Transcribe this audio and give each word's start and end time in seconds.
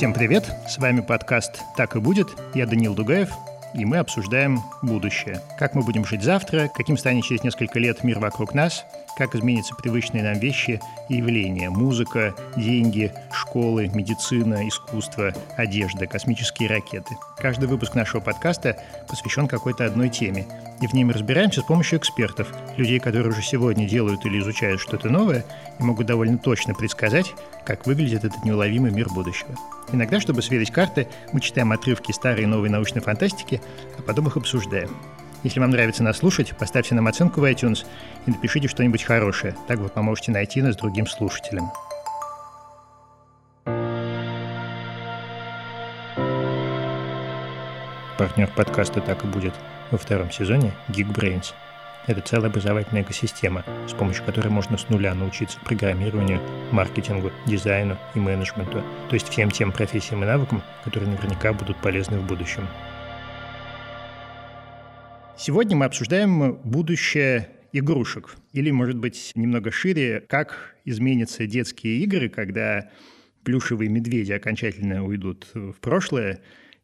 Всем 0.00 0.14
привет! 0.14 0.50
С 0.66 0.78
вами 0.78 1.02
подкаст 1.02 1.60
«Так 1.76 1.94
и 1.94 2.00
будет». 2.00 2.28
Я 2.54 2.64
Даниил 2.64 2.94
Дугаев, 2.94 3.28
и 3.74 3.84
мы 3.84 3.98
обсуждаем 3.98 4.62
будущее. 4.80 5.42
Как 5.58 5.74
мы 5.74 5.82
будем 5.82 6.06
жить 6.06 6.22
завтра, 6.22 6.70
каким 6.74 6.96
станет 6.96 7.24
через 7.24 7.44
несколько 7.44 7.78
лет 7.78 8.02
мир 8.02 8.18
вокруг 8.18 8.54
нас, 8.54 8.86
как 9.18 9.34
изменятся 9.34 9.74
привычные 9.74 10.22
нам 10.22 10.38
вещи 10.38 10.80
и 11.10 11.16
явления– 11.16 11.68
музыка, 11.70 12.34
деньги, 12.56 13.12
школы, 13.50 13.90
медицина, 13.92 14.68
искусство, 14.68 15.34
одежда, 15.56 16.06
космические 16.06 16.68
ракеты. 16.68 17.16
Каждый 17.36 17.68
выпуск 17.68 17.96
нашего 17.96 18.20
подкаста 18.20 18.80
посвящен 19.08 19.48
какой-то 19.48 19.84
одной 19.84 20.08
теме, 20.08 20.46
и 20.80 20.86
в 20.86 20.92
ней 20.92 21.02
мы 21.02 21.12
разбираемся 21.12 21.60
с 21.60 21.64
помощью 21.64 21.98
экспертов, 21.98 22.54
людей, 22.76 23.00
которые 23.00 23.32
уже 23.32 23.42
сегодня 23.42 23.88
делают 23.88 24.24
или 24.24 24.38
изучают 24.38 24.80
что-то 24.80 25.08
новое 25.08 25.44
и 25.80 25.82
могут 25.82 26.06
довольно 26.06 26.38
точно 26.38 26.74
предсказать, 26.74 27.34
как 27.66 27.88
выглядит 27.88 28.24
этот 28.24 28.44
неуловимый 28.44 28.92
мир 28.92 29.08
будущего. 29.08 29.56
Иногда, 29.90 30.20
чтобы 30.20 30.42
сверить 30.42 30.70
карты, 30.70 31.08
мы 31.32 31.40
читаем 31.40 31.72
отрывки 31.72 32.12
старой 32.12 32.44
и 32.44 32.46
новой 32.46 32.68
научной 32.68 33.02
фантастики, 33.02 33.60
а 33.98 34.02
потом 34.02 34.28
их 34.28 34.36
обсуждаем. 34.36 34.96
Если 35.42 35.58
вам 35.58 35.70
нравится 35.70 36.04
нас 36.04 36.18
слушать, 36.18 36.56
поставьте 36.56 36.94
нам 36.94 37.08
оценку 37.08 37.40
в 37.40 37.44
iTunes 37.50 37.84
и 38.26 38.30
напишите 38.30 38.68
что-нибудь 38.68 39.02
хорошее. 39.02 39.56
Так 39.66 39.80
вы 39.80 39.88
поможете 39.88 40.30
найти 40.30 40.62
нас 40.62 40.76
другим 40.76 41.08
слушателям. 41.08 41.72
Партнер 48.20 48.50
подкаста 48.54 49.00
«Так 49.00 49.24
и 49.24 49.26
будет» 49.26 49.54
во 49.90 49.96
втором 49.96 50.30
сезоне 50.30 50.74
Geekbrains. 50.88 51.54
Это 52.06 52.20
целая 52.20 52.50
образовательная 52.50 53.00
экосистема, 53.00 53.64
с 53.88 53.94
помощью 53.94 54.26
которой 54.26 54.48
можно 54.48 54.76
с 54.76 54.90
нуля 54.90 55.14
научиться 55.14 55.58
программированию, 55.60 56.38
маркетингу, 56.70 57.32
дизайну 57.46 57.96
и 58.14 58.18
менеджменту, 58.18 58.82
то 59.08 59.14
есть 59.14 59.30
всем 59.30 59.50
тем 59.50 59.72
профессиям 59.72 60.22
и 60.22 60.26
навыкам, 60.26 60.62
которые 60.84 61.08
наверняка 61.08 61.54
будут 61.54 61.78
полезны 61.78 62.18
в 62.18 62.26
будущем. 62.26 62.68
Сегодня 65.38 65.78
мы 65.78 65.86
обсуждаем 65.86 66.56
будущее 66.62 67.48
игрушек. 67.72 68.36
Или, 68.52 68.70
может 68.70 68.98
быть, 68.98 69.32
немного 69.34 69.70
шире, 69.70 70.22
как 70.28 70.76
изменятся 70.84 71.46
детские 71.46 72.00
игры, 72.00 72.28
когда 72.28 72.90
плюшевые 73.44 73.88
медведи 73.88 74.32
окончательно 74.32 75.06
уйдут 75.06 75.46
в 75.54 75.80
прошлое, 75.80 76.40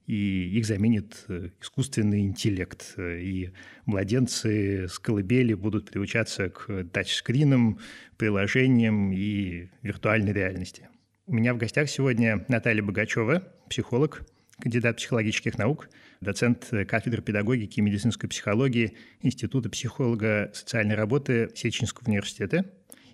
и 0.06 0.56
их 0.56 0.66
заменит 0.66 1.24
э, 1.28 1.50
искусственный 1.60 2.20
интеллект. 2.20 2.94
И 2.98 3.50
младенцы 3.84 4.88
с 4.88 4.98
колыбели 4.98 5.54
будут 5.54 5.90
приучаться 5.90 6.48
к 6.48 6.84
тачскринам, 6.92 7.78
приложениям 8.16 9.12
и 9.12 9.68
виртуальной 9.82 10.32
реальности. 10.32 10.88
У 11.26 11.34
меня 11.34 11.54
в 11.54 11.58
гостях 11.58 11.88
сегодня 11.88 12.44
Наталья 12.48 12.82
Богачева, 12.82 13.42
психолог, 13.68 14.22
кандидат 14.60 14.96
психологических 14.98 15.58
наук, 15.58 15.88
доцент 16.20 16.72
кафедры 16.88 17.20
педагогики 17.20 17.80
и 17.80 17.82
медицинской 17.82 18.28
психологии 18.28 18.96
Института 19.20 19.68
психолога 19.68 20.50
социальной 20.54 20.94
работы 20.94 21.50
Сеченского 21.54 22.08
университета, 22.08 22.64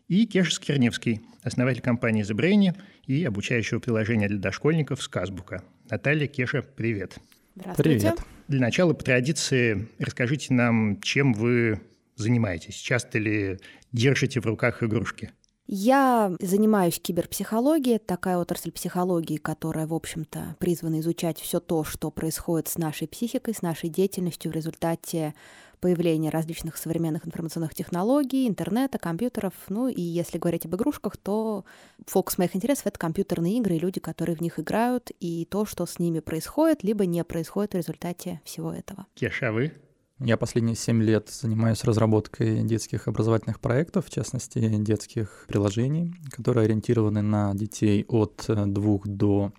и 0.08 0.26
Кеша 0.26 0.52
Скирневский, 0.52 1.22
основатель 1.42 1.80
компании 1.80 2.22
The 2.22 2.36
Brain 2.36 2.76
и 3.06 3.24
обучающего 3.24 3.78
приложения 3.78 4.28
для 4.28 4.38
дошкольников 4.38 5.02
«Сказбука». 5.02 5.64
Наталья, 5.92 6.26
Кеша, 6.26 6.62
привет. 6.62 7.18
Здравствуйте. 7.54 7.98
Привет. 7.98 8.20
Для 8.48 8.60
начала, 8.60 8.94
по 8.94 9.04
традиции, 9.04 9.88
расскажите 9.98 10.54
нам, 10.54 10.98
чем 11.02 11.34
вы 11.34 11.82
занимаетесь. 12.16 12.76
Часто 12.76 13.18
ли 13.18 13.58
держите 13.92 14.40
в 14.40 14.46
руках 14.46 14.82
игрушки? 14.82 15.32
Я 15.66 16.34
занимаюсь 16.40 16.98
киберпсихологией, 16.98 17.98
такая 17.98 18.38
отрасль 18.38 18.72
психологии, 18.72 19.36
которая, 19.36 19.86
в 19.86 19.92
общем-то, 19.92 20.56
призвана 20.58 21.00
изучать 21.00 21.38
все 21.38 21.60
то, 21.60 21.84
что 21.84 22.10
происходит 22.10 22.68
с 22.68 22.78
нашей 22.78 23.06
психикой, 23.06 23.52
с 23.52 23.60
нашей 23.60 23.90
деятельностью 23.90 24.50
в 24.50 24.54
результате 24.54 25.34
появления 25.82 26.30
различных 26.30 26.76
современных 26.76 27.26
информационных 27.26 27.74
технологий, 27.74 28.48
интернета, 28.48 28.98
компьютеров. 28.98 29.52
Ну 29.68 29.88
и 29.88 30.00
если 30.00 30.38
говорить 30.38 30.64
об 30.64 30.76
игрушках, 30.76 31.16
то 31.16 31.64
фокус 32.06 32.38
моих 32.38 32.54
интересов— 32.54 32.86
это 32.86 32.98
компьютерные 32.98 33.58
игры 33.58 33.74
и 33.74 33.80
люди, 33.80 33.98
которые 33.98 34.36
в 34.36 34.40
них 34.40 34.60
играют, 34.60 35.10
и 35.18 35.44
то, 35.44 35.66
что 35.66 35.84
с 35.84 35.98
ними 35.98 36.20
происходит, 36.20 36.84
либо 36.84 37.04
не 37.04 37.24
происходит 37.24 37.72
в 37.74 37.76
результате 37.76 38.40
всего 38.44 38.72
этого. 38.72 39.06
Кеша, 39.14 39.48
а 39.48 39.52
вы? 39.52 39.72
Я 40.20 40.36
последние 40.36 40.76
семь 40.76 41.02
лет 41.02 41.28
занимаюсь 41.30 41.82
разработкой 41.82 42.62
детских 42.62 43.08
образовательных 43.08 43.58
проектов, 43.58 44.06
в 44.06 44.10
частности, 44.10 44.60
детских 44.78 45.46
приложений, 45.48 46.14
которые 46.30 46.66
ориентированы 46.66 47.22
на 47.22 47.54
детей 47.54 48.04
от 48.06 48.44
двух 48.46 49.08
до 49.08 49.52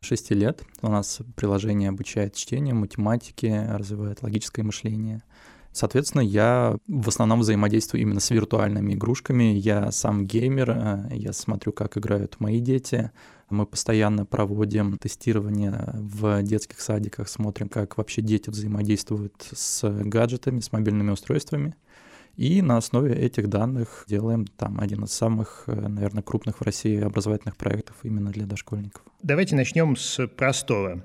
6 0.00 0.30
лет. 0.32 0.64
У 0.82 0.88
нас 0.88 1.20
приложение 1.36 1.90
обучает 1.90 2.34
чтению, 2.34 2.74
математике, 2.74 3.66
развивает 3.70 4.22
логическое 4.22 4.64
мышление. 4.64 5.22
Соответственно, 5.72 6.22
я 6.22 6.76
в 6.88 7.08
основном 7.08 7.40
взаимодействую 7.40 8.02
именно 8.02 8.20
с 8.20 8.30
виртуальными 8.30 8.94
игрушками. 8.94 9.44
Я 9.44 9.92
сам 9.92 10.26
геймер, 10.26 10.70
э, 10.70 11.08
я 11.12 11.32
смотрю, 11.32 11.72
как 11.72 11.96
играют 11.96 12.40
мои 12.40 12.60
дети. 12.60 13.10
Мы 13.50 13.64
постоянно 13.64 14.26
проводим 14.26 14.98
тестирование 14.98 15.90
в 15.94 16.42
детских 16.42 16.80
садиках, 16.80 17.28
смотрим, 17.28 17.68
как 17.68 17.96
вообще 17.96 18.20
дети 18.20 18.50
взаимодействуют 18.50 19.48
с 19.52 19.88
гаджетами, 19.88 20.60
с 20.60 20.72
мобильными 20.72 21.10
устройствами. 21.10 21.74
И 22.36 22.62
на 22.62 22.76
основе 22.76 23.14
этих 23.14 23.48
данных 23.48 24.04
делаем 24.06 24.46
там 24.46 24.78
один 24.78 25.04
из 25.04 25.12
самых, 25.12 25.64
э, 25.66 25.74
наверное, 25.74 26.22
крупных 26.22 26.60
в 26.60 26.62
России 26.62 27.00
образовательных 27.00 27.56
проектов 27.56 27.96
именно 28.04 28.30
для 28.30 28.46
дошкольников. 28.46 29.02
Давайте 29.22 29.56
начнем 29.56 29.96
с 29.96 30.24
простого. 30.28 31.04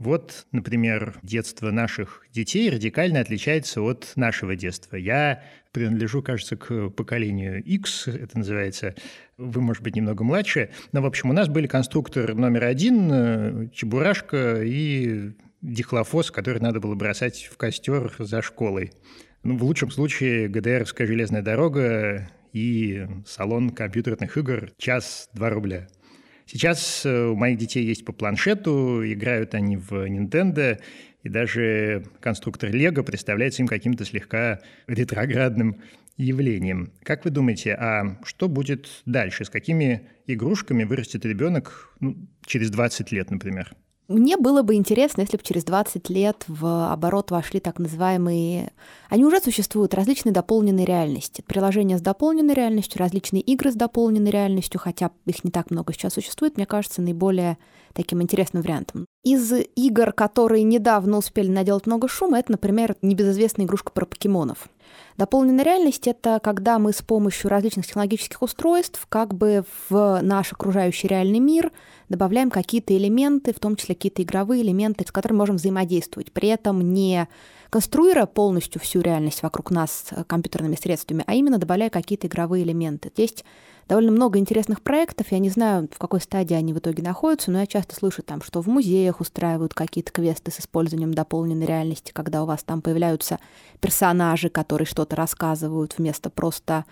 Вот, 0.00 0.46
например, 0.50 1.18
детство 1.22 1.70
наших 1.70 2.24
детей 2.32 2.70
радикально 2.70 3.20
отличается 3.20 3.82
от 3.82 4.12
нашего 4.16 4.56
детства. 4.56 4.96
Я 4.96 5.42
принадлежу, 5.72 6.22
кажется, 6.22 6.56
к 6.56 6.88
поколению 6.88 7.62
X, 7.62 8.08
это 8.08 8.38
называется. 8.38 8.94
Вы, 9.36 9.60
может 9.60 9.82
быть, 9.82 9.94
немного 9.94 10.24
младше. 10.24 10.70
Но, 10.92 11.02
в 11.02 11.06
общем, 11.06 11.28
у 11.28 11.34
нас 11.34 11.48
были 11.48 11.66
конструктор 11.66 12.34
номер 12.34 12.64
один, 12.64 13.10
э, 13.12 13.68
чебурашка 13.74 14.62
и 14.62 15.32
дихлофос, 15.60 16.30
который 16.30 16.62
надо 16.62 16.80
было 16.80 16.94
бросать 16.94 17.50
в 17.52 17.58
костер 17.58 18.10
за 18.18 18.40
школой. 18.40 18.92
Ну, 19.42 19.58
в 19.58 19.64
лучшем 19.64 19.90
случае 19.90 20.48
ГДРовская 20.48 21.06
железная 21.06 21.42
дорога 21.42 22.30
и 22.54 23.06
салон 23.26 23.68
компьютерных 23.68 24.38
игр 24.38 24.70
час-два 24.78 25.50
рубля– 25.50 25.88
Сейчас 26.52 27.06
э, 27.06 27.26
у 27.26 27.36
моих 27.36 27.58
детей 27.58 27.84
есть 27.84 28.04
по 28.04 28.12
планшету, 28.12 29.02
играют 29.04 29.54
они 29.54 29.76
в 29.76 29.92
Nintendo, 29.92 30.80
и 31.22 31.28
даже 31.28 32.04
конструктор 32.18 32.72
Лего 32.72 33.04
представляется 33.04 33.62
им 33.62 33.68
каким-то 33.68 34.04
слегка 34.04 34.58
ретроградным 34.88 35.80
явлением. 36.16 36.92
Как 37.04 37.24
вы 37.24 37.30
думаете, 37.30 37.74
а 37.74 38.18
что 38.24 38.48
будет 38.48 38.88
дальше? 39.06 39.44
С 39.44 39.48
какими 39.48 40.08
игрушками 40.26 40.82
вырастет 40.82 41.24
ребенок 41.24 41.94
ну, 42.00 42.16
через 42.44 42.70
20 42.70 43.12
лет, 43.12 43.30
например? 43.30 43.72
Мне 44.10 44.36
было 44.36 44.62
бы 44.62 44.74
интересно, 44.74 45.20
если 45.20 45.36
бы 45.36 45.42
через 45.44 45.62
20 45.62 46.10
лет 46.10 46.44
в 46.48 46.92
оборот 46.92 47.30
вошли 47.30 47.60
так 47.60 47.78
называемые... 47.78 48.72
Они 49.08 49.24
уже 49.24 49.40
существуют, 49.40 49.94
различные 49.94 50.32
дополненные 50.32 50.84
реальности. 50.84 51.44
Приложения 51.46 51.96
с 51.96 52.00
дополненной 52.00 52.54
реальностью, 52.54 52.98
различные 52.98 53.40
игры 53.40 53.70
с 53.70 53.76
дополненной 53.76 54.32
реальностью, 54.32 54.80
хотя 54.80 55.12
их 55.26 55.44
не 55.44 55.52
так 55.52 55.70
много 55.70 55.92
сейчас 55.92 56.14
существует, 56.14 56.56
мне 56.56 56.66
кажется, 56.66 57.00
наиболее 57.00 57.56
таким 57.92 58.20
интересным 58.20 58.64
вариантом. 58.64 59.06
Из 59.22 59.52
игр, 59.76 60.12
которые 60.12 60.64
недавно 60.64 61.18
успели 61.18 61.48
наделать 61.48 61.86
много 61.86 62.08
шума, 62.08 62.40
это, 62.40 62.50
например, 62.50 62.96
небезызвестная 63.02 63.66
игрушка 63.66 63.92
про 63.92 64.06
покемонов. 64.06 64.68
Дополненная 65.16 65.64
реальность— 65.64 66.06
это 66.08 66.40
когда 66.42 66.78
мы 66.78 66.92
с 66.92 67.02
помощью 67.02 67.50
различных 67.50 67.86
технологических 67.86 68.42
устройств 68.42 69.06
как 69.08 69.34
бы 69.34 69.64
в 69.88 70.20
наш 70.22 70.52
окружающий 70.52 71.06
реальный 71.06 71.38
мир 71.38 71.70
добавляем 72.10 72.50
какие-то 72.50 72.94
элементы, 72.94 73.54
в 73.54 73.58
том 73.60 73.76
числе 73.76 73.94
какие-то 73.94 74.22
игровые 74.22 74.62
элементы, 74.62 75.06
с 75.06 75.12
которыми 75.12 75.38
можем 75.38 75.56
взаимодействовать, 75.56 76.32
при 76.32 76.50
этом 76.50 76.92
не 76.92 77.26
конструируя 77.70 78.26
полностью 78.26 78.80
всю 78.80 79.00
реальность 79.00 79.42
вокруг 79.42 79.70
нас 79.70 80.08
компьютерными 80.26 80.74
средствами, 80.74 81.24
а 81.26 81.34
именно 81.34 81.56
добавляя 81.56 81.88
какие-то 81.88 82.26
игровые 82.26 82.64
элементы. 82.64 83.12
Есть 83.16 83.44
довольно 83.88 84.10
много 84.10 84.40
интересных 84.40 84.82
проектов. 84.82 85.28
Я 85.30 85.38
не 85.38 85.50
знаю, 85.50 85.88
в 85.92 85.98
какой 85.98 86.20
стадии 86.20 86.54
они 86.54 86.72
в 86.72 86.78
итоге 86.78 87.02
находятся, 87.02 87.52
но 87.52 87.60
я 87.60 87.66
часто 87.66 87.94
слышу 87.94 88.22
там, 88.22 88.42
что 88.42 88.60
в 88.60 88.66
музеях 88.66 89.20
устраивают 89.20 89.72
какие-то 89.72 90.10
квесты 90.10 90.50
с 90.50 90.58
использованием 90.58 91.14
дополненной 91.14 91.66
реальности, 91.66 92.10
когда 92.12 92.42
у 92.42 92.46
вас 92.46 92.64
там 92.64 92.82
появляются 92.82 93.38
персонажи, 93.80 94.48
которые 94.48 94.86
что-то 94.86 95.14
рассказывают 95.14 95.94
вместо 95.96 96.28
просто 96.28 96.84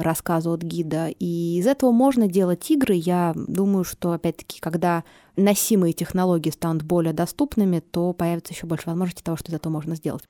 рассказа 0.00 0.50
от 0.50 0.62
гида. 0.62 1.08
И 1.08 1.58
из 1.58 1.66
этого 1.66 1.92
можно 1.92 2.28
делать 2.28 2.70
игры. 2.70 2.94
Я 2.94 3.34
думаю, 3.36 3.84
что, 3.84 4.12
опять-таки, 4.12 4.60
когда 4.60 5.04
носимые 5.36 5.92
технологии 5.92 6.50
станут 6.50 6.82
более 6.82 7.12
доступными, 7.12 7.80
то 7.80 8.12
появится 8.12 8.52
еще 8.52 8.66
больше 8.66 8.86
возможностей 8.86 9.22
того, 9.22 9.36
что 9.36 9.50
из 9.50 9.54
этого 9.54 9.72
можно 9.72 9.94
сделать. 9.94 10.24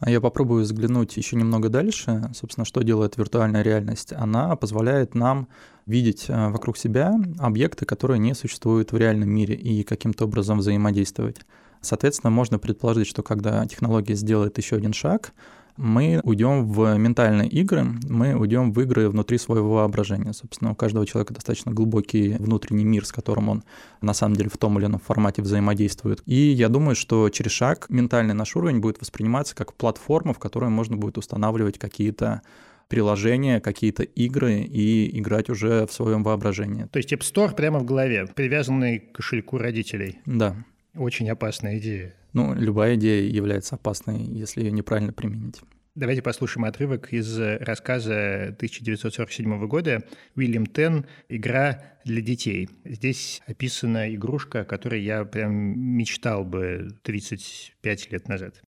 А 0.00 0.10
я 0.10 0.20
попробую 0.20 0.62
взглянуть 0.62 1.16
еще 1.16 1.36
немного 1.36 1.68
дальше. 1.68 2.30
Собственно, 2.32 2.64
что 2.64 2.82
делает 2.82 3.16
виртуальная 3.16 3.62
реальность? 3.62 4.12
Она 4.12 4.54
позволяет 4.54 5.14
нам 5.14 5.48
видеть 5.86 6.26
э, 6.28 6.48
вокруг 6.50 6.78
себя 6.78 7.14
объекты, 7.38 7.84
которые 7.84 8.20
не 8.20 8.34
существуют 8.34 8.92
в 8.92 8.96
реальном 8.96 9.28
мире 9.28 9.56
и 9.56 9.82
каким-то 9.82 10.26
образом 10.26 10.58
взаимодействовать. 10.58 11.38
Соответственно, 11.80 12.30
можно 12.30 12.58
предположить, 12.58 13.08
что 13.08 13.22
когда 13.22 13.64
технология 13.66 14.14
сделает 14.14 14.58
еще 14.58 14.76
один 14.76 14.92
шаг, 14.92 15.32
мы 15.78 16.20
уйдем 16.24 16.66
в 16.66 16.96
ментальные 16.98 17.48
игры, 17.48 17.86
мы 18.08 18.34
уйдем 18.34 18.72
в 18.72 18.80
игры 18.80 19.08
внутри 19.08 19.38
своего 19.38 19.74
воображения. 19.74 20.32
Собственно, 20.32 20.72
у 20.72 20.74
каждого 20.74 21.06
человека 21.06 21.32
достаточно 21.32 21.72
глубокий 21.72 22.34
внутренний 22.34 22.84
мир, 22.84 23.06
с 23.06 23.12
которым 23.12 23.48
он 23.48 23.62
на 24.00 24.12
самом 24.12 24.34
деле 24.36 24.50
в 24.50 24.58
том 24.58 24.78
или 24.78 24.86
ином 24.86 25.00
формате 25.00 25.40
взаимодействует. 25.40 26.20
И 26.26 26.34
я 26.34 26.68
думаю, 26.68 26.96
что 26.96 27.30
через 27.30 27.52
шаг 27.52 27.86
ментальный 27.88 28.34
наш 28.34 28.56
уровень 28.56 28.80
будет 28.80 29.00
восприниматься 29.00 29.54
как 29.54 29.72
платформа, 29.74 30.34
в 30.34 30.38
которой 30.38 30.68
можно 30.68 30.96
будет 30.96 31.16
устанавливать 31.16 31.78
какие-то 31.78 32.42
приложения, 32.88 33.60
какие-то 33.60 34.02
игры 34.02 34.60
и 34.60 35.18
играть 35.18 35.48
уже 35.48 35.86
в 35.86 35.92
своем 35.92 36.24
воображении. 36.24 36.84
То 36.84 36.96
есть 36.96 37.12
App 37.12 37.20
Store 37.20 37.54
прямо 37.54 37.78
в 37.78 37.84
голове, 37.84 38.26
привязанный 38.34 38.98
к 38.98 39.12
кошельку 39.12 39.58
родителей. 39.58 40.18
Да. 40.26 40.56
Очень 40.96 41.30
опасная 41.30 41.78
идея. 41.78 42.14
Ну, 42.38 42.54
любая 42.54 42.94
идея 42.94 43.28
является 43.28 43.74
опасной, 43.74 44.22
если 44.22 44.62
ее 44.62 44.70
неправильно 44.70 45.12
применить. 45.12 45.60
Давайте 45.96 46.22
послушаем 46.22 46.66
отрывок 46.66 47.12
из 47.12 47.36
рассказа 47.36 48.54
1947 48.56 49.66
года 49.66 50.04
«Уильям 50.36 50.64
Тен. 50.64 51.04
Игра 51.28 51.82
для 52.04 52.22
детей». 52.22 52.70
Здесь 52.84 53.42
описана 53.48 54.14
игрушка, 54.14 54.60
о 54.60 54.64
которой 54.64 55.02
я 55.02 55.24
прям 55.24 55.52
мечтал 55.52 56.44
бы 56.44 56.90
35 57.02 58.12
лет 58.12 58.28
назад. 58.28 58.62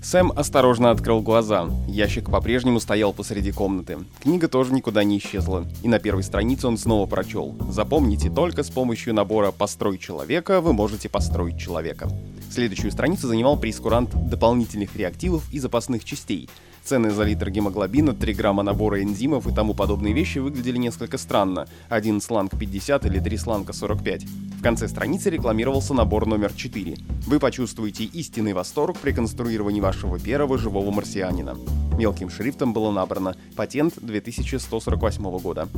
Сэм 0.00 0.32
осторожно 0.36 0.92
открыл 0.92 1.20
глаза. 1.20 1.68
Ящик 1.88 2.30
по-прежнему 2.30 2.78
стоял 2.78 3.12
посреди 3.12 3.50
комнаты. 3.50 3.98
Книга 4.22 4.46
тоже 4.46 4.72
никуда 4.72 5.02
не 5.02 5.18
исчезла. 5.18 5.66
И 5.82 5.88
на 5.88 5.98
первой 5.98 6.22
странице 6.22 6.68
он 6.68 6.78
снова 6.78 7.06
прочел. 7.06 7.56
Запомните, 7.70 8.30
только 8.30 8.62
с 8.62 8.70
помощью 8.70 9.12
набора 9.12 9.50
«Построй 9.50 9.98
человека» 9.98 10.60
вы 10.60 10.72
можете 10.72 11.08
построить 11.08 11.58
человека. 11.58 12.08
Следующую 12.48 12.92
страницу 12.92 13.26
занимал 13.26 13.58
прескурант 13.58 14.10
дополнительных 14.30 14.94
реактивов 14.94 15.42
и 15.52 15.58
запасных 15.58 16.04
частей— 16.04 16.48
Цены 16.84 17.10
за 17.10 17.24
литр 17.24 17.50
гемоглобина, 17.50 18.14
3 18.14 18.34
грамма 18.34 18.62
набора 18.62 19.02
энзимов 19.02 19.46
и 19.46 19.54
тому 19.54 19.74
подобные 19.74 20.14
вещи 20.14 20.38
выглядели 20.38 20.78
несколько 20.78 21.18
странно. 21.18 21.66
Один 21.88 22.20
сланг 22.20 22.58
50 22.58 23.06
или 23.06 23.18
три 23.18 23.36
сланга 23.36 23.72
45. 23.72 24.24
В 24.24 24.62
конце 24.62 24.88
страницы 24.88 25.30
рекламировался 25.30 25.94
набор 25.94 26.26
номер 26.26 26.52
4. 26.52 26.96
Вы 27.26 27.38
почувствуете 27.38 28.04
истинный 28.04 28.54
восторг 28.54 28.98
при 28.98 29.12
конструировании 29.12 29.80
вашего 29.80 30.18
первого 30.18 30.58
живого 30.58 30.90
марсианина. 30.90 31.56
Мелким 31.98 32.30
шрифтом 32.30 32.72
было 32.72 32.90
набрано 32.90 33.36
«Патент 33.56 33.94
2148 34.00 35.38
года». 35.38 35.68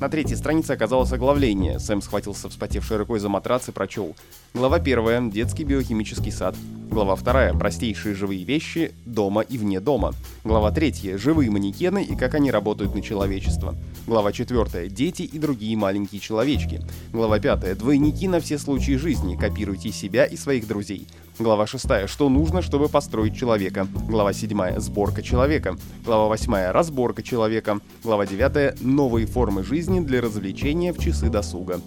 На 0.00 0.08
третьей 0.08 0.36
странице 0.36 0.72
оказалось 0.72 1.12
оглавление. 1.12 1.78
Сэм 1.78 2.02
схватился 2.02 2.48
вспотевшей 2.48 2.96
рукой 2.96 3.20
за 3.20 3.28
матрац 3.28 3.68
и 3.68 3.72
прочел. 3.72 4.14
Глава 4.52 4.78
первая. 4.78 5.20
Детский 5.20 5.64
биохимический 5.64 6.32
сад. 6.32 6.56
Глава 6.94 7.16
вторая. 7.16 7.52
Простейшие 7.52 8.14
живые 8.14 8.44
вещи 8.44 8.92
дома 9.04 9.40
и 9.40 9.58
вне 9.58 9.80
дома. 9.80 10.12
Глава 10.44 10.70
третья. 10.70 11.18
Живые 11.18 11.50
манекены 11.50 12.04
и 12.04 12.14
как 12.14 12.36
они 12.36 12.52
работают 12.52 12.94
на 12.94 13.02
человечество. 13.02 13.74
Глава 14.06 14.30
четвертая. 14.30 14.86
Дети 14.86 15.22
и 15.22 15.40
другие 15.40 15.76
маленькие 15.76 16.20
человечки. 16.20 16.82
Глава 17.12 17.40
пятая. 17.40 17.74
Двойники 17.74 18.28
на 18.28 18.38
все 18.38 18.58
случаи 18.58 18.92
жизни. 18.92 19.34
Копируйте 19.34 19.90
себя 19.90 20.24
и 20.24 20.36
своих 20.36 20.68
друзей. 20.68 21.08
Глава 21.40 21.66
6. 21.66 22.06
Что 22.06 22.28
нужно, 22.28 22.62
чтобы 22.62 22.88
построить 22.88 23.36
человека? 23.36 23.88
Глава 24.06 24.32
7. 24.32 24.78
Сборка 24.78 25.20
человека. 25.20 25.76
Глава 26.04 26.28
8. 26.28 26.70
Разборка 26.70 27.24
человека. 27.24 27.80
Глава 28.04 28.24
9. 28.24 28.80
Новые 28.82 29.26
формы 29.26 29.64
жизни 29.64 29.98
для 29.98 30.20
развлечения 30.20 30.92
в 30.92 30.98
часы 30.98 31.28
досуга. 31.28 31.80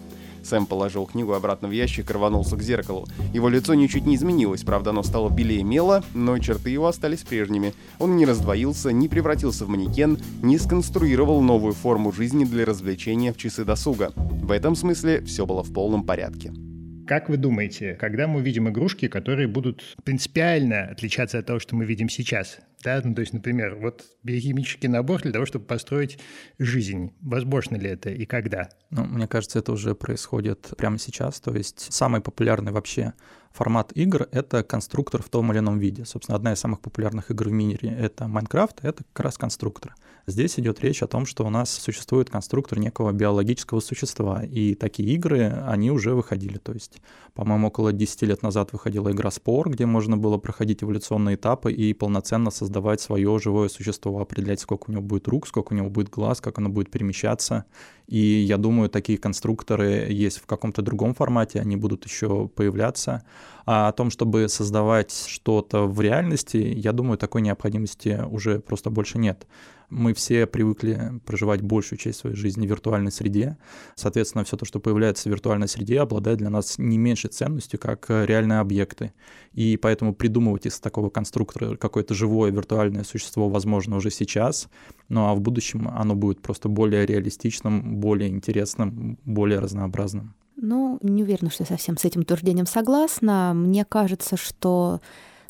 Сэм 0.48 0.66
положил 0.66 1.06
книгу 1.06 1.34
обратно 1.34 1.68
в 1.68 1.72
ящик 1.72 2.10
и 2.10 2.14
рванулся 2.14 2.56
к 2.56 2.62
зеркалу. 2.62 3.08
Его 3.34 3.50
лицо 3.50 3.74
ничуть 3.74 4.06
не 4.06 4.16
изменилось, 4.16 4.64
правда 4.64 4.92
оно 4.92 5.04
стало 5.04 5.30
белее 5.30 5.64
мела, 5.64 6.04
но 6.14 6.38
черты 6.40 6.70
его 6.70 6.88
остались 6.88 7.24
прежними. 7.24 7.74
Он 8.00 8.16
не 8.16 8.26
раздвоился, 8.26 8.92
не 8.92 9.10
превратился 9.10 9.66
в 9.66 9.70
манекен, 9.70 10.18
не 10.42 10.58
сконструировал 10.58 11.42
новую 11.42 11.74
форму 11.74 12.12
жизни 12.12 12.46
для 12.46 12.66
развлечения 12.66 13.34
в 13.34 13.38
часы 13.38 13.66
досуга. 13.66 14.14
В 14.16 14.52
этом 14.52 14.76
смысле 14.76 15.22
все 15.22 15.46
было 15.46 15.64
в 15.64 15.74
полном 15.74 16.04
порядке. 16.04 16.54
Как 17.08 17.30
вы 17.30 17.38
думаете, 17.38 17.94
когда 17.94 18.28
мы 18.28 18.40
увидим 18.40 18.68
игрушки, 18.68 19.08
которые 19.08 19.48
будут 19.48 19.96
принципиально 20.04 20.90
отличаться 20.92 21.40
от 21.40 21.46
того, 21.46 21.58
что 21.60 21.74
мы 21.74 21.86
видим 21.86 22.10
сейчас? 22.10 22.60
Да? 22.84 23.02
Ну, 23.02 23.16
то 23.16 23.22
есть, 23.22 23.32
например, 23.32 23.76
вот 23.76 24.04
биохимический 24.24 24.90
набор 24.90 25.22
для 25.22 25.32
того, 25.32 25.46
чтобы 25.46 25.64
построить 25.64 26.20
жизнь. 26.60 27.14
Возможно 27.22 27.78
ли 27.78 27.90
это 27.90 28.10
и 28.10 28.26
когда? 28.26 28.70
Ну, 28.90 29.06
мне 29.06 29.26
кажется, 29.26 29.60
это 29.60 29.72
уже 29.72 29.96
происходит 29.96 30.74
прямо 30.78 31.00
сейчас. 31.00 31.40
То 31.40 31.56
есть 31.56 31.94
самый 31.94 32.20
популярный 32.20 32.74
вообще 32.74 33.14
формат 33.54 33.94
игр— 33.94 34.28
это 34.34 34.64
конструктор 34.64 35.24
в 35.24 35.30
том 35.30 35.50
или 35.54 35.60
ином 35.60 35.80
виде. 35.80 36.04
Собственно, 36.04 36.36
одна 36.36 36.52
из 36.52 36.60
самых 36.60 36.82
популярных 36.82 37.32
игр 37.32 37.48
в 37.48 37.54
мире— 37.54 37.90
это 38.00 38.28
Майнкрафт, 38.28 38.84
это 38.84 39.06
как 39.14 39.26
раз 39.26 39.38
конструктор. 39.38 39.96
Здесь 40.30 40.60
идет 40.60 40.82
речь 40.82 41.02
о 41.02 41.08
том, 41.08 41.26
что 41.26 41.46
у 41.46 41.50
нас 41.50 41.72
существует 41.72 42.30
конструктор 42.30 42.78
некого 42.80 43.14
биологического 43.14 43.80
существа, 43.80 44.44
и 44.44 44.76
такие 44.76 45.14
игры, 45.14 45.64
они 45.66 45.90
уже 45.90 46.14
выходили. 46.16 46.58
То 46.58 46.74
есть, 46.74 47.02
по-моему, 47.34 47.70
около 47.70 47.94
10 47.94 48.24
лет 48.24 48.44
назад 48.44 48.74
выходила 48.74 49.10
игра 49.10 49.32
«Спор», 49.32 49.70
где 49.70 49.86
можно 49.86 50.18
было 50.18 50.38
проходить 50.38 50.84
эволюционные 50.84 51.38
этапы 51.38 51.72
и 51.72 51.94
полноценно 51.94 52.52
создавать 52.52 53.00
свое 53.00 53.40
живое 53.40 53.70
существо, 53.70 54.20
определять, 54.20 54.60
сколько 54.60 54.90
у 54.90 54.92
него 54.92 55.02
будет 55.02 55.30
рук, 55.30 55.48
сколько 55.48 55.72
у 55.72 55.78
него 55.78 55.90
будет 55.90 56.10
глаз, 56.10 56.42
как 56.42 56.58
оно 56.58 56.68
будет 56.68 56.92
перемещаться. 56.92 57.64
И 58.08 58.20
я 58.20 58.58
думаю, 58.58 58.90
такие 58.90 59.18
конструкторы 59.18 60.08
есть 60.10 60.40
в 60.40 60.46
каком-то 60.46 60.82
другом 60.82 61.14
формате, 61.14 61.62
они 61.62 61.78
будут 61.78 62.06
еще 62.06 62.50
появляться. 62.50 63.24
А 63.66 63.88
о 63.88 63.94
том, 63.94 64.10
чтобы 64.10 64.50
создавать 64.50 65.26
что-то 65.28 65.88
в 65.88 66.02
реальности, 66.02 66.58
я 66.58 66.92
думаю, 66.92 67.18
такой 67.18 67.42
необходимости 67.42 68.22
уже 68.30 68.60
просто 68.60 68.90
больше 68.90 69.20
нет. 69.20 69.48
Мы 69.90 70.14
все 70.14 70.46
привыкли 70.48 71.22
проживать 71.26 71.62
большую 71.62 71.98
часть 71.98 72.20
своей 72.20 72.36
жизни 72.36 72.68
в 72.68 72.70
виртуальной 72.70 73.12
среде. 73.12 73.58
Соответственно, 73.96 74.44
все 74.44 74.58
то, 74.58 74.66
что 74.66 74.80
появляется 74.80 75.30
в 75.30 75.32
виртуальной 75.32 75.70
среде, 75.70 76.02
обладает 76.02 76.40
для 76.40 76.50
нас 76.50 76.78
не 76.78 76.98
меньшей 76.98 77.30
ценностью, 77.30 77.80
как 77.80 78.10
реальные 78.10 78.60
объекты. 78.60 79.14
И 79.54 79.78
поэтому 79.78 80.14
придумывать 80.14 80.66
из 80.66 80.80
такого 80.80 81.10
конструктора 81.10 81.78
какое-то 81.78 82.14
живое 82.14 82.52
виртуальное 82.52 83.06
существо 83.06 83.50
возможно 83.50 83.96
уже 83.96 84.12
сейчас, 84.12 84.68
ну 85.08 85.26
а 85.26 85.34
в 85.34 85.40
будущем 85.40 85.88
оно 85.88 86.16
будет 86.16 86.42
просто 86.42 86.68
более 86.68 87.06
реалистичным, 87.06 87.96
более 87.98 88.30
интересным, 88.30 89.18
более 89.24 89.60
разнообразным. 89.60 90.36
Ну, 90.60 90.98
не 91.04 91.22
уверена, 91.22 91.52
что 91.52 91.64
я 91.64 91.68
совсем 91.68 91.98
с 91.98 92.06
этим 92.06 92.22
утверждением 92.22 92.66
согласна. 92.66 93.54
Мне 93.54 93.86
кажется, 93.86 94.38
что 94.38 95.02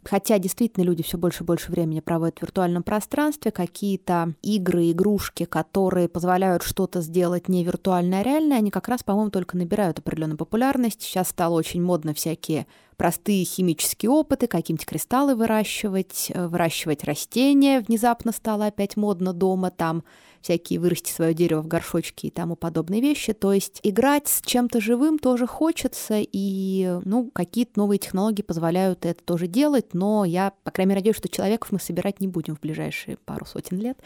Хотя 0.09 0.39
действительно 0.39 0.85
люди 0.85 1.03
все 1.03 1.17
больше 1.17 1.43
и 1.43 1.45
больше 1.45 1.69
времени 1.69 1.99
проводят 1.99 2.39
в 2.39 2.41
виртуальном 2.41 2.81
пространстве, 2.81 3.51
какие-то 3.51 4.35
игры, 4.41 4.91
игрушки, 4.91 5.43
которые 5.43 6.07
позволяют 6.07 6.63
что-то 6.63 7.01
сделать 7.01 7.49
не 7.49 7.65
виртуально, 7.65 8.19
а 8.19 8.23
реально, 8.23 8.55
они 8.55 8.71
как 8.71 8.87
раз, 8.87 9.03
по-моему, 9.03 9.31
только 9.31 9.57
набирают 9.57 9.99
определенную 9.99 10.37
популярность. 10.37 11.01
Сейчас 11.01 11.27
стало 11.27 11.55
очень 11.55 11.83
модно 11.83 12.13
всякие 12.13 12.67
простые 12.97 13.45
химические 13.45 14.09
опыты, 14.09 14.47
какие-нибудь 14.47 14.85
кристаллы 14.85 15.35
выращивать, 15.35 16.31
э, 16.33 16.47
выращивать 16.47 17.03
растения. 17.03 17.79
Внезапно 17.79 18.31
стало 18.31 18.65
опять 18.65 18.97
модно 18.97 19.33
дома 19.33 19.69
там 19.71 20.03
всякие 20.41 20.79
вырасти 20.79 21.11
свое 21.11 21.33
дерево 21.33 21.61
в 21.61 21.67
горшочке 21.67 22.27
и 22.27 22.31
тому 22.31 22.55
подобные 22.55 23.01
вещи. 23.01 23.33
То 23.33 23.53
есть 23.53 23.79
играть 23.83 24.27
с 24.27 24.41
чем-то 24.41 24.81
живым 24.81 25.19
тоже 25.19 25.45
хочется, 25.45 26.19
и 26.19 26.99
ну, 27.05 27.29
какие-то 27.33 27.73
новые 27.75 27.99
технологии 27.99 28.41
позволяют 28.41 29.05
это 29.05 29.23
тоже 29.23 29.47
делать, 29.47 29.93
но 29.93 30.25
я, 30.25 30.53
по 30.63 30.71
крайней 30.71 30.89
мере, 30.89 30.99
надеюсь, 31.01 31.17
что 31.17 31.29
человеков 31.29 31.71
мы 31.71 31.79
собирать 31.79 32.19
не 32.19 32.27
будем 32.27 32.55
в 32.55 32.61
ближайшие 32.61 33.17
пару 33.17 33.45
сотен 33.45 33.77
лет. 33.77 33.99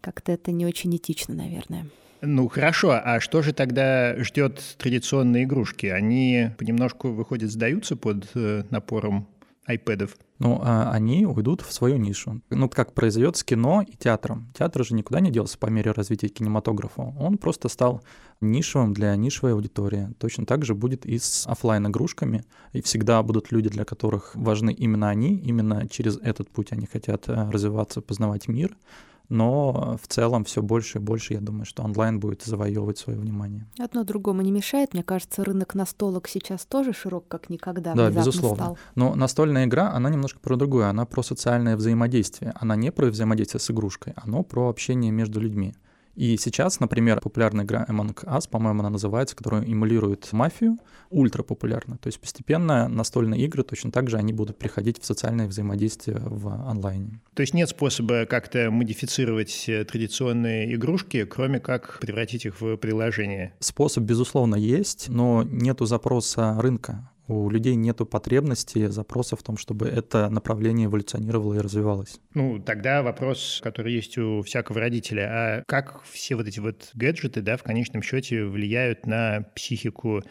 Как-то 0.00 0.32
это 0.32 0.52
не 0.52 0.66
очень 0.66 0.94
этично, 0.96 1.34
наверное. 1.34 1.86
Ну 2.22 2.48
хорошо, 2.48 3.00
а 3.02 3.20
что 3.20 3.42
же 3.42 3.52
тогда 3.52 4.22
ждет 4.22 4.60
традиционные 4.78 5.44
игрушки? 5.44 5.86
Они 5.86 6.50
понемножку, 6.58 7.10
выходят, 7.10 7.50
сдаются 7.50 7.96
под 7.96 8.28
э, 8.34 8.64
напором 8.70 9.28
айпэдов? 9.66 10.16
ну, 10.40 10.58
а 10.62 10.90
они 10.90 11.26
уйдут 11.26 11.60
в 11.60 11.70
свою 11.70 11.98
нишу. 11.98 12.40
Ну, 12.48 12.70
как 12.70 12.94
произойдет 12.94 13.36
с 13.36 13.44
кино 13.44 13.84
и 13.86 13.94
театром. 13.94 14.50
Театр 14.58 14.86
же 14.86 14.94
никуда 14.94 15.20
не 15.20 15.30
делся 15.30 15.58
по 15.58 15.66
мере 15.66 15.92
развития 15.92 16.28
кинематографа. 16.28 17.14
Он 17.18 17.36
просто 17.36 17.68
стал 17.68 18.02
нишевым 18.40 18.94
для 18.94 19.14
нишевой 19.16 19.52
аудитории. 19.52 20.08
Точно 20.18 20.46
так 20.46 20.64
же 20.64 20.74
будет 20.74 21.04
и 21.04 21.18
с 21.18 21.46
офлайн 21.46 21.86
игрушками 21.88 22.42
И 22.72 22.80
всегда 22.80 23.22
будут 23.22 23.52
люди, 23.52 23.68
для 23.68 23.84
которых 23.84 24.34
важны 24.34 24.72
именно 24.72 25.10
они, 25.10 25.36
именно 25.36 25.86
через 25.90 26.16
этот 26.16 26.48
путь 26.48 26.72
они 26.72 26.86
хотят 26.86 27.28
э, 27.28 27.50
развиваться, 27.50 28.00
познавать 28.00 28.48
мир. 28.48 28.74
Но 29.30 29.96
в 30.02 30.08
целом 30.08 30.44
все 30.44 30.60
больше 30.60 30.98
и 30.98 31.00
больше, 31.00 31.34
я 31.34 31.40
думаю, 31.40 31.64
что 31.64 31.82
онлайн 31.82 32.20
будет 32.20 32.42
завоевывать 32.42 32.98
свое 32.98 33.18
внимание. 33.18 33.66
Одно 33.78 34.04
другому 34.04 34.42
не 34.42 34.50
мешает. 34.50 34.92
Мне 34.92 35.02
кажется, 35.02 35.44
рынок 35.44 35.74
настолок 35.74 36.28
сейчас 36.28 36.66
тоже 36.66 36.92
широк, 36.92 37.26
как 37.28 37.48
никогда. 37.48 37.94
Да, 37.94 38.10
безусловно. 38.10 38.56
Стал. 38.56 38.78
Но 38.96 39.14
настольная 39.14 39.64
игра, 39.66 39.92
она 39.92 40.10
немножко 40.10 40.40
про 40.40 40.56
другое. 40.56 40.88
Она 40.88 41.06
про 41.06 41.22
социальное 41.22 41.76
взаимодействие. 41.76 42.52
Она 42.56 42.74
не 42.76 42.90
про 42.90 43.06
взаимодействие 43.06 43.60
с 43.60 43.70
игрушкой, 43.70 44.14
оно 44.16 44.42
про 44.42 44.68
общение 44.68 45.12
между 45.12 45.40
людьми. 45.40 45.74
И 46.14 46.36
сейчас, 46.36 46.80
например, 46.80 47.20
популярная 47.20 47.64
игра 47.64 47.86
Among 47.88 48.14
Us, 48.24 48.48
по-моему, 48.48 48.80
она 48.80 48.90
называется, 48.90 49.36
которая 49.36 49.62
эмулирует 49.62 50.28
мафию, 50.32 50.78
ультра 51.10 51.42
популярна. 51.42 51.98
То 51.98 52.08
есть 52.08 52.20
постепенно 52.20 52.88
настольные 52.88 53.42
игры 53.42 53.62
точно 53.62 53.90
так 53.90 54.10
же 54.10 54.16
они 54.16 54.32
будут 54.32 54.58
приходить 54.58 55.00
в 55.00 55.04
социальное 55.04 55.46
взаимодействие 55.46 56.18
в 56.20 56.48
онлайне. 56.68 57.20
То 57.34 57.42
есть 57.42 57.54
нет 57.54 57.68
способа 57.68 58.26
как-то 58.26 58.70
модифицировать 58.70 59.64
э, 59.68 59.84
традиционные 59.84 60.74
игрушки, 60.74 61.24
кроме 61.24 61.60
как 61.60 61.98
превратить 62.00 62.46
их 62.46 62.60
в 62.60 62.76
приложение? 62.76 63.54
Способ, 63.60 64.04
безусловно, 64.04 64.56
есть, 64.56 65.08
но 65.08 65.42
нету 65.42 65.86
запроса 65.86 66.56
рынка 66.60 67.10
у 67.30 67.48
людей 67.48 67.76
нет 67.76 67.98
потребности, 68.10 68.88
запроса 68.88 69.36
в 69.36 69.42
том, 69.42 69.56
чтобы 69.56 69.86
это 69.86 70.28
направление 70.28 70.86
эволюционировало 70.86 71.54
и 71.54 71.58
развивалось. 71.58 72.20
Ну, 72.34 72.58
тогда 72.58 73.02
вопрос, 73.02 73.60
который 73.62 73.92
есть 73.92 74.18
у 74.18 74.42
всякого 74.42 74.80
родителя, 74.80 75.28
а 75.30 75.64
как 75.66 76.02
все 76.04 76.34
вот 76.34 76.48
эти 76.48 76.58
вот 76.58 76.90
гаджеты, 76.94 77.40
да, 77.40 77.56
в 77.56 77.62
конечном 77.62 78.02
счете 78.02 78.44
влияют 78.44 79.06
на 79.06 79.46
психику 79.54 80.22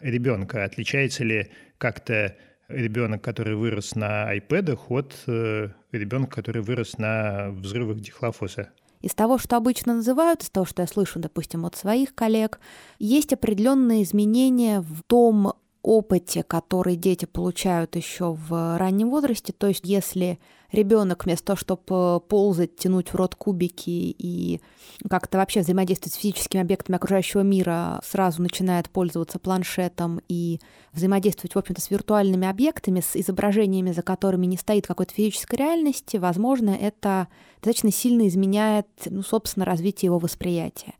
ребенка? 0.00 0.64
Отличается 0.64 1.24
ли 1.24 1.50
как-то 1.78 2.36
ребенок, 2.68 3.22
который 3.22 3.54
вырос 3.54 3.94
на 3.94 4.34
iPad, 4.34 4.78
от 4.88 5.14
э, 5.26 5.68
ребенка, 5.92 6.36
который 6.36 6.62
вырос 6.62 6.96
на 6.96 7.50
взрывах 7.50 8.00
дихлофоса? 8.00 8.70
Из 9.02 9.14
того, 9.14 9.38
что 9.38 9.56
обычно 9.56 9.94
называют, 9.96 10.42
из 10.42 10.50
того, 10.50 10.64
что 10.64 10.82
я 10.82 10.88
слышу, 10.88 11.18
допустим, 11.18 11.66
от 11.66 11.76
своих 11.76 12.14
коллег, 12.14 12.60
есть 12.98 13.32
определенные 13.32 14.02
изменения 14.02 14.80
в 14.80 15.02
том 15.06 15.52
опыте, 15.86 16.42
который 16.42 16.96
дети 16.96 17.26
получают 17.26 17.94
еще 17.94 18.32
в 18.32 18.76
раннем 18.76 19.08
возрасте. 19.08 19.52
То 19.52 19.68
есть, 19.68 19.82
если 19.84 20.40
ребенок 20.72 21.24
вместо 21.24 21.46
того, 21.46 21.56
чтобы 21.56 22.20
ползать, 22.20 22.76
тянуть 22.76 23.10
в 23.10 23.14
рот 23.14 23.36
кубики 23.36 24.14
и 24.18 24.60
как-то 25.08 25.38
вообще 25.38 25.60
взаимодействовать 25.60 26.14
с 26.14 26.18
физическими 26.18 26.60
объектами 26.60 26.96
окружающего 26.96 27.42
мира, 27.42 28.00
сразу 28.04 28.42
начинает 28.42 28.90
пользоваться 28.90 29.38
планшетом 29.38 30.20
и 30.28 30.58
взаимодействовать, 30.92 31.54
в 31.54 31.58
общем-то, 31.58 31.80
с 31.80 31.90
виртуальными 31.90 32.48
объектами, 32.48 33.00
с 33.00 33.14
изображениями, 33.14 33.92
за 33.92 34.02
которыми 34.02 34.46
не 34.46 34.56
стоит 34.56 34.88
какой-то 34.88 35.14
физической 35.14 35.54
реальности, 35.54 36.16
возможно, 36.16 36.70
это 36.70 37.28
достаточно 37.62 37.92
сильно 37.92 38.26
изменяет, 38.26 38.88
ну, 39.06 39.22
собственно, 39.22 39.64
развитие 39.64 40.08
его 40.08 40.18
восприятия. 40.18 40.94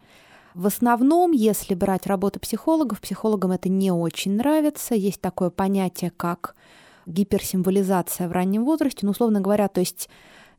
В 0.57 0.69
основном, 0.69 1.33
если 1.33 1.75
брать 1.75 2.07
работу 2.07 2.41
психологов, 2.41 3.03
психологам 3.03 3.53
это 3.53 3.69
не 3.69 3.91
очень 3.91 4.37
нравится. 4.37 4.95
Есть 4.95 5.21
такое 5.21 5.51
понятие, 5.51 6.11
как 6.17 6.55
гиперсимволизация 7.05 8.27
в 8.27 8.33
раннем 8.33 8.65
возрасте. 8.65 9.01
Ну, 9.03 9.11
условно 9.11 9.43
говоря, 9.43 9.69
то 9.69 9.81
есть 9.81 10.09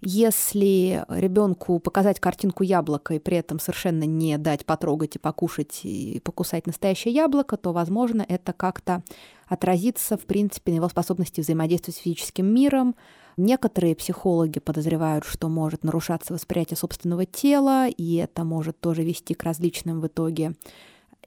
если 0.02 1.04
ребенку 1.10 1.80
показать 1.80 2.20
картинку 2.20 2.62
яблока 2.62 3.16
и 3.16 3.20
при 3.20 3.38
этом 3.38 3.58
совершенно 3.58 4.04
не 4.04 4.38
дать 4.38 4.68
потрогать 4.68 5.16
и 5.16 5.20
покушать 5.20 5.80
и 5.82 6.22
покусать 6.24 6.68
настоящее 6.68 7.16
яблоко, 7.16 7.58
то, 7.58 7.74
возможно, 7.74 8.24
это 8.30 8.54
как-то 8.54 9.02
отразится, 9.48 10.16
в 10.16 10.28
принципе, 10.28 10.74
на 10.74 10.76
его 10.76 10.90
способности 10.90 11.42
взаимодействовать 11.42 11.98
с 11.98 12.02
физическим 12.02 12.46
миром, 12.46 12.96
Некоторые 13.38 13.96
психологи 13.96 14.58
подозревают, 14.60 15.24
что 15.24 15.48
может 15.48 15.84
нарушаться 15.84 16.34
восприятие 16.34 16.76
собственного 16.76 17.26
тела, 17.28 17.88
и 17.88 18.16
это 18.16 18.44
может 18.44 18.80
тоже 18.80 19.04
вести 19.04 19.36
к 19.36 19.44
различным 19.44 20.02
в 20.02 20.08
итоге 20.08 20.56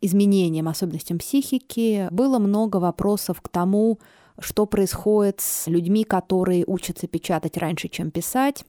изменениям, 0.01 0.67
особенностям 0.67 1.19
психики. 1.19 2.09
Было 2.11 2.41
много 2.41 2.79
вопросов 2.79 3.41
к 3.41 3.49
тому, 3.49 4.01
что 4.41 4.67
происходит 4.67 5.41
с 5.41 5.69
людьми, 5.69 6.03
которые 6.03 6.65
учатся 6.67 7.07
печатать 7.07 7.57
раньше, 7.57 7.89
чем 7.89 8.11
писать. 8.11 8.65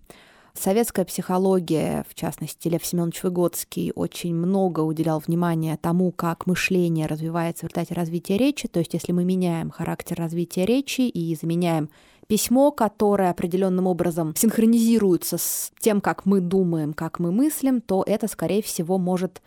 Советская 0.54 1.06
психология, 1.06 2.06
в 2.10 2.14
частности, 2.14 2.68
Лев 2.68 2.86
Семенович 2.86 3.24
Выгодский, 3.24 3.94
очень 3.96 4.36
много 4.36 4.82
уделял 4.82 5.20
внимания 5.26 5.78
тому, 5.82 6.12
как 6.12 6.46
мышление 6.46 7.08
развивается 7.08 7.66
в 7.66 7.70
результате 7.70 7.94
развития 7.94 8.38
речи. 8.38 8.68
То 8.68 8.80
есть, 8.80 8.94
если 8.94 9.14
мы 9.14 9.24
меняем 9.24 9.72
характер 9.72 10.18
развития 10.18 10.66
речи 10.66 11.02
и 11.02 11.36
заменяем 11.36 11.90
письмо, 12.32 12.72
которое 12.72 13.30
определенным 13.30 13.88
образом 13.88 14.34
синхронизируется 14.38 15.38
с 15.38 15.70
тем, 15.82 16.00
как 16.00 16.26
мы 16.26 16.40
думаем, 16.40 16.94
как 16.94 17.20
мы 17.20 17.30
мыслим, 17.30 17.82
то 17.82 18.06
это, 18.08 18.30
скорее 18.30 18.62
всего, 18.62 18.98
может, 18.98 19.42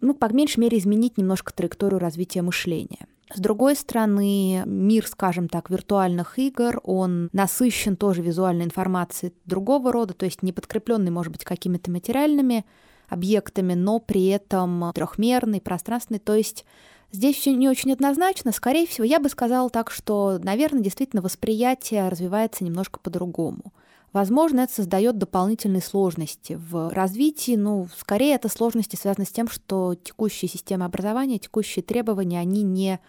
ну, 0.00 0.14
по 0.14 0.24
меньшей 0.32 0.58
мере, 0.58 0.78
изменить 0.78 1.16
немножко 1.16 1.54
траекторию 1.54 2.00
развития 2.00 2.42
мышления. 2.42 3.06
С 3.32 3.38
другой 3.38 3.76
стороны, 3.76 4.64
мир, 4.66 5.06
скажем 5.06 5.48
так, 5.48 5.70
виртуальных 5.70 6.40
игр, 6.40 6.80
он 6.82 7.28
насыщен 7.32 7.94
тоже 7.94 8.20
визуальной 8.20 8.64
информацией 8.64 9.32
другого 9.44 9.92
рода, 9.92 10.12
то 10.12 10.24
есть 10.24 10.42
не 10.42 10.52
подкрепленный, 10.52 11.12
может 11.12 11.30
быть, 11.30 11.44
какими-то 11.44 11.92
материальными 11.92 12.66
объектами, 13.08 13.74
но 13.74 14.00
при 14.00 14.26
этом 14.26 14.90
трехмерный, 14.92 15.60
пространственный, 15.60 16.18
то 16.18 16.34
есть 16.34 16.64
Здесь 17.10 17.36
все 17.36 17.54
не 17.54 17.68
очень 17.68 17.92
однозначно. 17.92 18.52
Скорее 18.52 18.86
всего, 18.86 19.04
я 19.04 19.18
бы 19.18 19.28
сказала 19.28 19.70
так, 19.70 19.90
что, 19.90 20.38
наверное, 20.42 20.82
действительно 20.82 21.22
восприятие 21.22 22.08
развивается 22.08 22.64
немножко 22.64 23.00
по-другому. 23.00 23.72
Возможно, 24.12 24.60
это 24.60 24.72
создает 24.74 25.18
дополнительные 25.18 25.82
сложности 25.82 26.58
в 26.70 26.90
развитии. 26.90 27.56
Ну, 27.56 27.88
скорее, 27.96 28.34
это 28.34 28.48
сложности 28.48 28.96
связаны 28.96 29.26
с 29.26 29.30
тем, 29.30 29.48
что 29.48 29.94
текущие 29.94 30.48
системы 30.48 30.84
образования, 30.84 31.38
текущие 31.38 31.82
требования, 31.82 32.40
они 32.40 32.62
не 32.62 33.00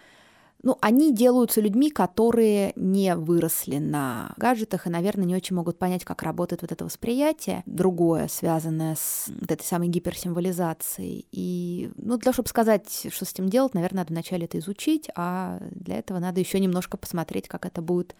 ну, 0.62 0.76
они 0.80 1.14
делаются 1.14 1.60
людьми, 1.60 1.90
которые 1.90 2.72
не 2.76 3.14
выросли 3.16 3.78
на 3.78 4.34
гаджетах 4.36 4.86
и, 4.86 4.90
наверное, 4.90 5.24
не 5.24 5.34
очень 5.34 5.56
могут 5.56 5.78
понять, 5.78 6.04
как 6.04 6.22
работает 6.22 6.62
вот 6.62 6.72
это 6.72 6.84
восприятие, 6.84 7.62
другое, 7.66 8.28
связанное 8.28 8.94
с 8.94 9.26
вот 9.28 9.50
этой 9.50 9.64
самой 9.64 9.88
гиперсимволизацией. 9.88 11.26
И, 11.32 11.90
ну, 11.96 12.16
для 12.16 12.24
того, 12.24 12.34
чтобы 12.34 12.48
сказать, 12.48 13.06
что 13.10 13.24
с 13.24 13.32
этим 13.32 13.48
делать, 13.48 13.74
наверное, 13.74 14.00
надо 14.00 14.12
вначале 14.12 14.44
это 14.44 14.58
изучить, 14.58 15.08
а 15.16 15.58
для 15.70 15.98
этого 15.98 16.18
надо 16.18 16.40
еще 16.40 16.60
немножко 16.60 16.96
посмотреть, 16.96 17.48
как 17.48 17.64
это 17.64 17.80
будет 17.80 18.14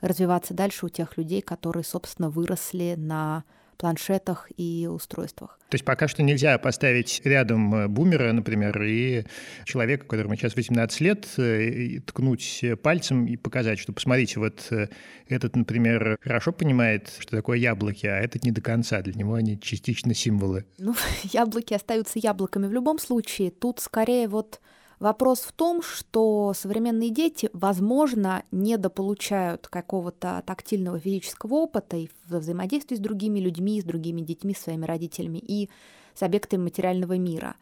развиваться 0.00 0.54
дальше 0.54 0.86
у 0.86 0.88
тех 0.88 1.16
людей, 1.16 1.40
которые, 1.40 1.84
собственно, 1.84 2.30
выросли 2.30 2.94
на 2.96 3.44
планшетах 3.80 4.48
и 4.58 4.86
устройствах. 4.86 5.58
То 5.70 5.74
есть 5.74 5.84
пока 5.86 6.06
что 6.06 6.22
нельзя 6.22 6.58
поставить 6.58 7.22
рядом 7.24 7.74
э, 7.74 7.88
бумера, 7.88 8.30
например, 8.32 8.82
и 8.82 9.24
человека, 9.64 10.04
которому 10.04 10.36
сейчас 10.36 10.54
18 10.54 11.00
лет, 11.00 11.26
э, 11.38 12.00
ткнуть 12.04 12.62
пальцем 12.82 13.24
и 13.24 13.36
показать, 13.36 13.78
что 13.78 13.94
посмотрите, 13.94 14.38
вот 14.38 14.66
э, 14.70 14.88
этот, 15.28 15.56
например, 15.56 16.18
хорошо 16.20 16.52
понимает, 16.52 17.10
что 17.18 17.36
такое 17.36 17.56
яблоки, 17.56 18.06
а 18.06 18.18
этот 18.18 18.44
не 18.44 18.50
до 18.50 18.60
конца. 18.60 19.00
Для 19.00 19.14
него 19.14 19.34
они 19.34 19.58
частично 19.58 20.12
символы. 20.12 20.66
Ну, 20.76 20.94
яблоки 21.22 21.72
остаются 21.72 22.18
яблоками 22.18 22.66
в 22.66 22.72
любом 22.72 22.98
случае. 22.98 23.50
Тут 23.50 23.80
скорее 23.80 24.28
вот 24.28 24.60
Вопрос 25.00 25.40
в 25.40 25.52
том, 25.52 25.80
что 25.80 26.52
современные 26.54 27.08
дети, 27.08 27.48
возможно, 27.54 28.44
недополучают 28.52 29.66
какого-то 29.66 30.42
тактильного 30.44 31.00
физического 31.00 31.54
опыта 31.54 31.96
и 31.96 32.10
в 32.26 32.36
взаимодействии 32.36 32.96
с 32.96 33.00
другими 33.00 33.40
людьми, 33.40 33.80
с 33.80 33.84
другими 33.84 34.20
детьми, 34.20 34.54
своими 34.54 34.84
родителями 34.84 35.38
и 35.38 35.70
с 36.14 36.22
объектами 36.22 36.64
материального 36.64 37.16
мира. 37.16 37.56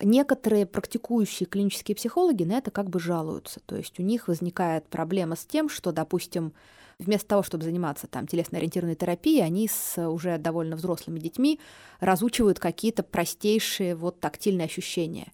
Некоторые 0.00 0.66
практикующие 0.66 1.48
клинические 1.48 1.96
психологи 1.96 2.44
на 2.44 2.52
это 2.52 2.70
как 2.70 2.88
бы 2.88 3.00
жалуются. 3.00 3.58
То 3.66 3.74
есть 3.74 3.98
у 3.98 4.04
них 4.04 4.28
возникает 4.28 4.86
проблема 4.86 5.34
с 5.34 5.44
тем, 5.44 5.68
что, 5.68 5.90
допустим, 5.90 6.52
вместо 7.00 7.26
того, 7.26 7.42
чтобы 7.42 7.64
заниматься 7.64 8.06
там 8.06 8.28
телесно-ориентированной 8.28 8.94
терапией, 8.94 9.44
они 9.44 9.66
с 9.66 10.00
уже 10.08 10.38
довольно 10.38 10.76
взрослыми 10.76 11.18
детьми 11.18 11.58
разучивают 11.98 12.60
какие-то 12.60 13.02
простейшие 13.02 13.96
вот 13.96 14.20
тактильные 14.20 14.66
ощущения 14.66 15.32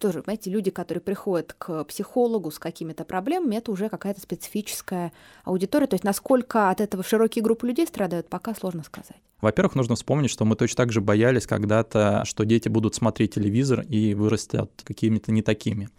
тоже, 0.00 0.22
знаете, 0.22 0.50
люди, 0.50 0.70
которые 0.70 1.02
приходят 1.02 1.54
к 1.56 1.84
психологу 1.84 2.50
с 2.50 2.58
какими-то 2.58 3.04
проблемами, 3.04 3.56
это 3.56 3.70
уже 3.70 3.88
какая-то 3.88 4.20
специфическая 4.20 5.12
аудитория. 5.44 5.86
То 5.86 5.94
есть 5.94 6.04
насколько 6.04 6.70
от 6.70 6.80
этого 6.80 7.02
широкие 7.02 7.42
группы 7.42 7.66
людей 7.66 7.86
страдают, 7.86 8.28
пока 8.28 8.54
сложно 8.54 8.82
сказать. 8.82 9.16
Во-первых, 9.40 9.74
нужно 9.74 9.94
вспомнить, 9.94 10.30
что 10.30 10.44
мы 10.44 10.56
точно 10.56 10.76
так 10.76 10.92
же 10.92 11.00
боялись 11.00 11.46
когда-то, 11.46 12.22
что 12.24 12.44
дети 12.44 12.68
будут 12.68 12.94
смотреть 12.94 13.34
телевизор 13.34 13.80
и 13.82 14.14
вырастят 14.14 14.70
какими-то 14.84 15.32
не 15.32 15.42
такими. 15.42 15.90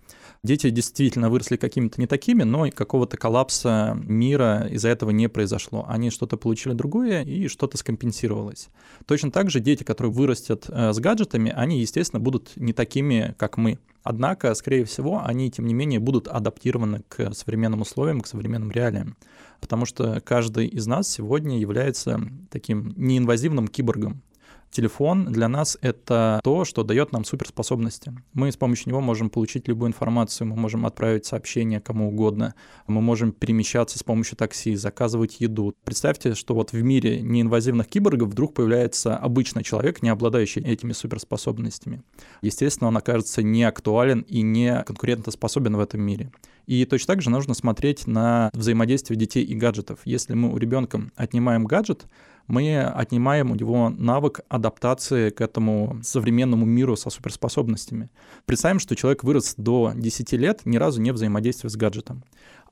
Дети 0.45 0.69
действительно 0.69 1.31
выросли 1.31 1.57
какими-то 1.57 1.99
не 1.99 2.05
такими, 2.05 2.43
но 2.43 2.69
какого-то 2.69 3.17
коллапса 3.17 3.97
мира 4.03 4.67
из-за 4.69 4.89
этого 4.89 5.09
не 5.09 5.27
произошло. 5.27 5.87
Они 5.89 6.11
что-то 6.11 6.37
получили 6.37 6.73
другое, 6.73 7.23
и 7.23 7.47
что-то 7.47 7.79
скомпенсировалось. 7.79 8.69
Точно 9.07 9.31
так 9.31 9.49
же 9.49 9.59
дети, 9.59 9.83
которые 9.83 10.13
вырастят 10.13 10.65
э, 10.67 10.93
с 10.93 10.99
гаджетами, 10.99 11.51
они, 11.55 11.79
естественно, 11.79 12.19
будут 12.19 12.51
не 12.57 12.73
такими, 12.73 13.33
как 13.39 13.57
мы. 13.57 13.79
Однако, 14.03 14.53
скорее 14.53 14.85
всего, 14.85 15.23
они, 15.25 15.49
тем 15.49 15.65
не 15.65 15.73
менее, 15.73 15.99
будут 15.99 16.27
адаптированы 16.27 17.01
к 17.07 17.33
современным 17.33 17.81
условиям, 17.81 18.21
к 18.21 18.27
современным 18.27 18.69
реалиям. 18.69 19.17
Потому 19.61 19.87
что 19.87 20.21
каждый 20.21 20.67
из 20.67 20.85
нас 20.85 21.07
сегодня 21.07 21.57
является 21.57 22.21
таким 22.51 22.93
неинвазивным 22.97 23.67
киборгом 23.67 24.21
Телефон 24.75 25.31
для 25.31 25.47
нас— 25.47 25.77
это 25.81 26.41
то, 26.43 26.65
что 26.65 26.83
дает 26.83 27.13
нам 27.13 27.23
суперспособности. 27.23 28.11
Мы 28.33 28.51
с 28.51 28.57
помощью 28.57 28.89
него 28.89 28.99
можем 28.99 29.29
получить 29.29 29.69
любую 29.69 29.87
информацию, 29.87 30.47
мы 30.47 30.57
можем 30.57 30.85
отправить 30.85 31.25
сообщение 31.25 31.79
кому 31.79 32.09
угодно, 32.09 32.55
мы 32.85 32.99
можем 32.99 33.31
перемещаться 33.31 33.97
с 33.97 34.03
помощью 34.03 34.35
такси, 34.35 34.75
заказывать 34.75 35.39
еду. 35.39 35.73
Представьте, 35.85 36.35
что 36.35 36.53
вот 36.53 36.73
в 36.73 36.83
мире 36.83 37.21
неинвазивных 37.21 37.87
киборгов 37.87 38.31
вдруг 38.31 38.53
появляется 38.53 39.15
обычный 39.15 39.63
человек, 39.63 40.01
не 40.01 40.09
обладающий 40.09 40.61
этими 40.61 40.91
суперспособностями. 40.91 42.03
Естественно, 42.41 42.89
он 42.89 42.97
окажется 42.97 43.43
не 43.43 43.63
актуален 43.63 44.25
и 44.27 44.41
не 44.41 44.83
конкурентоспособен 44.83 45.77
в 45.77 45.79
этом 45.79 46.01
мире. 46.01 46.33
И 46.65 46.83
точно 46.83 47.13
так 47.13 47.21
же 47.21 47.29
нужно 47.29 47.53
смотреть 47.53 48.07
на 48.07 48.49
взаимодействие 48.51 49.17
детей 49.17 49.45
и 49.45 49.55
гаджетов. 49.55 49.99
Если 50.03 50.33
мы 50.33 50.51
у 50.51 50.57
ребенка 50.57 50.99
отнимаем 51.15 51.63
гаджет, 51.63 52.07
мы 52.47 52.81
отнимаем 52.81 53.51
у 53.51 53.55
него 53.55 53.89
навык 53.89 54.41
адаптации 54.49 55.29
к 55.29 55.41
этому 55.41 55.99
современному 56.03 56.65
миру 56.65 56.95
со 56.95 57.09
суперспособностями. 57.09 58.09
Представим, 58.45 58.79
что 58.79 58.95
человек 58.95 59.23
вырос 59.23 59.55
до 59.57 59.93
10 59.95 60.33
лет, 60.33 60.61
ни 60.65 60.77
разу 60.77 61.01
не 61.01 61.11
взаимодействуя 61.11 61.69
с 61.69 61.75
гаджетом 61.75 62.23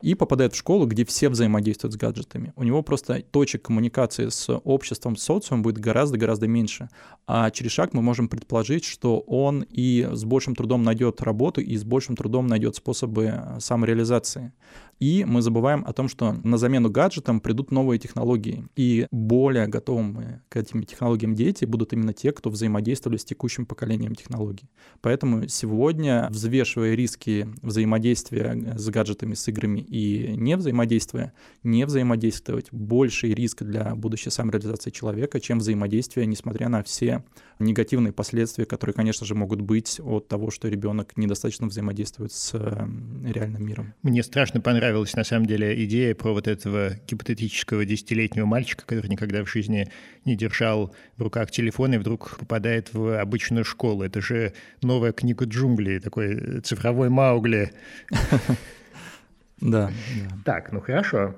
и 0.04 0.16
попадает 0.16 0.54
в 0.54 0.58
школу, 0.58 0.86
где 0.86 1.06
все 1.06 1.30
взаимодействуют 1.30 1.94
с 1.94 1.98
гаджетами. 1.98 2.52
У 2.58 2.64
него 2.64 2.84
просто 2.84 3.24
точек 3.32 3.62
коммуникации 3.62 4.28
с 4.28 4.54
обществом, 4.54 5.16
с 5.16 5.24
социумом 5.24 5.64
будет 5.64 5.78
гораздо-гораздо 5.78 6.46
меньше. 6.46 6.90
А 7.26 7.50
через 7.52 7.72
шаг 7.72 7.94
мы 7.94 8.02
можем 8.02 8.28
предположить, 8.28 8.84
что 8.84 9.20
он 9.20 9.66
и 9.70 10.10
с 10.12 10.26
большим 10.26 10.56
трудом 10.56 10.84
найдет 10.84 11.22
работу, 11.22 11.62
и 11.62 11.78
с 11.78 11.86
большим 11.86 12.18
трудом 12.18 12.48
найдет 12.48 12.76
способы 12.76 13.42
самореализации. 13.60 14.52
И 15.00 15.26
мы 15.26 15.42
забываем 15.42 15.84
о 15.86 15.94
том, 15.94 16.08
что 16.08 16.34
на 16.44 16.58
замену 16.58 16.90
гаджетам 16.90 17.40
придут 17.40 17.72
новые 17.72 18.00
технологии. 18.00 18.68
И 18.76 19.08
более 19.12 19.68
готовые 19.68 20.42
к 20.50 20.58
этим 20.58 20.84
технологиям 20.84 21.36
дети 21.36 21.66
будут 21.66 21.94
именно 21.94 22.14
те, 22.14 22.32
кто 22.32 22.50
взаимодействовали 22.50 23.18
с 23.18 23.26
текущим 23.26 23.66
поколением 23.66 24.16
технологий. 24.16 24.70
Поэтому 25.02 25.48
сегодня, 25.48 26.28
взвешивая 26.30 26.96
риски 26.96 27.50
взаимодействия 27.62 28.76
с 28.78 28.90
гаджетами, 28.90 29.34
с 29.34 29.48
играми 29.48 29.80
и 29.94 30.34
не 30.38 30.58
взаимодействуя, 30.58 31.34
не 31.62 31.86
взаимодействовать 31.86 32.72
больший 32.72 33.36
риск 33.36 33.62
для 33.62 33.94
будущей 33.94 34.32
самореализации 34.32 34.90
человека, 34.90 35.40
чем 35.40 35.60
взаимодействие, 35.60 36.26
несмотря 36.26 36.68
на 36.68 36.82
все 36.82 37.24
негативные 37.60 38.12
последствия, 38.12 38.66
которые, 38.66 38.96
конечно 38.96 39.28
же, 39.28 39.36
могут 39.36 39.62
быть 39.62 40.02
от 40.04 40.28
того, 40.28 40.50
что 40.50 40.68
ребенок 40.68 41.16
недостаточно 41.16 41.68
взаимодействует 41.68 42.32
с 42.32 42.54
реальным 43.24 43.68
миром. 43.68 43.94
Мне 44.02 44.24
страшно 44.24 44.62
понравилась, 44.62 45.16
на 45.16 45.24
самом 45.24 45.46
деле, 45.46 45.86
идея 45.86 46.16
про 46.16 46.34
вот 46.34 46.48
этого 46.48 47.00
гипотетического 47.08 47.86
десятилетнего 47.86 48.48
мальчика, 48.48 48.88
который 48.88 49.10
никогда 49.10 49.44
в 49.44 49.48
жизни 49.48 49.92
не 50.26 50.36
держал 50.36 50.92
в 51.18 51.22
руках 51.22 51.52
телефон 51.52 51.94
и 51.94 51.98
вдруг 51.98 52.40
попадает 52.40 52.92
в 52.96 53.22
обычную 53.22 53.64
школу. 53.64 54.02
Это 54.02 54.22
же 54.22 54.54
новая 54.82 55.12
книга 55.12 55.46
джунглей, 55.46 56.00
такой 56.00 56.62
цифровой 56.62 57.10
Маугли. 57.10 57.74
Да. 59.64 59.92
Так, 60.44 60.72
ну 60.74 60.82
хорошо. 60.82 61.36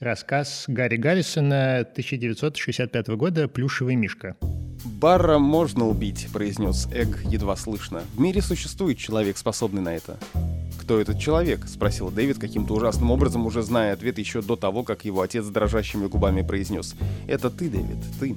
Рассказ 0.00 0.64
Гарри 0.66 0.96
Гаррисона 0.96 1.78
1965 1.78 3.08
года 3.08 3.48
«Плюшевый 3.48 3.94
мишка». 3.94 4.36
«Барра 4.84 5.38
можно 5.38 5.86
убить»,— 5.86 6.28
произнес 6.32 6.88
Эг 6.92 7.20
едва 7.24 7.56
слышно. 7.56 8.02
«В 8.14 8.20
мире 8.20 8.42
существует 8.42 8.98
человек, 8.98 9.36
способный 9.36 9.82
на 9.82 9.94
это». 9.94 10.18
«Кто 10.80 11.00
этот 11.00 11.20
человек?»— 11.20 11.64
спросил 11.66 12.10
Дэвид 12.10 12.38
каким-то 12.38 12.74
ужасным 12.74 13.10
образом, 13.10 13.46
уже 13.46 13.62
зная 13.62 13.92
ответ 13.92 14.18
еще 14.18 14.42
до 14.42 14.56
того, 14.56 14.82
как 14.82 15.04
его 15.04 15.20
отец 15.20 15.44
дрожащими 15.46 16.06
губами 16.06 16.42
произнес. 16.42 16.96
«Это 17.28 17.50
ты, 17.50 17.68
Дэвид, 17.68 17.98
ты». 18.18 18.36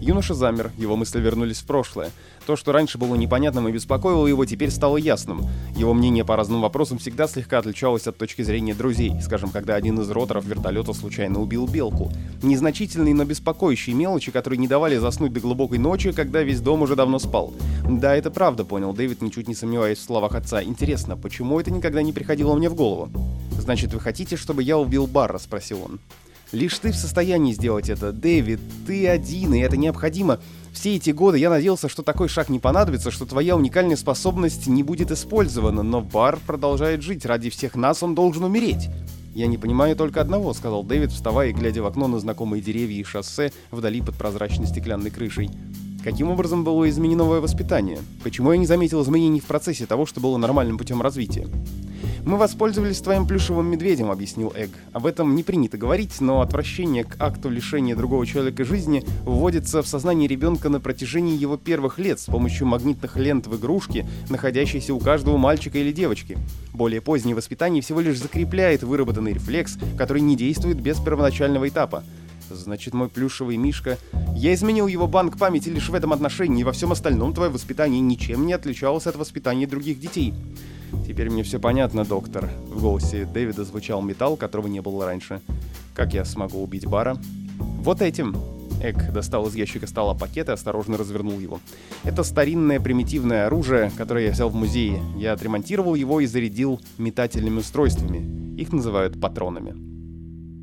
Юноша 0.00 0.34
замер, 0.34 0.70
его 0.76 0.96
мысли 0.96 1.18
вернулись 1.20 1.60
в 1.60 1.66
прошлое. 1.66 2.10
То, 2.46 2.56
что 2.56 2.72
раньше 2.72 2.98
было 2.98 3.14
непонятным 3.14 3.68
и 3.68 3.72
беспокоило 3.72 4.26
его, 4.26 4.44
теперь 4.44 4.70
стало 4.70 4.98
ясным. 4.98 5.48
Его 5.76 5.94
мнение 5.94 6.24
по 6.24 6.36
разным 6.36 6.60
вопросам 6.60 6.98
всегда 6.98 7.26
слегка 7.26 7.58
отличалось 7.58 8.06
от 8.06 8.18
точки 8.18 8.42
зрения 8.42 8.74
друзей, 8.74 9.14
скажем, 9.22 9.50
когда 9.50 9.76
один 9.76 9.98
из 10.00 10.10
роторов 10.10 10.44
вертолета 10.44 10.92
случайно 10.92 11.40
убил 11.40 11.66
белку. 11.66 12.12
Незначительные, 12.42 13.14
но 13.14 13.24
беспокоящие 13.24 13.96
мелочи, 13.96 14.30
которые 14.30 14.58
не 14.58 14.68
давали 14.68 14.98
заснуть 14.98 15.32
до 15.32 15.40
глубокой 15.40 15.78
ночи, 15.78 16.12
когда 16.12 16.42
весь 16.42 16.60
дом 16.60 16.82
уже 16.82 16.96
давно 16.96 17.18
спал. 17.18 17.54
Да, 17.88 18.14
это 18.14 18.30
правда, 18.30 18.64
понял 18.64 18.92
Дэвид, 18.92 19.22
ничуть 19.22 19.48
не 19.48 19.54
сомневаясь 19.54 19.98
в 19.98 20.02
словах 20.02 20.34
отца. 20.34 20.62
Интересно, 20.62 21.16
почему 21.16 21.58
это 21.58 21.70
никогда 21.70 22.02
не 22.02 22.12
приходило 22.12 22.54
мне 22.54 22.68
в 22.68 22.74
голову? 22.74 23.10
«Значит, 23.58 23.94
вы 23.94 24.00
хотите, 24.00 24.36
чтобы 24.36 24.62
я 24.62 24.76
убил 24.76 25.06
Барра?»— 25.06 25.38
спросил 25.38 25.82
он. 25.82 26.00
Лишь 26.54 26.78
ты 26.78 26.92
в 26.92 26.96
состоянии 26.96 27.52
сделать 27.52 27.90
это. 27.90 28.12
Дэвид, 28.12 28.60
ты 28.86 29.08
один, 29.08 29.54
и 29.54 29.58
это 29.58 29.76
необходимо. 29.76 30.38
Все 30.74 30.96
эти 30.96 31.10
годы 31.10 31.38
я 31.38 31.50
надеялся, 31.50 31.88
что 31.88 32.02
такой 32.02 32.28
шаг 32.28 32.48
не 32.48 32.58
понадобится, 32.58 33.12
что 33.12 33.24
твоя 33.24 33.56
уникальная 33.56 33.96
способность 33.96 34.66
не 34.66 34.82
будет 34.82 35.12
использована, 35.12 35.82
но 35.84 36.00
Бар 36.00 36.38
продолжает 36.44 37.00
жить. 37.00 37.24
Ради 37.24 37.48
всех 37.48 37.76
нас 37.76 38.02
он 38.02 38.14
должен 38.14 38.42
умереть. 38.42 38.88
«Я 39.34 39.46
не 39.46 39.56
понимаю 39.56 39.96
только 39.96 40.20
одного»,— 40.20 40.52
сказал 40.54 40.82
Дэвид, 40.82 41.10
вставая 41.10 41.50
и 41.50 41.52
глядя 41.52 41.82
в 41.82 41.86
окно 41.86 42.08
на 42.08 42.18
знакомые 42.18 42.60
деревья 42.60 43.00
и 43.00 43.04
шоссе 43.04 43.52
вдали 43.70 44.02
под 44.02 44.16
прозрачной 44.16 44.66
стеклянной 44.66 45.10
крышей. 45.10 45.48
Каким 46.04 46.30
образом 46.30 46.64
было 46.64 46.86
изменено 46.90 47.24
воспитание? 47.24 47.98
Почему 48.22 48.52
я 48.52 48.58
не 48.58 48.66
заметил 48.66 49.02
изменений 49.02 49.40
в 49.40 49.46
процессе 49.46 49.86
того, 49.86 50.04
что 50.04 50.20
было 50.20 50.36
нормальным 50.36 50.76
путем 50.76 51.00
развития? 51.00 51.48
«Мы 52.26 52.36
воспользовались 52.36 53.00
твоим 53.00 53.26
плюшевым 53.26 53.66
медведем»,— 53.66 54.10
объяснил 54.10 54.52
Эг. 54.54 54.68
«Об 54.92 55.06
этом 55.06 55.34
не 55.34 55.42
принято 55.42 55.78
говорить, 55.78 56.20
но 56.20 56.42
отвращение 56.42 57.04
к 57.04 57.16
акту 57.18 57.48
лишения 57.48 57.96
другого 57.96 58.26
человека 58.26 58.64
жизни 58.64 59.02
вводится 59.24 59.82
в 59.82 59.86
сознание 59.86 60.28
ребенка 60.28 60.68
на 60.68 60.78
протяжении 60.78 61.36
его 61.36 61.56
первых 61.56 61.98
лет 61.98 62.20
с 62.20 62.26
помощью 62.26 62.66
магнитных 62.66 63.16
лент 63.16 63.46
в 63.46 63.56
игрушке, 63.56 64.06
находящейся 64.28 64.92
у 64.92 64.98
каждого 64.98 65.38
мальчика 65.38 65.78
или 65.78 65.90
девочки. 65.90 66.36
Более 66.74 67.00
позднее 67.00 67.34
воспитание 67.34 67.80
всего 67.82 68.00
лишь 68.00 68.18
закрепляет 68.18 68.82
выработанный 68.82 69.32
рефлекс, 69.32 69.78
который 69.96 70.20
не 70.20 70.36
действует 70.36 70.78
без 70.78 70.98
первоначального 70.98 71.66
этапа. 71.66 72.04
Значит, 72.54 72.94
мой 72.94 73.08
плюшевый 73.08 73.56
мишка... 73.56 73.98
Я 74.36 74.52
изменил 74.54 74.86
его 74.86 75.06
банк 75.06 75.38
памяти 75.38 75.68
лишь 75.68 75.88
в 75.88 75.94
этом 75.94 76.12
отношении, 76.12 76.60
и 76.60 76.64
во 76.64 76.72
всем 76.72 76.92
остальном 76.92 77.34
твое 77.34 77.50
воспитание 77.50 78.00
ничем 78.00 78.46
не 78.46 78.52
отличалось 78.52 79.06
от 79.06 79.16
воспитания 79.16 79.66
других 79.66 80.00
детей. 80.00 80.34
«Теперь 81.06 81.30
мне 81.30 81.42
все 81.42 81.58
понятно, 81.58 82.04
доктор». 82.04 82.48
В 82.68 82.80
голосе 82.80 83.24
Дэвида 83.24 83.64
звучал 83.64 84.02
металл, 84.02 84.36
которого 84.36 84.66
не 84.66 84.80
было 84.80 85.06
раньше. 85.06 85.40
«Как 85.94 86.14
я 86.14 86.24
смогу 86.24 86.62
убить 86.62 86.86
Бара?» 86.86 87.16
«Вот 87.58 88.02
этим!» 88.02 88.36
Эк 88.82 89.12
достал 89.12 89.46
из 89.46 89.54
ящика 89.54 89.86
стола 89.86 90.14
пакет 90.14 90.48
и 90.48 90.52
осторожно 90.52 90.96
развернул 90.96 91.38
его. 91.38 91.60
Это 92.02 92.22
старинное 92.22 92.80
примитивное 92.80 93.46
оружие, 93.46 93.90
которое 93.96 94.26
я 94.26 94.32
взял 94.32 94.50
в 94.50 94.54
музее. 94.54 95.00
Я 95.16 95.32
отремонтировал 95.32 95.94
его 95.94 96.20
и 96.20 96.26
зарядил 96.26 96.80
метательными 96.98 97.58
устройствами. 97.58 98.60
Их 98.60 98.72
называют 98.72 99.20
патронами. 99.20 99.93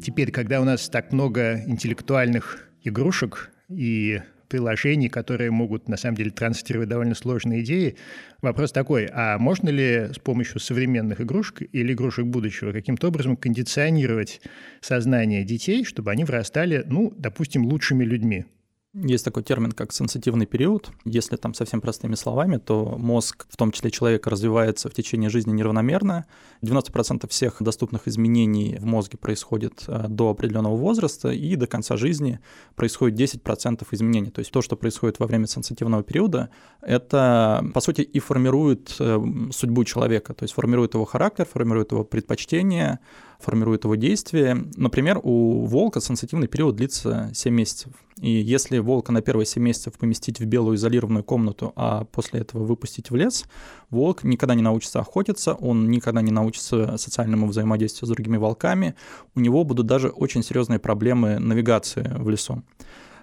Теперь, 0.03 0.31
когда 0.31 0.59
у 0.61 0.63
нас 0.63 0.89
так 0.89 1.11
много 1.11 1.61
интеллектуальных 1.67 2.67
игрушек 2.83 3.51
и 3.69 4.19
приложений, 4.49 5.09
которые 5.09 5.51
могут 5.51 5.87
на 5.87 5.95
самом 5.95 6.15
деле 6.15 6.31
транслировать 6.31 6.89
довольно 6.89 7.15
сложные 7.15 7.61
идеи. 7.61 7.95
Вопрос 8.41 8.71
такой, 8.71 9.07
а 9.13 9.37
можно 9.37 9.69
ли 9.69 10.09
с 10.11 10.19
помощью 10.19 10.59
современных 10.59 11.21
игрушек 11.21 11.61
или 11.71 11.93
игрушек 11.93 12.25
будущего 12.25 12.73
каким-то 12.73 13.07
образом 13.07 13.37
кондиционировать 13.37 14.41
сознание 14.81 15.45
детей, 15.45 15.85
чтобы 15.85 16.11
они 16.11 16.25
вырастали, 16.25 16.83
ну, 16.85 17.13
допустим, 17.17 17.65
лучшими 17.65 18.03
людьми? 18.03 18.45
Есть 18.93 19.23
такой 19.23 19.43
термин, 19.43 19.71
как 19.71 19.93
сенситивный 19.93 20.45
период. 20.45 20.91
Если 21.05 21.37
там 21.37 21.53
совсем 21.53 21.79
простыми 21.79 22.15
словами, 22.15 22.57
то 22.57 22.97
мозг, 22.97 23.45
в 23.49 23.55
том 23.55 23.71
числе 23.71 23.89
человека, 23.89 24.29
развивается 24.29 24.89
в 24.89 24.93
течение 24.93 25.29
жизни 25.29 25.53
неравномерно. 25.53 26.25
90% 26.61 27.25
всех 27.29 27.63
доступных 27.63 28.09
изменений 28.09 28.77
в 28.81 28.85
мозге 28.85 29.17
происходит 29.17 29.85
э, 29.87 30.07
до 30.09 30.29
определенного 30.29 30.75
возраста, 30.75 31.29
и 31.29 31.55
до 31.55 31.67
конца 31.67 31.95
жизни 31.95 32.41
происходит 32.75 33.17
10% 33.17 33.87
изменений. 33.91 34.29
То 34.29 34.39
есть 34.39 34.51
то, 34.51 34.61
что 34.61 34.75
происходит 34.75 35.19
во 35.19 35.25
время 35.25 35.47
сенситивного 35.47 36.03
периода, 36.03 36.49
это, 36.81 37.63
по 37.73 37.79
сути, 37.79 38.01
и 38.01 38.19
формирует 38.19 38.93
э, 38.99 39.23
судьбу 39.53 39.85
человека, 39.85 40.33
то 40.33 40.43
есть 40.43 40.53
формирует 40.53 40.95
его 40.95 41.05
характер, 41.05 41.45
формирует 41.45 41.93
его 41.93 42.03
предпочтения, 42.03 42.99
формирует 43.41 43.83
его 43.83 43.95
действие. 43.95 44.65
Например, 44.75 45.19
у 45.23 45.65
волка 45.65 45.99
сенситивный 46.01 46.47
период 46.47 46.75
длится 46.75 47.29
7 47.33 47.53
месяцев. 47.53 47.91
И 48.21 48.29
если 48.29 48.77
волка 48.77 49.11
на 49.11 49.21
первые 49.21 49.45
7 49.45 49.63
месяцев 49.63 49.93
поместить 49.93 50.39
в 50.39 50.45
белую 50.45 50.75
изолированную 50.75 51.23
комнату, 51.23 51.73
а 51.75 52.03
после 52.05 52.41
этого 52.41 52.63
выпустить 52.63 53.09
в 53.09 53.15
лес, 53.15 53.45
волк 53.89 54.23
никогда 54.23 54.53
не 54.53 54.61
научится 54.61 54.99
охотиться, 54.99 55.53
он 55.55 55.89
никогда 55.89 56.21
не 56.21 56.31
научится 56.31 56.97
социальному 56.97 57.47
взаимодействию 57.47 58.07
с 58.07 58.11
другими 58.11 58.37
волками, 58.37 58.95
у 59.35 59.39
него 59.39 59.63
будут 59.63 59.87
даже 59.87 60.09
очень 60.09 60.43
серьезные 60.43 60.79
проблемы 60.79 61.39
навигации 61.39 62.15
в 62.19 62.29
лесу. 62.29 62.63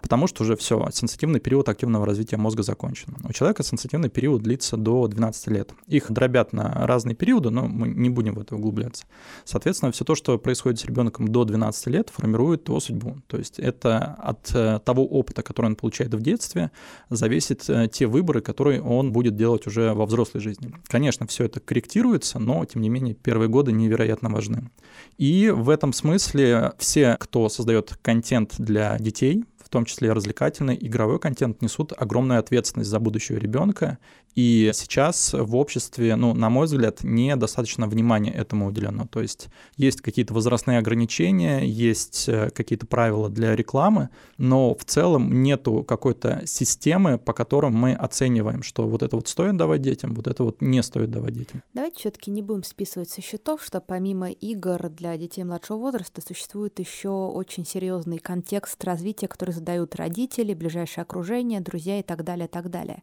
Потому 0.03 0.27
что 0.27 0.43
уже 0.43 0.57
все, 0.57 0.89
сенситивный 0.93 1.41
период 1.41 1.69
активного 1.69 2.07
развития 2.07 2.37
мозга 2.37 2.63
закончен. 2.63 3.17
У 3.25 3.33
человека 3.33 3.63
сенситивный 3.63 4.09
период 4.09 4.43
длится 4.43 4.77
до 4.77 5.07
12 5.07 5.49
лет. 5.49 5.73
Их 5.87 6.11
дробят 6.11 6.53
на 6.53 6.87
разные 6.87 7.15
периоды, 7.15 7.51
но 7.51 7.67
мы 7.67 7.89
не 7.89 8.11
будем 8.11 8.35
в 8.35 8.41
это 8.41 8.57
углубляться. 8.57 9.05
Соответственно, 9.45 9.93
все 9.93 10.05
то, 10.05 10.15
что 10.15 10.39
происходит 10.39 10.81
с 10.81 10.85
ребенком 10.85 11.29
до 11.29 11.45
12 11.45 11.87
лет, 11.89 12.11
формирует 12.11 12.69
его 12.69 12.81
судьбу. 12.81 13.17
То 13.27 13.39
есть 13.39 13.59
это 13.59 14.17
от 14.19 14.51
э, 14.55 14.81
того 14.85 15.07
опыта, 15.07 15.43
который 15.43 15.67
он 15.67 15.77
получает 15.77 16.15
в 16.15 16.21
детстве, 16.21 16.71
зависит 17.11 17.69
э, 17.69 17.89
те 17.93 18.07
выборы, 18.07 18.41
которые 18.41 18.83
он 18.83 19.13
будет 19.13 19.37
делать 19.37 19.67
уже 19.67 19.95
во 19.95 20.07
взрослой 20.07 20.41
жизни. 20.41 20.73
Конечно, 20.87 21.27
все 21.27 21.45
это 21.45 21.61
корректируется, 21.61 22.39
но, 22.39 22.65
тем 22.65 22.83
не 22.83 22.89
менее, 22.89 23.15
первые 23.15 23.49
годы 23.49 23.73
невероятно 23.73 24.29
важны. 24.31 24.71
И 25.17 25.51
в 25.51 25.69
этом 25.71 25.93
смысле 25.93 26.73
все, 26.79 27.17
кто 27.19 27.49
создает 27.49 27.99
контент 28.03 28.55
для 28.59 28.99
детей, 28.99 29.45
в 29.68 29.70
том 29.70 29.85
числе 29.85 30.14
развлекательный, 30.14 30.78
игровой 30.81 31.18
контент, 31.20 31.61
несут 31.61 31.92
огромную 31.94 32.40
ответственность 32.40 32.88
за 32.88 32.98
будущего 32.98 33.37
ребенка. 33.37 33.98
И 34.38 34.70
сейчас 34.72 35.33
в 35.33 35.57
обществе, 35.57 36.14
ну, 36.14 36.33
на 36.33 36.48
мой 36.48 36.66
взгляд, 36.66 37.03
недостаточно 37.03 37.88
внимания 37.88 38.31
этому 38.31 38.68
уделено. 38.68 39.05
То 39.09 39.20
есть 39.20 39.48
есть 39.77 40.01
какие-то 40.01 40.33
возрастные 40.33 40.79
ограничения, 40.79 41.66
есть 41.66 42.29
э, 42.29 42.51
какие-то 42.51 42.87
правила 42.87 43.29
для 43.29 43.57
рекламы, 43.57 44.11
но 44.37 44.77
в 44.77 44.85
целом 44.85 45.42
нету 45.42 45.83
какой-то 45.83 46.42
системы, 46.46 47.18
по 47.18 47.33
которым 47.33 47.74
мы 47.74 47.94
оцениваем, 47.94 48.62
что 48.62 48.87
вот 48.87 49.03
это 49.03 49.16
вот 49.16 49.27
стоит 49.27 49.57
давать 49.57 49.83
детям, 49.83 50.14
вот 50.14 50.29
это 50.29 50.44
вот 50.44 50.62
не 50.62 50.85
стоит 50.85 51.11
давать 51.11 51.35
детям. 51.35 51.64
Давайте 51.74 51.98
все-таки 51.98 52.31
не 52.31 52.42
будем 52.42 52.62
списывать 52.62 53.11
со 53.11 53.20
счетов, 53.20 53.64
что 53.64 53.81
помимо 53.81 54.31
игр 54.31 54.88
для 54.88 55.16
детей 55.16 55.42
младшего 55.42 55.79
возраста 55.79 56.22
существует 56.24 56.79
еще 56.79 57.09
очень 57.09 57.66
серьезный 57.66 58.18
контекст 58.18 58.85
развития, 58.85 59.27
который 59.27 59.51
задают 59.51 59.96
родители, 59.96 60.55
ближайшее 60.55 61.03
окружение, 61.03 61.61
друзья 61.61 61.98
и 61.98 62.05
так 62.05 62.22
далее, 62.22 62.46
так 62.46 62.70
далее. 62.70 63.03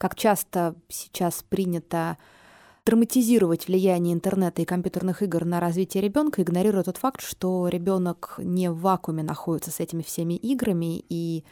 Как 0.00 0.14
часто 0.14 0.74
сейчас 0.88 1.44
принято 1.46 2.16
драматизировать 2.86 3.68
влияние 3.68 4.14
интернета 4.14 4.62
и 4.62 4.64
компьютерных 4.64 5.22
игр 5.22 5.44
на 5.44 5.60
развитие 5.60 6.02
ребенка, 6.02 6.40
игнорируя 6.40 6.84
тот 6.84 6.96
факт, 6.96 7.20
что 7.20 7.68
ребенок 7.68 8.36
не 8.38 8.70
в 8.70 8.78
вакууме 8.80 9.22
находится 9.22 9.70
с 9.70 9.78
этими 9.78 10.00
всеми 10.00 10.32
играми, 10.32 11.04
и 11.10 11.44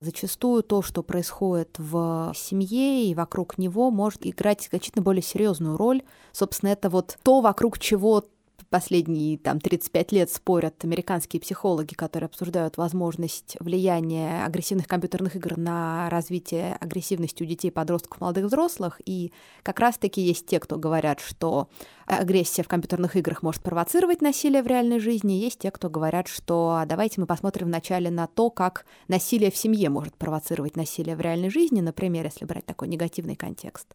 зачастую 0.00 0.62
то, 0.62 0.82
что 0.82 1.02
происходит 1.02 1.80
в 1.80 2.32
семье 2.36 3.06
и 3.06 3.14
вокруг 3.16 3.58
него, 3.58 3.90
может 3.90 4.24
играть 4.24 4.68
значительно 4.70 5.02
более 5.02 5.22
серьезную 5.22 5.76
роль. 5.76 6.04
Собственно, 6.30 6.70
это 6.70 6.88
вот 6.88 7.18
то, 7.24 7.40
вокруг 7.40 7.80
чего 7.80 8.24
последние 8.70 9.38
там, 9.38 9.60
35 9.60 10.12
лет 10.12 10.30
спорят 10.30 10.84
американские 10.84 11.40
психологи, 11.40 11.94
которые 11.94 12.26
обсуждают 12.26 12.76
возможность 12.76 13.56
влияния 13.60 14.44
агрессивных 14.44 14.86
компьютерных 14.86 15.36
игр 15.36 15.56
на 15.56 16.08
развитие 16.10 16.76
агрессивности 16.76 17.42
у 17.42 17.46
детей, 17.46 17.70
подростков, 17.70 18.20
молодых 18.20 18.46
взрослых. 18.46 19.00
И 19.04 19.32
как 19.62 19.80
раз-таки 19.80 20.20
есть 20.20 20.46
те, 20.46 20.60
кто 20.60 20.76
говорят, 20.76 21.20
что 21.20 21.68
агрессия 22.06 22.62
в 22.62 22.68
компьютерных 22.68 23.16
играх 23.16 23.42
может 23.42 23.62
провоцировать 23.62 24.22
насилие 24.22 24.62
в 24.62 24.66
реальной 24.66 25.00
жизни. 25.00 25.32
Есть 25.32 25.60
те, 25.60 25.70
кто 25.70 25.90
говорят, 25.90 26.28
что 26.28 26.76
а 26.80 26.86
давайте 26.86 27.20
мы 27.20 27.26
посмотрим 27.26 27.66
вначале 27.66 28.10
на 28.10 28.26
то, 28.26 28.50
как 28.50 28.86
насилие 29.08 29.50
в 29.50 29.56
семье 29.56 29.90
может 29.90 30.16
провоцировать 30.16 30.76
насилие 30.76 31.16
в 31.16 31.20
реальной 31.20 31.50
жизни, 31.50 31.80
например, 31.80 32.24
если 32.24 32.44
брать 32.44 32.66
такой 32.66 32.88
негативный 32.88 33.36
контекст. 33.36 33.86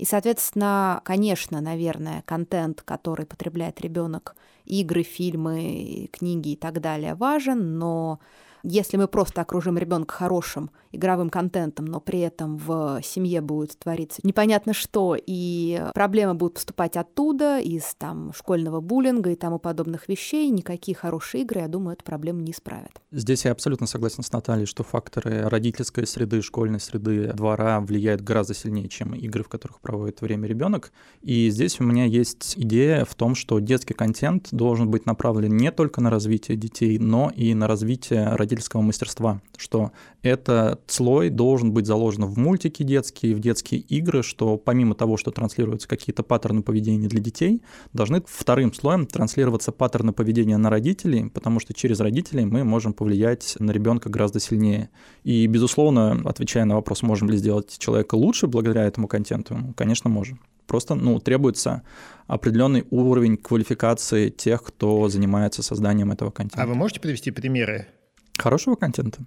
И, 0.00 0.06
соответственно, 0.06 1.02
конечно, 1.04 1.60
наверное, 1.60 2.22
контент, 2.22 2.80
который 2.80 3.26
потребляет 3.26 3.82
ребенок, 3.82 4.34
игры, 4.64 5.02
фильмы, 5.02 6.08
книги 6.10 6.52
и 6.52 6.56
так 6.56 6.80
далее, 6.80 7.14
важен, 7.14 7.76
но 7.78 8.18
если 8.62 8.96
мы 8.96 9.08
просто 9.08 9.40
окружим 9.40 9.78
ребенка 9.78 10.14
хорошим 10.14 10.70
игровым 10.92 11.30
контентом, 11.30 11.84
но 11.84 12.00
при 12.00 12.20
этом 12.20 12.56
в 12.56 13.00
семье 13.02 13.40
будет 13.40 13.78
твориться 13.78 14.20
непонятно 14.22 14.74
что, 14.74 15.16
и 15.24 15.82
проблемы 15.94 16.34
будут 16.34 16.54
поступать 16.54 16.96
оттуда, 16.96 17.58
из 17.58 17.94
там 17.94 18.32
школьного 18.34 18.80
буллинга 18.80 19.30
и 19.30 19.36
тому 19.36 19.58
подобных 19.58 20.08
вещей, 20.08 20.50
никакие 20.50 20.96
хорошие 20.96 21.42
игры, 21.42 21.60
я 21.60 21.68
думаю, 21.68 21.94
эту 21.94 22.04
проблему 22.04 22.40
не 22.40 22.52
исправят. 22.52 23.00
Здесь 23.12 23.44
я 23.44 23.52
абсолютно 23.52 23.86
согласен 23.86 24.22
с 24.22 24.32
Натальей, 24.32 24.66
что 24.66 24.82
факторы 24.82 25.48
родительской 25.48 26.06
среды, 26.06 26.42
школьной 26.42 26.80
среды, 26.80 27.32
двора 27.34 27.80
влияют 27.80 28.22
гораздо 28.22 28.54
сильнее, 28.54 28.88
чем 28.88 29.14
игры, 29.14 29.42
в 29.42 29.48
которых 29.48 29.80
проводит 29.80 30.20
время 30.20 30.48
ребенок. 30.48 30.92
И 31.22 31.50
здесь 31.50 31.80
у 31.80 31.84
меня 31.84 32.04
есть 32.04 32.54
идея 32.56 33.04
в 33.04 33.14
том, 33.14 33.34
что 33.34 33.58
детский 33.58 33.94
контент 33.94 34.48
должен 34.52 34.90
быть 34.90 35.06
направлен 35.06 35.56
не 35.56 35.70
только 35.70 36.00
на 36.00 36.10
развитие 36.10 36.56
детей, 36.56 36.98
но 36.98 37.30
и 37.34 37.54
на 37.54 37.66
развитие 37.66 38.26
родительского 38.50 38.82
мастерства, 38.82 39.40
что 39.56 39.92
это 40.22 40.80
слой 40.86 41.30
должен 41.30 41.72
быть 41.72 41.86
заложен 41.86 42.24
в 42.24 42.36
мультики 42.38 42.82
детские, 42.82 43.34
в 43.34 43.40
детские 43.40 43.80
игры, 43.80 44.22
что 44.22 44.56
помимо 44.56 44.94
того, 44.94 45.16
что 45.16 45.30
транслируются 45.30 45.88
какие-то 45.88 46.22
паттерны 46.22 46.62
поведения 46.62 47.08
для 47.08 47.20
детей, 47.20 47.62
должны 47.92 48.22
вторым 48.26 48.74
слоем 48.74 49.06
транслироваться 49.06 49.72
паттерны 49.72 50.12
поведения 50.12 50.56
на 50.56 50.70
родителей, 50.70 51.30
потому 51.30 51.60
что 51.60 51.72
через 51.72 52.00
родителей 52.00 52.44
мы 52.44 52.64
можем 52.64 52.92
повлиять 52.92 53.56
на 53.58 53.70
ребенка 53.70 54.08
гораздо 54.08 54.40
сильнее. 54.40 54.90
И, 55.22 55.46
безусловно, 55.46 56.20
отвечая 56.24 56.64
на 56.64 56.74
вопрос, 56.74 57.02
можем 57.02 57.30
ли 57.30 57.36
сделать 57.36 57.78
человека 57.78 58.16
лучше 58.16 58.46
благодаря 58.46 58.84
этому 58.84 59.08
контенту, 59.08 59.74
конечно, 59.76 60.10
можем. 60.10 60.40
Просто 60.66 60.94
ну, 60.94 61.18
требуется 61.18 61.82
определенный 62.28 62.84
уровень 62.90 63.36
квалификации 63.36 64.28
тех, 64.28 64.62
кто 64.62 65.08
занимается 65.08 65.64
созданием 65.64 66.12
этого 66.12 66.30
контента. 66.30 66.62
А 66.62 66.66
вы 66.66 66.76
можете 66.76 67.00
привести 67.00 67.32
примеры? 67.32 67.88
Хорошего 68.40 68.74
контента? 68.74 69.20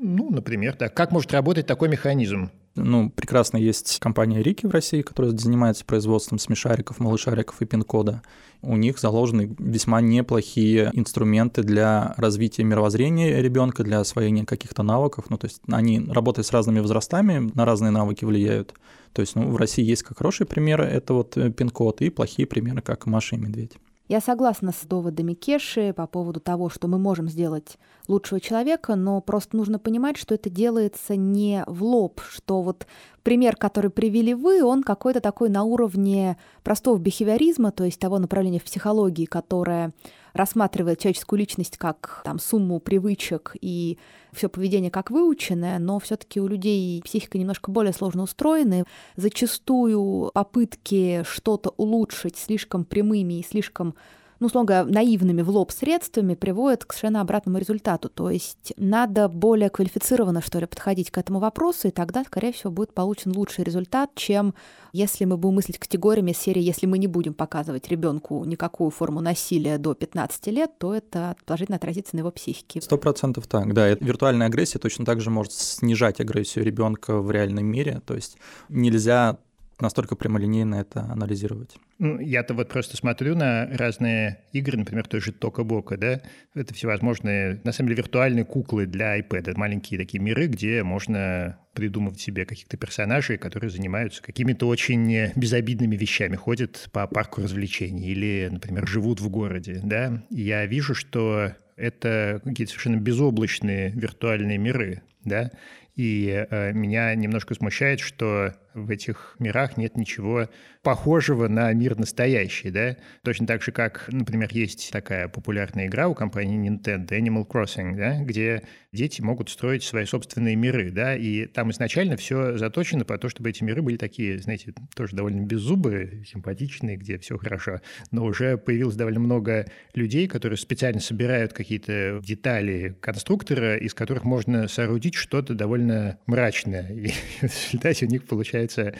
Ну, 0.00 0.30
например, 0.30 0.76
да. 0.78 0.88
Как 0.88 1.12
может 1.12 1.32
работать 1.32 1.66
такой 1.66 1.88
механизм? 1.88 2.50
Ну, 2.76 3.10
прекрасно 3.10 3.58
есть 3.58 3.98
компания 3.98 4.42
Рики 4.42 4.64
в 4.64 4.70
России, 4.70 5.02
которая 5.02 5.36
занимается 5.36 5.84
производством 5.84 6.38
смешариков, 6.38 7.00
малышариков 7.00 7.60
и 7.60 7.66
пин-кода. 7.66 8.22
У 8.62 8.76
них 8.76 8.98
заложены 8.98 9.54
весьма 9.58 10.00
неплохие 10.00 10.90
инструменты 10.94 11.62
для 11.62 12.14
развития 12.16 12.62
мировоззрения 12.62 13.42
ребенка, 13.42 13.82
для 13.82 14.00
освоения 14.00 14.46
каких-то 14.46 14.82
навыков. 14.82 15.26
Ну, 15.28 15.36
то 15.36 15.46
есть 15.46 15.60
они, 15.70 16.00
работая 16.08 16.44
с 16.44 16.52
разными 16.52 16.80
возрастами, 16.80 17.50
на 17.54 17.64
разные 17.64 17.90
навыки 17.90 18.24
влияют. 18.24 18.74
То 19.12 19.20
есть 19.20 19.34
ну, 19.34 19.50
в 19.50 19.56
России 19.56 19.84
есть 19.84 20.04
как 20.04 20.18
хорошие 20.18 20.46
примеры, 20.46 20.84
это 20.84 21.12
вот 21.12 21.36
э, 21.36 21.50
пин-код, 21.50 22.00
и 22.00 22.10
плохие 22.10 22.46
примеры, 22.46 22.80
как 22.80 23.06
Маша 23.06 23.34
и 23.34 23.38
Медведь. 23.38 23.72
Я 24.10 24.20
согласна 24.20 24.72
с 24.72 24.84
доводами 24.86 25.34
Кеши 25.34 25.92
по 25.92 26.08
поводу 26.08 26.40
того, 26.40 26.68
что 26.68 26.88
мы 26.88 26.98
можем 26.98 27.28
сделать 27.28 27.78
лучшего 28.08 28.40
человека, 28.40 28.96
но 28.96 29.20
просто 29.20 29.56
нужно 29.56 29.78
понимать, 29.78 30.16
что 30.16 30.34
это 30.34 30.50
делается 30.50 31.14
не 31.14 31.62
в 31.68 31.84
лоб, 31.84 32.20
что 32.28 32.60
вот 32.60 32.88
пример, 33.22 33.54
который 33.54 33.88
привели 33.88 34.34
вы, 34.34 34.64
он 34.64 34.82
какой-то 34.82 35.20
такой 35.20 35.48
на 35.48 35.62
уровне 35.62 36.36
простого 36.64 36.98
бихевиоризма, 36.98 37.70
то 37.70 37.84
есть 37.84 38.00
того 38.00 38.18
направления 38.18 38.58
в 38.58 38.64
психологии, 38.64 39.26
которое 39.26 39.92
рассматривает 40.32 40.98
человеческую 40.98 41.38
личность 41.38 41.76
как 41.76 42.22
там, 42.24 42.38
сумму 42.38 42.80
привычек 42.80 43.56
и 43.60 43.98
все 44.32 44.48
поведение 44.48 44.90
как 44.90 45.10
выученное, 45.10 45.78
но 45.78 45.98
все-таки 45.98 46.40
у 46.40 46.46
людей 46.46 47.02
психика 47.02 47.38
немножко 47.38 47.70
более 47.70 47.92
сложно 47.92 48.22
устроена. 48.22 48.84
Зачастую 49.16 50.30
попытки 50.32 51.24
что-то 51.24 51.70
улучшить 51.76 52.36
слишком 52.36 52.84
прямыми 52.84 53.40
и 53.40 53.44
слишком 53.44 53.94
ну, 54.40 54.46
условно 54.46 54.84
наивными 54.84 55.42
в 55.42 55.50
лоб 55.50 55.70
средствами 55.70 56.34
приводят 56.34 56.84
к 56.84 56.92
совершенно 56.92 57.20
обратному 57.20 57.58
результату. 57.58 58.08
То 58.08 58.30
есть 58.30 58.72
надо 58.76 59.28
более 59.28 59.68
квалифицированно, 59.68 60.40
что 60.40 60.58
ли, 60.58 60.66
подходить 60.66 61.10
к 61.10 61.18
этому 61.18 61.38
вопросу, 61.38 61.88
и 61.88 61.90
тогда, 61.90 62.24
скорее 62.24 62.52
всего, 62.52 62.72
будет 62.72 62.94
получен 62.94 63.32
лучший 63.36 63.64
результат, 63.64 64.10
чем 64.14 64.54
если 64.92 65.26
мы 65.26 65.36
будем 65.36 65.56
мыслить 65.56 65.78
категориями 65.78 66.32
серии, 66.32 66.62
если 66.62 66.86
мы 66.86 66.98
не 66.98 67.06
будем 67.06 67.34
показывать 67.34 67.88
ребенку 67.88 68.44
никакую 68.44 68.90
форму 68.90 69.20
насилия 69.20 69.78
до 69.78 69.94
15 69.94 70.46
лет, 70.48 70.70
то 70.78 70.94
это 70.94 71.36
положительно 71.44 71.76
отразится 71.76 72.16
на 72.16 72.20
его 72.20 72.30
психике. 72.30 72.80
Сто 72.80 72.96
процентов 72.96 73.46
так, 73.46 73.74
да. 73.74 73.90
Виртуальная 73.90 74.46
агрессия 74.46 74.78
точно 74.78 75.04
так 75.04 75.20
же 75.20 75.30
может 75.30 75.52
снижать 75.52 76.20
агрессию 76.20 76.64
ребенка 76.64 77.18
в 77.18 77.30
реальном 77.30 77.66
мире. 77.66 78.00
То 78.06 78.14
есть 78.14 78.38
нельзя 78.68 79.38
настолько 79.80 80.16
прямолинейно 80.16 80.76
это 80.76 81.02
анализировать. 81.02 81.76
Ну, 81.98 82.18
я-то 82.18 82.54
вот 82.54 82.68
просто 82.68 82.96
смотрю 82.96 83.34
на 83.34 83.66
разные 83.66 84.40
игры, 84.52 84.78
например, 84.78 85.06
той 85.06 85.20
же 85.20 85.32
Тока 85.32 85.64
Бока, 85.64 85.96
да, 85.96 86.22
это 86.54 86.74
всевозможные, 86.74 87.60
на 87.64 87.72
самом 87.72 87.88
деле, 87.88 88.02
виртуальные 88.02 88.44
куклы 88.44 88.86
для 88.86 89.18
iPad, 89.18 89.54
маленькие 89.56 89.98
такие 89.98 90.20
миры, 90.20 90.46
где 90.46 90.82
можно 90.82 91.58
придумывать 91.74 92.20
себе 92.20 92.46
каких-то 92.46 92.76
персонажей, 92.76 93.38
которые 93.38 93.70
занимаются 93.70 94.22
какими-то 94.22 94.66
очень 94.66 95.32
безобидными 95.36 95.96
вещами, 95.96 96.36
ходят 96.36 96.88
по 96.92 97.06
парку 97.06 97.42
развлечений 97.42 98.08
или, 98.08 98.48
например, 98.50 98.86
живут 98.86 99.20
в 99.20 99.28
городе, 99.28 99.80
да. 99.82 100.24
Я 100.30 100.66
вижу, 100.66 100.94
что 100.94 101.52
это 101.76 102.40
какие-то 102.44 102.72
совершенно 102.72 102.96
безоблачные 102.96 103.90
виртуальные 103.90 104.58
миры. 104.58 105.02
да, 105.24 105.50
и 105.96 106.46
э, 106.48 106.72
меня 106.72 107.14
немножко 107.14 107.54
смущает, 107.54 108.00
что 108.00 108.54
в 108.74 108.90
этих 108.90 109.36
мирах 109.38 109.76
нет 109.76 109.96
ничего 109.96 110.48
похожего 110.82 111.48
на 111.48 111.72
мир 111.72 111.98
настоящий, 111.98 112.70
да? 112.70 112.96
Точно 113.22 113.46
так 113.46 113.62
же, 113.62 113.72
как, 113.72 114.08
например, 114.10 114.48
есть 114.52 114.90
такая 114.90 115.28
популярная 115.28 115.86
игра 115.86 116.08
у 116.08 116.14
компании 116.14 116.70
Nintendo, 116.70 117.08
Animal 117.08 117.46
Crossing, 117.46 117.96
да, 117.96 118.22
где 118.22 118.62
дети 118.92 119.20
могут 119.20 119.50
строить 119.50 119.82
свои 119.82 120.04
собственные 120.04 120.56
миры, 120.56 120.90
да, 120.90 121.14
и 121.14 121.46
там 121.46 121.70
изначально 121.70 122.16
все 122.16 122.56
заточено 122.56 123.04
по 123.04 123.18
то, 123.18 123.28
чтобы 123.28 123.50
эти 123.50 123.62
миры 123.62 123.82
были 123.82 123.96
такие, 123.96 124.38
знаете, 124.38 124.72
тоже 124.94 125.14
довольно 125.14 125.42
беззубые, 125.44 126.24
симпатичные, 126.24 126.96
где 126.96 127.18
все 127.18 127.36
хорошо, 127.36 127.80
но 128.10 128.24
уже 128.24 128.56
появилось 128.56 128.96
довольно 128.96 129.20
много 129.20 129.66
людей, 129.94 130.26
которые 130.26 130.58
специально 130.58 131.00
собирают 131.00 131.52
какие-то 131.52 132.20
детали 132.24 132.96
конструктора, 133.00 133.76
из 133.76 133.94
которых 133.94 134.24
можно 134.24 134.66
соорудить 134.66 135.14
что-то 135.14 135.54
довольно 135.54 136.18
мрачное, 136.26 136.88
и 136.90 137.08
в 137.40 137.42
результате 137.42 138.06
у 138.06 138.08
них 138.08 138.26
получается 138.26 138.59
получается, 138.60 138.94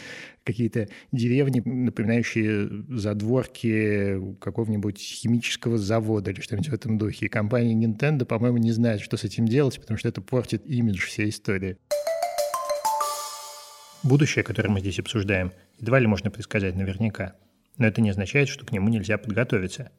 какие-то 0.45 0.89
деревни, 1.13 1.61
напоминающие 1.65 2.69
задворки 2.89 4.37
какого-нибудь 4.41 4.99
химического 4.99 5.79
завода 5.79 6.31
или 6.31 6.41
что-нибудь 6.41 6.71
в 6.71 6.75
этом 6.75 6.99
духе. 6.99 7.27
И 7.27 7.29
компания 7.29 7.75
Nintendo, 7.75 8.25
по-моему, 8.25 8.57
не 8.59 8.73
знает, 8.73 9.01
что 9.01 9.17
с 9.17 9.25
этим 9.25 9.47
делать, 9.47 9.79
потому 9.81 9.99
что 9.99 10.09
это 10.09 10.21
портит 10.21 10.67
имидж 10.67 11.05
всей 11.07 11.29
истории. 11.29 11.77
Будущее, 14.03 14.43
которое 14.43 14.71
мы 14.71 14.81
здесь 14.81 14.99
обсуждаем, 14.99 15.53
едва 15.79 15.99
ли 15.99 16.07
можно 16.07 16.31
предсказать 16.31 16.75
наверняка. 16.75 17.35
Но 17.77 17.87
это 17.87 18.01
не 18.01 18.11
означает, 18.11 18.49
что 18.49 18.65
к 18.65 18.73
нему 18.73 18.89
нельзя 18.89 19.19
подготовиться. 19.19 19.91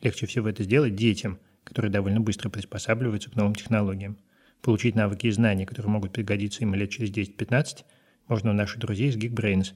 Легче 0.00 0.26
всего 0.26 0.48
это 0.48 0.62
сделать 0.62 0.94
детям, 0.94 1.38
которые 1.64 1.92
довольно 1.92 2.20
быстро 2.20 2.48
приспосабливаются 2.48 3.30
к 3.30 3.36
новым 3.36 3.54
технологиям. 3.54 4.16
Получить 4.62 4.94
навыки 4.94 5.26
и 5.26 5.30
знания, 5.30 5.66
которые 5.66 5.92
могут 5.92 6.12
пригодиться 6.12 6.62
им 6.62 6.74
лет 6.74 6.90
через 6.90 7.10
10-15, 7.10 7.84
можно 8.30 8.50
у 8.50 8.54
наших 8.54 8.78
друзей 8.78 9.08
из 9.08 9.16
Geekbrains 9.16 9.74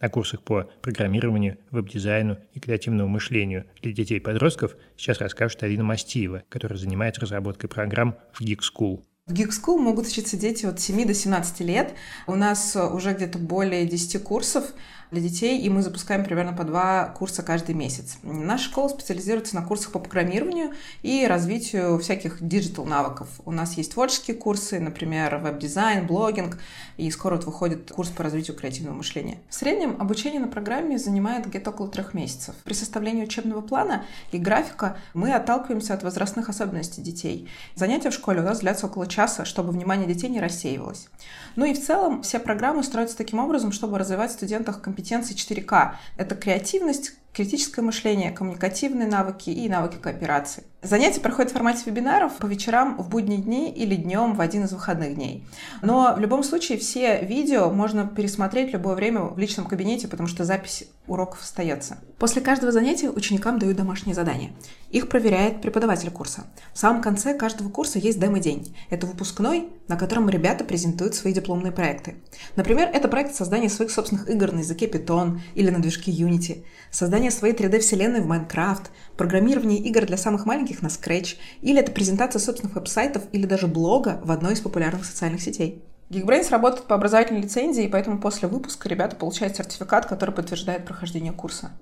на 0.00 0.08
курсах 0.10 0.42
по 0.42 0.70
программированию, 0.82 1.56
веб-дизайну 1.70 2.38
и 2.52 2.60
креативному 2.60 3.08
мышлению 3.08 3.64
для 3.80 3.92
детей 3.92 4.18
и 4.18 4.20
подростков 4.20 4.76
сейчас 4.96 5.18
расскажет 5.18 5.62
Алина 5.62 5.82
Мастиева, 5.82 6.42
которая 6.50 6.78
занимается 6.78 7.22
разработкой 7.22 7.70
программ 7.70 8.16
в 8.32 8.42
Geek 8.42 8.60
School. 8.60 9.02
В 9.26 9.32
Geek 9.32 9.48
School 9.48 9.78
могут 9.78 10.06
учиться 10.06 10.36
дети 10.36 10.66
от 10.66 10.78
7 10.78 11.06
до 11.06 11.14
17 11.14 11.60
лет. 11.60 11.94
У 12.26 12.34
нас 12.34 12.76
уже 12.76 13.14
где-то 13.14 13.38
более 13.38 13.86
10 13.86 14.22
курсов 14.22 14.74
для 15.10 15.20
детей, 15.20 15.60
и 15.60 15.70
мы 15.70 15.82
запускаем 15.82 16.24
примерно 16.24 16.52
по 16.52 16.64
два 16.64 17.06
курса 17.06 17.42
каждый 17.42 17.74
месяц. 17.74 18.18
Наша 18.22 18.64
школа 18.64 18.88
специализируется 18.88 19.54
на 19.54 19.62
курсах 19.62 19.92
по 19.92 19.98
программированию 19.98 20.72
и 21.02 21.26
развитию 21.26 21.98
всяких 21.98 22.46
digital 22.46 22.84
навыков. 22.84 23.28
У 23.44 23.52
нас 23.52 23.74
есть 23.74 23.92
творческие 23.92 24.36
курсы, 24.36 24.80
например, 24.80 25.38
веб-дизайн, 25.38 26.06
блогинг, 26.06 26.58
и 26.96 27.10
скоро 27.10 27.36
вот 27.36 27.44
выходит 27.44 27.90
курс 27.90 28.10
по 28.10 28.22
развитию 28.22 28.56
креативного 28.56 28.94
мышления. 28.94 29.38
В 29.48 29.54
среднем 29.54 29.96
обучение 30.00 30.40
на 30.40 30.48
программе 30.48 30.98
занимает 30.98 31.46
где-то 31.46 31.70
около 31.70 31.88
трех 31.88 32.14
месяцев. 32.14 32.54
При 32.64 32.74
составлении 32.74 33.24
учебного 33.24 33.60
плана 33.60 34.04
и 34.32 34.38
графика 34.38 34.96
мы 35.12 35.32
отталкиваемся 35.32 35.94
от 35.94 36.02
возрастных 36.02 36.48
особенностей 36.48 37.02
детей. 37.02 37.48
Занятия 37.74 38.10
в 38.10 38.14
школе 38.14 38.40
у 38.40 38.44
нас 38.44 38.60
длятся 38.60 38.86
около 38.86 39.06
часа, 39.06 39.44
чтобы 39.44 39.72
внимание 39.72 40.06
детей 40.06 40.28
не 40.28 40.40
рассеивалось. 40.40 41.08
Ну 41.56 41.64
и 41.64 41.74
в 41.74 41.84
целом 41.84 42.22
все 42.22 42.38
программы 42.38 42.82
строятся 42.82 43.16
таким 43.16 43.38
образом, 43.38 43.72
чтобы 43.72 43.98
развивать 43.98 44.30
в 44.30 44.34
студентах 44.34 44.80
компетенции 44.80 44.93
4К. 45.02 45.96
Это 46.16 46.34
креативность, 46.34 47.14
критическое 47.34 47.82
мышление, 47.82 48.30
коммуникативные 48.30 49.08
навыки 49.08 49.50
и 49.50 49.68
навыки 49.68 49.96
кооперации. 50.00 50.64
Занятия 50.84 51.20
проходят 51.20 51.50
в 51.50 51.54
формате 51.54 51.82
вебинаров 51.86 52.34
по 52.34 52.44
вечерам 52.44 52.98
в 52.98 53.08
будние 53.08 53.38
дни 53.38 53.72
или 53.72 53.96
днем 53.96 54.34
в 54.34 54.40
один 54.42 54.64
из 54.64 54.72
выходных 54.72 55.14
дней. 55.14 55.42
Но 55.80 56.14
в 56.14 56.20
любом 56.20 56.42
случае 56.42 56.76
все 56.76 57.24
видео 57.24 57.70
можно 57.70 58.06
пересмотреть 58.06 58.72
любое 58.74 58.94
время 58.94 59.22
в 59.22 59.38
личном 59.38 59.64
кабинете, 59.64 60.08
потому 60.08 60.28
что 60.28 60.44
запись 60.44 60.84
уроков 61.06 61.42
остается. 61.42 61.96
После 62.18 62.42
каждого 62.42 62.70
занятия 62.70 63.08
ученикам 63.08 63.58
дают 63.58 63.78
домашние 63.78 64.14
задания. 64.14 64.52
Их 64.90 65.08
проверяет 65.08 65.62
преподаватель 65.62 66.10
курса. 66.10 66.44
В 66.74 66.78
самом 66.78 67.00
конце 67.00 67.34
каждого 67.34 67.70
курса 67.70 67.98
есть 67.98 68.20
демо-день. 68.20 68.76
Это 68.90 69.06
выпускной, 69.06 69.70
на 69.88 69.96
котором 69.96 70.28
ребята 70.28 70.64
презентуют 70.64 71.14
свои 71.14 71.32
дипломные 71.32 71.72
проекты. 71.72 72.16
Например, 72.56 72.90
это 72.92 73.08
проект 73.08 73.34
создания 73.34 73.70
своих 73.70 73.90
собственных 73.90 74.28
игр 74.28 74.52
на 74.52 74.58
языке 74.58 74.86
Python 74.86 75.40
или 75.54 75.70
на 75.70 75.80
движке 75.80 76.10
Unity, 76.10 76.64
создание 76.90 77.23
своей 77.30 77.54
3D-вселенной 77.54 78.20
в 78.20 78.30
Minecraft, 78.30 78.86
программирование 79.16 79.78
игр 79.78 80.06
для 80.06 80.16
самых 80.16 80.46
маленьких 80.46 80.82
на 80.82 80.88
Scratch, 80.88 81.36
или 81.62 81.80
это 81.80 81.92
презентация 81.92 82.40
собственных 82.40 82.74
веб-сайтов 82.76 83.24
или 83.32 83.46
даже 83.46 83.66
блога 83.66 84.20
в 84.24 84.30
одной 84.30 84.54
из 84.54 84.60
популярных 84.60 85.04
социальных 85.04 85.40
сетей. 85.42 85.82
Geekbrains 86.10 86.50
работает 86.50 86.86
по 86.86 86.94
образовательной 86.94 87.42
лицензии, 87.42 87.84
и 87.84 87.88
поэтому 87.88 88.20
после 88.20 88.46
выпуска 88.48 88.88
ребята 88.88 89.16
получают 89.16 89.56
сертификат, 89.56 90.06
который 90.06 90.34
подтверждает 90.34 90.84
прохождение 90.84 91.32
курса. 91.32 91.72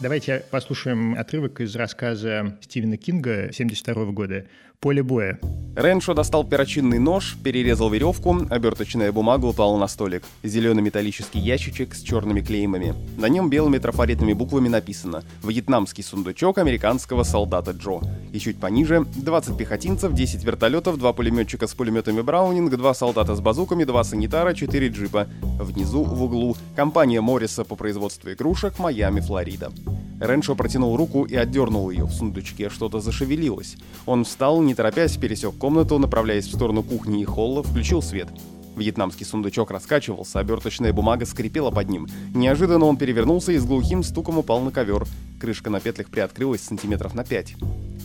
Давайте 0.00 0.44
послушаем 0.52 1.18
отрывок 1.18 1.60
из 1.60 1.74
рассказа 1.74 2.56
Стивена 2.60 2.96
Кинга 2.96 3.48
1972 3.50 4.04
года 4.12 4.46
поле 4.80 5.02
боя. 5.02 5.38
Реншо 5.74 6.14
достал 6.14 6.44
перочинный 6.44 6.98
нож, 6.98 7.36
перерезал 7.42 7.90
веревку, 7.90 8.36
оберточная 8.50 9.12
бумага 9.12 9.46
упала 9.46 9.76
на 9.76 9.86
столик. 9.86 10.24
Зеленый 10.42 10.82
металлический 10.82 11.38
ящичек 11.38 11.94
с 11.94 12.02
черными 12.02 12.40
клеймами. 12.40 12.94
На 13.16 13.28
нем 13.28 13.48
белыми 13.48 13.78
трафаретными 13.78 14.32
буквами 14.32 14.68
написано 14.68 15.22
«Вьетнамский 15.42 16.02
сундучок 16.02 16.58
американского 16.58 17.22
солдата 17.22 17.72
Джо». 17.72 18.00
И 18.32 18.40
чуть 18.40 18.58
пониже 18.58 19.04
20 19.16 19.56
пехотинцев, 19.56 20.12
10 20.12 20.44
вертолетов, 20.44 20.98
2 20.98 21.12
пулеметчика 21.12 21.66
с 21.66 21.74
пулеметами 21.74 22.20
Браунинг, 22.20 22.70
2 22.70 22.94
солдата 22.94 23.36
с 23.36 23.40
базуками, 23.40 23.84
2 23.84 24.04
санитара, 24.04 24.54
4 24.54 24.88
джипа. 24.88 25.28
Внизу, 25.60 26.02
в 26.02 26.22
углу, 26.22 26.56
компания 26.74 27.20
Морриса 27.20 27.64
по 27.64 27.76
производству 27.76 28.32
игрушек 28.32 28.78
Майами, 28.80 29.20
Флорида. 29.20 29.72
Реншо 30.20 30.56
протянул 30.56 30.96
руку 30.96 31.24
и 31.24 31.36
отдернул 31.36 31.90
ее. 31.90 32.04
В 32.04 32.12
сундучке 32.12 32.70
что-то 32.70 32.98
зашевелилось. 32.98 33.76
Он 34.06 34.24
встал, 34.24 34.60
не 34.68 34.74
торопясь, 34.74 35.16
пересек 35.16 35.56
комнату, 35.56 35.98
направляясь 35.98 36.46
в 36.46 36.54
сторону 36.54 36.82
кухни 36.82 37.22
и 37.22 37.24
холла, 37.24 37.62
включил 37.62 38.02
свет. 38.02 38.28
Вьетнамский 38.76 39.24
сундучок 39.24 39.70
раскачивался, 39.70 40.40
оберточная 40.40 40.92
бумага 40.92 41.24
скрипела 41.24 41.70
под 41.70 41.88
ним. 41.88 42.06
Неожиданно 42.34 42.84
он 42.84 42.98
перевернулся 42.98 43.52
и 43.52 43.58
с 43.58 43.64
глухим 43.64 44.02
стуком 44.02 44.38
упал 44.38 44.60
на 44.60 44.70
ковер. 44.70 45.06
Крышка 45.40 45.70
на 45.70 45.80
петлях 45.80 46.10
приоткрылась 46.10 46.60
сантиметров 46.60 47.14
на 47.14 47.24
пять. 47.24 47.56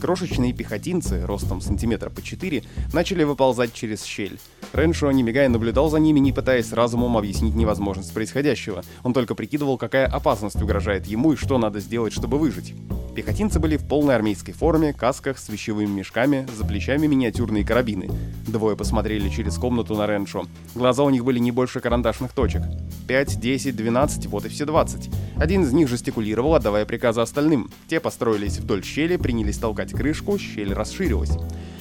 Крошечные 0.04 0.52
пехотинцы, 0.52 1.26
ростом 1.26 1.62
сантиметра 1.62 2.10
по 2.10 2.22
4, 2.22 2.62
начали 2.92 3.24
выползать 3.24 3.74
через 3.74 4.04
щель. 4.04 4.38
Реншо, 4.74 5.10
не 5.14 5.24
мигая, 5.24 5.48
наблюдал 5.48 5.90
за 5.90 5.98
ними, 5.98 6.20
не 6.20 6.34
пытаясь 6.34 6.74
разумом 6.74 7.16
объяснить 7.16 7.56
невозможность 7.56 8.14
происходящего. 8.14 8.84
Он 9.04 9.14
только 9.14 9.34
прикидывал, 9.34 9.78
какая 9.78 10.08
опасность 10.08 10.62
угрожает 10.62 11.08
ему 11.08 11.32
и 11.32 11.38
что 11.38 11.58
надо 11.58 11.80
сделать, 11.80 12.12
чтобы 12.12 12.38
выжить. 12.38 12.74
Пехотинцы 13.16 13.60
были 13.60 13.78
в 13.78 13.88
полной 13.88 14.16
армейской 14.16 14.56
форме, 14.56 14.92
касках 14.92 15.38
с 15.38 15.48
вещевыми 15.48 15.90
мешками, 15.90 16.48
за 16.58 16.66
плечами 16.66 17.06
миниатюрные 17.06 17.64
карабины. 17.64 18.10
Двое 18.48 18.76
посмотрели 18.76 19.30
через 19.30 19.56
комнату 19.56 19.96
на 19.96 20.08
Реншо. 20.08 20.48
Глаза 20.74 21.04
у 21.04 21.12
них 21.12 21.24
были 21.24 21.38
не 21.38 21.52
больше 21.52 21.80
карандашных 21.80 22.34
точек. 22.34 22.64
5, 23.08 23.40
10, 23.40 23.76
12, 23.76 24.26
вот 24.26 24.46
и 24.46 24.50
все 24.50 24.66
20. 24.66 25.12
Один 25.38 25.62
из 25.62 25.72
них 25.74 25.90
жестикулировал, 25.90 26.56
отдавая 26.56 26.86
приказы 26.86 27.22
остальным. 27.22 27.70
Те 27.88 28.00
построились 28.00 28.58
вдоль 28.58 28.84
щели, 28.84 29.18
принялись 29.18 29.60
толкать 29.60 29.93
крышку, 29.94 30.38
щель 30.38 30.74
расширилась. 30.74 31.38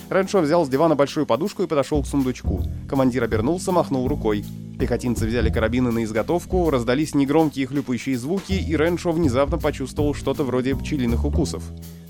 Рэншо 0.09 0.41
взял 0.41 0.65
с 0.65 0.69
дивана 0.69 0.95
большую 0.95 1.27
подушку 1.27 1.63
и 1.63 1.67
подошел 1.67 2.03
к 2.03 2.07
сундучку. 2.07 2.63
Командир 2.89 3.25
обернулся, 3.25 3.73
махнул 3.73 4.07
рукой. 4.07 4.45
Пехотинцы 4.79 5.27
взяли 5.27 5.51
карабины 5.51 5.91
на 5.91 6.05
изготовку, 6.05 6.69
раздались 6.71 7.15
негромкие 7.15 7.67
хлюпающие 7.67 8.19
звуки, 8.19 8.53
и 8.53 8.77
Рэншо 8.77 9.13
внезапно 9.13 9.59
почувствовал 9.59 10.15
что-то 10.15 10.45
вроде 10.45 10.77
пчелиных 10.77 11.25
укусов. 11.25 11.63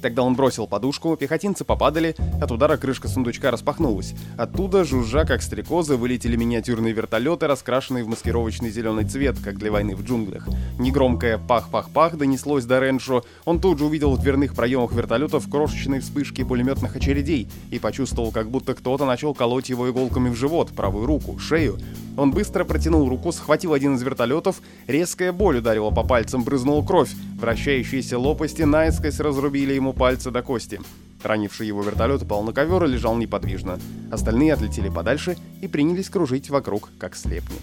Тогда 0.03 0.25
он 0.25 0.35
бросил 0.35 0.67
подушку, 0.67 1.17
пехотинцы 1.17 1.65
попадали, 1.65 2.17
от 2.41 2.51
удара 2.51 2.77
крышка 2.77 3.07
сундучка 3.07 3.53
распахнулась. 3.53 4.15
Оттуда, 4.37 4.83
жужжа 4.85 5.25
как 5.25 5.43
стрекозы, 5.43 5.97
вылетели 5.97 6.35
миниатюрные 6.35 6.93
вертолеты, 6.93 7.47
раскрашенные 7.47 8.03
в 8.03 8.09
маскировочный 8.09 8.71
зеленый 8.71 9.05
цвет, 9.05 9.37
как 9.39 9.59
для 9.59 9.71
войны 9.71 9.95
в 9.95 10.03
джунглях. 10.03 10.49
Негромкое 10.81 11.39
«пах-пах-пах» 11.39 12.17
донеслось 12.17 12.65
до 12.65 12.81
Реншо. 12.81 13.23
Он 13.45 13.61
тут 13.61 13.79
же 13.79 13.85
увидел 13.85 14.17
в 14.17 14.21
дверных 14.21 14.57
проемах 14.57 14.93
вертолетов 14.93 15.49
крошечные 15.49 16.01
вспышки 16.01 16.43
пулеметных 16.43 16.97
очередей 16.97 17.49
и 17.71 17.79
почувствовал, 17.79 18.33
как 18.33 18.51
будто 18.51 18.75
кто-то 18.75 19.07
начал 19.07 19.35
колоть 19.35 19.69
его 19.69 19.89
иголками 19.89 20.31
в 20.31 20.35
живот, 20.35 20.71
правую 20.75 21.07
руку, 21.07 21.39
шею. 21.39 21.79
Он 22.17 22.31
быстро 22.31 22.65
протянул 22.65 23.09
руку, 23.09 23.33
схватил 23.33 23.73
один 23.73 23.95
из 23.95 24.03
вертолетов, 24.03 24.61
резкая 24.87 25.33
боль 25.33 25.59
ударила 25.59 25.91
по 25.91 26.03
пальцам, 26.03 26.45
брызнула 26.45 26.85
кровь. 26.85 27.11
Вращающиеся 27.41 28.19
лопасти 28.19 28.63
наискось 28.63 29.19
разрубили 29.19 29.73
ему 29.73 29.92
пальцы 29.93 30.31
до 30.31 30.43
кости. 30.43 30.81
Ранивший 31.23 31.67
его 31.67 31.83
вертолет 31.83 32.23
упал 32.23 32.43
на 32.43 32.53
ковер 32.53 32.85
и 32.85 32.89
лежал 32.89 33.17
неподвижно. 33.17 33.79
Остальные 34.11 34.55
отлетели 34.55 34.89
подальше 34.89 35.37
и 35.61 35.69
принялись 35.69 36.11
кружить 36.11 36.51
вокруг, 36.51 36.91
как 36.99 37.15
слепни. 37.15 37.59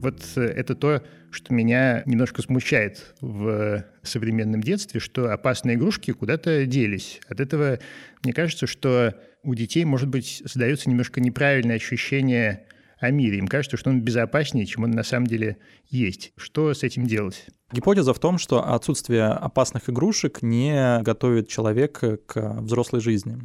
Вот 0.00 0.22
э, 0.36 0.42
это 0.42 0.74
то, 0.74 1.02
что 1.30 1.52
меня 1.52 2.02
немножко 2.06 2.40
смущает 2.40 3.14
в 3.20 3.84
современном 4.02 4.62
детстве, 4.62 5.00
что 5.00 5.32
опасные 5.32 5.76
игрушки 5.76 6.12
куда-то 6.12 6.64
делись. 6.66 7.20
От 7.28 7.40
этого 7.40 7.78
мне 8.22 8.32
кажется, 8.32 8.66
что 8.66 9.14
у 9.42 9.54
детей, 9.54 9.84
может 9.84 10.08
быть, 10.08 10.42
создается 10.46 10.88
немножко 10.88 11.20
неправильное 11.20 11.76
ощущение 11.76 12.64
о 12.98 13.10
мире. 13.10 13.38
Им 13.38 13.48
кажется, 13.48 13.76
что 13.76 13.90
он 13.90 14.00
безопаснее, 14.00 14.66
чем 14.66 14.84
он 14.84 14.90
на 14.90 15.02
самом 15.02 15.26
деле 15.26 15.58
есть. 15.88 16.32
Что 16.36 16.72
с 16.72 16.82
этим 16.82 17.06
делать? 17.06 17.46
Гипотеза 17.72 18.14
в 18.14 18.18
том, 18.18 18.38
что 18.38 18.74
отсутствие 18.74 19.26
опасных 19.26 19.90
игрушек 19.90 20.42
не 20.42 21.00
готовит 21.02 21.48
человека 21.48 22.18
к 22.26 22.60
взрослой 22.60 23.00
жизни. 23.00 23.38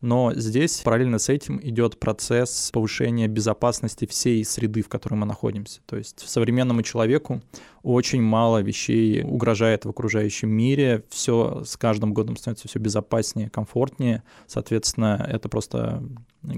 Но 0.00 0.32
здесь 0.34 0.80
параллельно 0.82 1.18
с 1.18 1.28
этим 1.28 1.58
идет 1.60 1.98
процесс 1.98 2.70
повышения 2.72 3.26
безопасности 3.26 4.06
всей 4.06 4.44
среды, 4.44 4.82
в 4.82 4.88
которой 4.88 5.14
мы 5.14 5.26
находимся. 5.26 5.80
То 5.86 5.96
есть 5.96 6.20
современному 6.20 6.82
человеку 6.82 7.42
очень 7.82 8.22
мало 8.22 8.62
вещей 8.62 9.24
угрожает 9.24 9.84
в 9.84 9.88
окружающем 9.88 10.50
мире, 10.50 11.02
все 11.10 11.64
с 11.64 11.76
каждым 11.76 12.14
годом 12.14 12.36
становится 12.36 12.68
все 12.68 12.78
безопаснее, 12.78 13.50
комфортнее. 13.50 14.22
Соответственно, 14.46 15.26
это 15.28 15.48
просто 15.48 16.02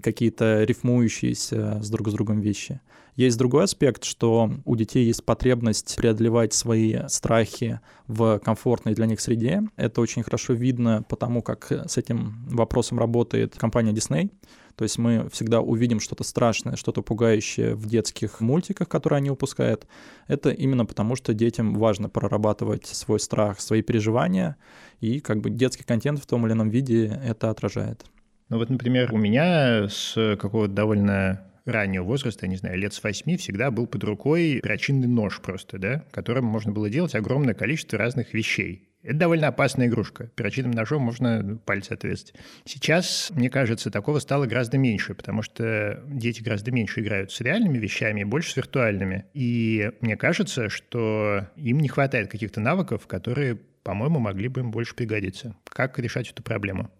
какие-то 0.03 0.65
рифмующиеся 0.65 1.81
с 1.83 1.91
друг 1.91 2.09
с 2.09 2.13
другом 2.13 2.41
вещи. 2.41 2.81
Есть 3.17 3.39
другой 3.39 3.65
аспект, 3.65 4.05
что 4.05 4.51
у 4.65 4.77
детей 4.77 5.05
есть 5.05 5.25
потребность 5.25 5.97
преодолевать 5.97 6.55
свои 6.55 6.97
страхи 7.09 7.81
в 8.07 8.39
комфортной 8.39 8.95
для 8.95 9.07
них 9.07 9.21
среде. 9.21 9.63
Это 9.77 10.01
очень 10.01 10.23
хорошо 10.23 10.55
видно 10.55 11.05
потому, 11.09 11.43
как 11.43 11.71
с 11.71 11.99
этим 11.99 12.47
вопросом 12.49 12.99
работает 12.99 13.57
компания 13.57 13.93
Disney. 13.93 14.31
То 14.77 14.85
есть 14.85 14.97
мы 14.97 15.29
всегда 15.31 15.61
увидим 15.61 16.01
что-то 16.01 16.25
страшное, 16.25 16.77
что-то 16.77 17.03
пугающее 17.03 17.75
в 17.75 17.87
детских 17.87 18.41
мультиках, 18.41 18.89
которые 18.89 19.19
они 19.19 19.29
выпускают. 19.29 19.87
Это 20.27 20.51
именно 20.51 20.87
потому, 20.87 21.17
что 21.17 21.35
детям 21.35 21.75
важно 21.75 22.09
прорабатывать 22.09 22.87
свой 22.87 23.21
страх, 23.21 23.61
свои 23.61 23.83
переживания, 23.83 24.57
и 25.01 25.21
как 25.21 25.41
бы 25.41 25.51
детский 25.51 25.85
контент 25.85 26.21
в 26.21 26.27
том 26.27 26.47
или 26.47 26.55
ином 26.55 26.71
виде 26.71 27.21
это 27.23 27.51
отражает. 27.51 28.07
Ну 28.51 28.59
вот, 28.59 28.69
например, 28.69 29.15
у 29.15 29.17
меня 29.17 29.89
с 29.89 30.15
какого-то 30.37 30.73
довольно 30.73 31.41
раннего 31.65 32.03
возраста, 32.03 32.47
я 32.47 32.51
не 32.51 32.57
знаю, 32.57 32.79
лет 32.79 32.93
с 32.93 33.03
восьми, 33.03 33.37
всегда 33.37 33.71
был 33.71 33.87
под 33.87 34.03
рукой 34.03 34.61
перочинный 34.61 35.07
нож 35.07 35.41
просто, 35.41 35.79
да, 35.79 36.05
которым 36.11 36.47
можно 36.47 36.73
было 36.73 36.91
делать 36.91 37.15
огромное 37.15 37.55
количество 37.55 37.97
разных 37.97 38.35
вещей. 38.35 38.89
Это 39.03 39.19
довольно 39.19 39.47
опасная 39.49 39.87
игрушка. 39.87 40.27
Перочинным 40.35 40.73
ножом 40.73 41.03
можно 41.03 41.59
пальцы 41.65 41.93
отвесить. 41.93 42.35
Сейчас, 42.65 43.31
мне 43.35 43.49
кажется, 43.49 43.91
такого 43.91 44.19
стало 44.19 44.47
гораздо 44.47 44.79
меньше, 44.79 45.15
потому 45.15 45.43
что 45.43 46.03
дети 46.07 46.43
гораздо 46.43 46.73
меньше 46.73 47.01
играют 47.01 47.31
с 47.31 47.41
реальными 47.41 47.79
вещами, 47.79 48.25
больше 48.25 48.51
с 48.51 48.57
виртуальными. 48.57 49.27
И 49.33 49.93
мне 50.01 50.17
кажется, 50.17 50.69
что 50.69 51.47
им 51.57 51.79
не 51.79 51.89
хватает 51.89 52.31
каких-то 52.31 52.61
навыков, 52.61 53.07
которые, 53.07 53.61
по-моему, 53.85 54.19
могли 54.19 54.49
бы 54.49 54.61
им 54.61 54.73
больше 54.73 54.95
пригодиться. 54.97 55.55
Как 55.65 55.99
решать 56.01 56.29
эту 56.29 56.43
проблему? 56.43 56.91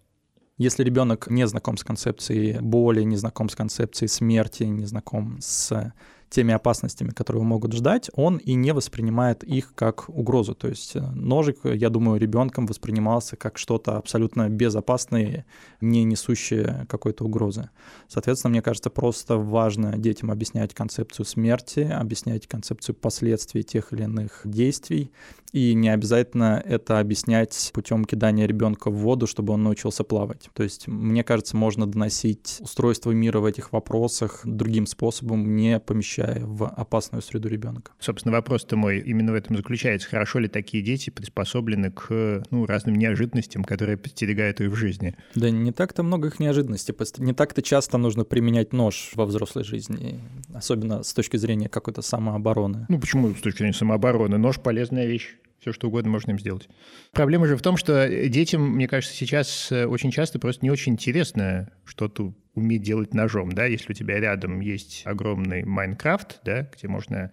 Если 0.61 0.83
ребенок 0.83 1.27
не 1.31 1.47
знаком 1.47 1.75
с 1.75 1.83
концепцией 1.83 2.59
боли, 2.59 3.01
не 3.01 3.15
знаком 3.15 3.49
с 3.49 3.55
концепцией 3.55 4.09
смерти, 4.09 4.61
не 4.61 4.85
знаком 4.85 5.39
с 5.41 5.91
теми 6.29 6.53
опасностями, 6.53 7.09
которые 7.09 7.39
его 7.39 7.49
могут 7.49 7.73
ждать, 7.73 8.11
он 8.13 8.37
и 8.37 8.53
не 8.53 8.71
воспринимает 8.71 9.43
их 9.43 9.73
как 9.73 10.07
угрозу. 10.07 10.53
То 10.53 10.67
есть 10.67 10.95
э, 10.95 11.01
ножик, 11.01 11.57
я 11.63 11.89
думаю, 11.89 12.19
ребенком 12.19 12.67
воспринимался 12.67 13.35
как 13.35 13.57
что-то 13.57 13.97
абсолютно 13.97 14.49
безопасное, 14.49 15.45
не 15.81 16.03
несущее 16.03 16.85
какой-то 16.87 17.25
угрозы. 17.25 17.69
Соответственно, 18.07 18.51
мне 18.51 18.61
кажется, 18.61 18.91
просто 18.91 19.37
важно 19.37 19.97
детям 19.97 20.29
объяснять 20.29 20.75
концепцию 20.75 21.25
смерти, 21.25 21.79
объяснять 21.79 22.47
концепцию 22.47 22.95
последствий 22.95 23.63
тех 23.63 23.91
или 23.93 24.03
иных 24.03 24.41
действий, 24.45 25.11
и 25.51 25.73
не 25.73 25.89
обязательно 25.89 26.61
это 26.65 26.99
объяснять 26.99 27.71
путем 27.73 28.05
кидания 28.05 28.47
ребенка 28.47 28.89
в 28.89 28.95
воду, 28.95 29.27
чтобы 29.27 29.53
он 29.53 29.63
научился 29.63 30.03
плавать. 30.03 30.49
То 30.53 30.63
есть, 30.63 30.87
мне 30.87 31.23
кажется, 31.23 31.57
можно 31.57 31.85
доносить 31.85 32.57
устройство 32.61 33.11
мира 33.11 33.39
в 33.39 33.45
этих 33.45 33.71
вопросах 33.73 34.41
другим 34.45 34.85
способом, 34.85 35.55
не 35.55 35.79
помещая 35.79 36.41
в 36.45 36.67
опасную 36.67 37.21
среду 37.21 37.49
ребенка. 37.49 37.91
Собственно, 37.99 38.33
вопрос-то 38.33 38.77
мой 38.77 38.99
именно 38.99 39.33
в 39.33 39.35
этом 39.35 39.57
заключается. 39.57 40.09
Хорошо 40.09 40.39
ли 40.39 40.47
такие 40.47 40.83
дети 40.83 41.09
приспособлены 41.09 41.91
к 41.91 42.43
ну, 42.49 42.65
разным 42.65 42.95
неожиданностям, 42.95 43.63
которые 43.63 43.97
подстерегают 43.97 44.61
их 44.61 44.71
в 44.71 44.75
жизни? 44.75 45.15
Да 45.35 45.49
не 45.49 45.71
так-то 45.71 46.03
много 46.03 46.29
их 46.29 46.39
неожиданностей. 46.39 46.95
Не 47.17 47.33
так-то 47.33 47.61
часто 47.61 47.97
нужно 47.97 48.23
применять 48.23 48.73
нож 48.73 49.11
во 49.15 49.25
взрослой 49.25 49.63
жизни, 49.63 50.19
особенно 50.53 51.03
с 51.03 51.13
точки 51.13 51.37
зрения 51.37 51.67
какой-то 51.67 52.01
самообороны. 52.01 52.85
Ну 52.89 52.99
почему 52.99 53.33
с 53.33 53.41
точки 53.41 53.59
зрения 53.59 53.73
самообороны? 53.73 54.37
Нож— 54.37 54.59
полезная 54.61 55.05
вещь 55.05 55.37
все 55.61 55.71
что 55.71 55.87
угодно 55.87 56.09
можно 56.09 56.31
им 56.31 56.39
сделать. 56.39 56.67
Проблема 57.11 57.45
же 57.45 57.55
в 57.55 57.61
том, 57.61 57.77
что 57.77 58.09
детям, 58.27 58.67
мне 58.75 58.87
кажется, 58.87 59.15
сейчас 59.15 59.71
э, 59.71 59.85
очень 59.85 60.11
часто 60.11 60.39
просто 60.39 60.65
не 60.65 60.71
очень 60.71 60.93
интересно 60.93 61.71
что-то 61.85 62.33
уметь 62.55 62.81
делать 62.81 63.13
ножом, 63.13 63.51
да, 63.51 63.65
если 63.65 63.91
у 63.91 63.95
тебя 63.95 64.19
рядом 64.19 64.59
есть 64.59 65.03
огромный 65.05 65.63
Майнкрафт, 65.63 66.41
да, 66.43 66.67
где 66.75 66.87
можно 66.87 67.31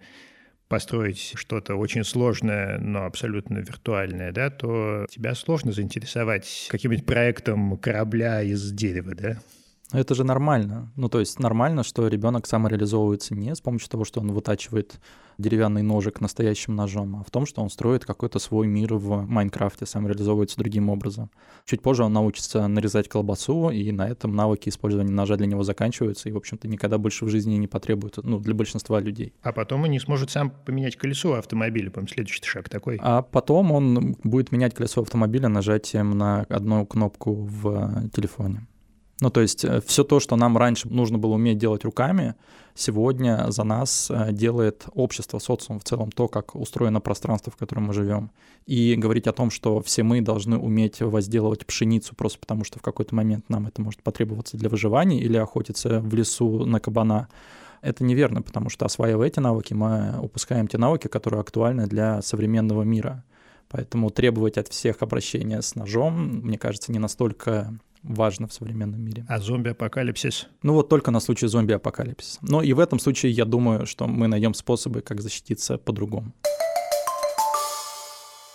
построить 0.67 1.33
что-то 1.35 1.75
очень 1.75 2.03
сложное, 2.03 2.77
но 2.77 3.05
абсолютно 3.05 3.57
виртуальное, 3.57 4.31
да, 4.31 4.51
то 4.51 5.07
тебя 5.09 5.33
сложно 5.33 5.71
заинтересовать 5.71 6.67
каким-нибудь 6.69 7.07
проектом 7.07 7.77
корабля 7.77 8.43
из 8.43 8.71
дерева, 8.71 9.15
да. 9.15 9.39
Это 9.91 10.13
же 10.13 10.23
нормально. 10.23 10.91
Ну, 10.95 11.09
то 11.09 11.19
есть 11.19 11.39
нормально, 11.39 11.83
что 11.83 12.07
ребенок 12.07 12.45
самореализовывается 12.45 13.33
не 13.33 13.55
с 13.55 13.61
помощью 13.61 13.89
того, 13.89 14.05
что 14.05 14.19
он 14.19 14.31
вытачивает 14.31 14.99
деревянный 15.39 15.81
ножик 15.81 16.21
настоящим 16.21 16.75
ножом, 16.75 17.15
а 17.15 17.23
в 17.23 17.31
том, 17.31 17.47
что 17.47 17.63
он 17.63 17.69
строит 17.71 18.05
какой-то 18.05 18.37
свой 18.39 18.67
мир 18.67 18.93
в 18.95 19.25
Майнкрафте, 19.25 19.85
самореализовывается 19.85 20.57
другим 20.57 20.89
образом. 20.89 21.31
Чуть 21.65 21.81
позже 21.81 22.03
он 22.03 22.13
научится 22.13 22.67
нарезать 22.67 23.07
колбасу, 23.07 23.69
и 23.69 23.91
на 23.91 24.07
этом 24.07 24.35
навыки 24.35 24.69
использования 24.69 25.11
ножа 25.11 25.37
для 25.37 25.47
него 25.47 25.63
заканчиваются, 25.63 26.29
и, 26.29 26.33
в 26.33 26.37
общем-то, 26.37 26.67
никогда 26.67 26.97
больше 26.97 27.25
в 27.25 27.29
жизни 27.29 27.55
не 27.55 27.67
потребуются, 27.67 28.21
ну, 28.23 28.39
для 28.39 28.53
большинства 28.53 28.99
людей. 28.99 29.33
А 29.41 29.53
потом 29.53 29.83
он 29.83 29.91
не 29.91 29.99
сможет 29.99 30.29
сам 30.29 30.51
поменять 30.51 30.97
колесо 30.97 31.33
автомобиля, 31.33 31.89
по 31.89 32.05
следующий 32.07 32.43
шаг 32.43 32.69
такой. 32.69 32.99
А 33.01 33.21
потом 33.21 33.71
он 33.71 34.17
будет 34.23 34.51
менять 34.51 34.75
колесо 34.75 35.01
автомобиля 35.01 35.47
нажатием 35.47 36.17
на 36.17 36.41
одну 36.49 36.85
кнопку 36.85 37.33
в 37.33 38.09
телефоне. 38.13 38.67
Ну, 39.21 39.29
то 39.29 39.41
есть 39.41 39.65
э, 39.65 39.81
все 39.85 40.03
то, 40.03 40.19
что 40.19 40.35
нам 40.35 40.57
раньше 40.57 40.87
нужно 40.87 41.17
было 41.17 41.33
уметь 41.33 41.57
делать 41.57 41.83
руками, 41.83 42.35
сегодня 42.73 43.45
за 43.49 43.63
нас 43.63 44.09
э, 44.09 44.31
делает 44.31 44.85
общество, 44.93 45.39
социум 45.39 45.79
в 45.79 45.83
целом, 45.83 46.11
то, 46.11 46.27
как 46.27 46.55
устроено 46.55 47.01
пространство, 47.01 47.51
в 47.51 47.57
котором 47.57 47.85
мы 47.85 47.93
живем. 47.93 48.31
И 48.65 48.95
говорить 48.95 49.27
о 49.27 49.33
том, 49.33 49.51
что 49.51 49.81
все 49.81 50.03
мы 50.03 50.21
должны 50.21 50.57
уметь 50.57 51.01
возделывать 51.01 51.65
пшеницу 51.65 52.15
просто 52.15 52.39
потому, 52.39 52.63
что 52.63 52.79
в 52.79 52.81
какой-то 52.81 53.13
момент 53.13 53.49
нам 53.49 53.67
это 53.67 53.81
может 53.81 54.01
потребоваться 54.03 54.57
для 54.57 54.69
выживания 54.69 55.19
или 55.19 55.37
охотиться 55.37 55.99
в 55.99 56.13
лесу 56.13 56.65
на 56.65 56.79
кабана, 56.79 57.27
это 57.81 58.03
неверно, 58.03 58.41
потому 58.41 58.69
что 58.69 58.85
осваивая 58.85 59.27
эти 59.27 59.39
навыки, 59.39 59.73
мы 59.73 60.17
упускаем 60.21 60.67
те 60.67 60.77
навыки, 60.77 61.07
которые 61.07 61.41
актуальны 61.41 61.87
для 61.87 62.21
современного 62.21 62.83
мира. 62.83 63.23
Поэтому 63.69 64.09
требовать 64.09 64.57
от 64.57 64.67
всех 64.67 65.01
обращения 65.01 65.61
с 65.61 65.75
ножом, 65.75 66.41
мне 66.43 66.57
кажется, 66.57 66.91
не 66.91 66.99
настолько 66.99 67.73
важно 68.03 68.47
в 68.47 68.53
современном 68.53 69.01
мире. 69.01 69.25
А 69.27 69.39
зомби-апокалипсис? 69.39 70.47
Ну 70.63 70.73
вот 70.73 70.89
только 70.89 71.11
на 71.11 71.19
случай 71.19 71.47
зомби-апокалипсиса. 71.47 72.39
Но 72.41 72.61
и 72.61 72.73
в 72.73 72.79
этом 72.79 72.99
случае 72.99 73.31
я 73.31 73.45
думаю, 73.45 73.85
что 73.85 74.07
мы 74.07 74.27
найдем 74.27 74.53
способы, 74.53 75.01
как 75.01 75.21
защититься 75.21 75.77
по-другому. 75.77 76.33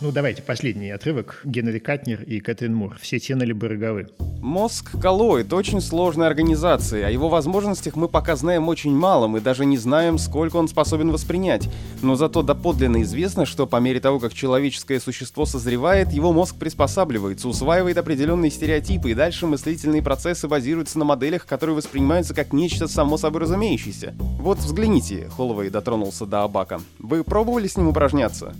Ну, 0.04 0.12
давайте 0.12 0.42
последний 0.42 0.90
отрывок. 0.90 1.40
Генри 1.44 1.78
Катнер 1.78 2.22
и 2.24 2.38
Кэтрин 2.38 2.74
Мур. 2.74 2.98
Все 3.00 3.18
те 3.18 3.32
либо 3.32 3.68
роговы. 3.68 4.08
Мозг 4.42 5.00
коллоид— 5.00 5.50
очень 5.54 5.80
сложная 5.80 6.26
организация. 6.26 7.06
О 7.06 7.10
его 7.10 7.30
возможностях 7.30 7.96
мы 7.96 8.06
пока 8.06 8.36
знаем 8.36 8.68
очень 8.68 8.94
мало, 8.94 9.28
мы 9.28 9.40
даже 9.40 9.64
не 9.64 9.78
знаем, 9.78 10.18
сколько 10.18 10.56
он 10.56 10.68
способен 10.68 11.10
воспринять. 11.10 11.70
Но 12.02 12.16
зато 12.16 12.42
доподлинно 12.42 13.00
известно, 13.00 13.46
что 13.46 13.66
по 13.66 13.76
мере 13.80 13.98
того, 13.98 14.18
как 14.18 14.34
человеческое 14.34 15.00
существо 15.00 15.46
созревает, 15.46 16.12
его 16.12 16.34
мозг 16.34 16.56
приспосабливается, 16.56 17.48
усваивает 17.48 17.96
определенные 17.96 18.50
стереотипы, 18.50 19.10
и 19.10 19.14
дальше 19.14 19.46
мыслительные 19.46 20.02
процессы 20.02 20.46
базируются 20.48 20.98
на 20.98 21.06
моделях, 21.06 21.46
которые 21.46 21.76
воспринимаются 21.76 22.34
как 22.34 22.52
нечто 22.52 22.88
само 22.88 23.16
собой 23.16 23.40
разумеющееся. 23.40 24.12
Вот 24.18 24.58
взгляните, 24.58 25.30
Холловей 25.30 25.70
дотронулся 25.70 26.26
до 26.26 26.42
Абака. 26.42 26.82
Вы 26.98 27.24
пробовали 27.24 27.68
с 27.68 27.78
ним 27.78 27.88
упражняться? 27.88 28.54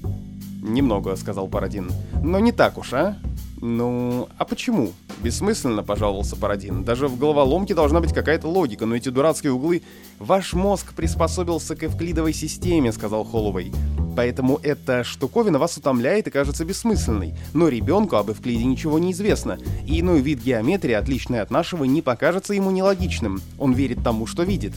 «Немного»,— 0.65 1.15
сказал 1.17 1.47
Парадин. 1.47 1.93
«Но 2.23 2.41
не 2.41 2.51
так 2.51 2.79
уж, 2.79 2.95
а?» 2.95 3.19
«Ну, 3.61 4.29
а 4.39 4.45
почему?» 4.47 4.93
«Бессмысленно»,— 5.23 5.83
пожаловался 5.85 6.37
Парадин. 6.37 6.85
«Даже 6.85 7.07
в 7.07 7.19
головоломке 7.19 7.75
должна 7.75 8.01
быть 8.01 8.15
какая-то 8.15 8.49
логика, 8.49 8.87
но 8.87 8.97
эти 8.97 9.11
дурацкие 9.11 9.53
углы...» 9.53 9.83
«Ваш 10.19 10.55
мозг 10.55 10.95
приспособился 10.95 11.77
к 11.77 11.85
эвклидовой 11.85 12.33
системе»,— 12.33 12.93
сказал 12.95 13.25
Холлоуэй. 13.25 13.73
«Поэтому 14.17 14.59
эта 14.63 15.05
штуковина 15.05 15.59
вас 15.59 15.77
утомляет 15.77 16.29
и 16.29 16.31
кажется 16.31 16.65
бессмысленной. 16.65 17.35
Но 17.53 17.69
ребенку 17.69 18.17
об 18.17 18.31
эвклиде 18.31 18.65
ничего 18.65 18.99
не 18.99 19.13
известно, 19.13 19.59
и 19.87 20.01
иной 20.01 20.21
вид 20.21 20.43
геометрии, 20.43 20.95
отличный 20.95 21.41
от 21.41 21.51
нашего, 21.51 21.85
не 21.85 22.01
покажется 22.01 22.55
ему 22.55 22.71
нелогичным. 22.71 23.41
Он 23.59 23.73
верит 23.75 24.03
тому, 24.03 24.27
что 24.27 24.45
видит». 24.45 24.73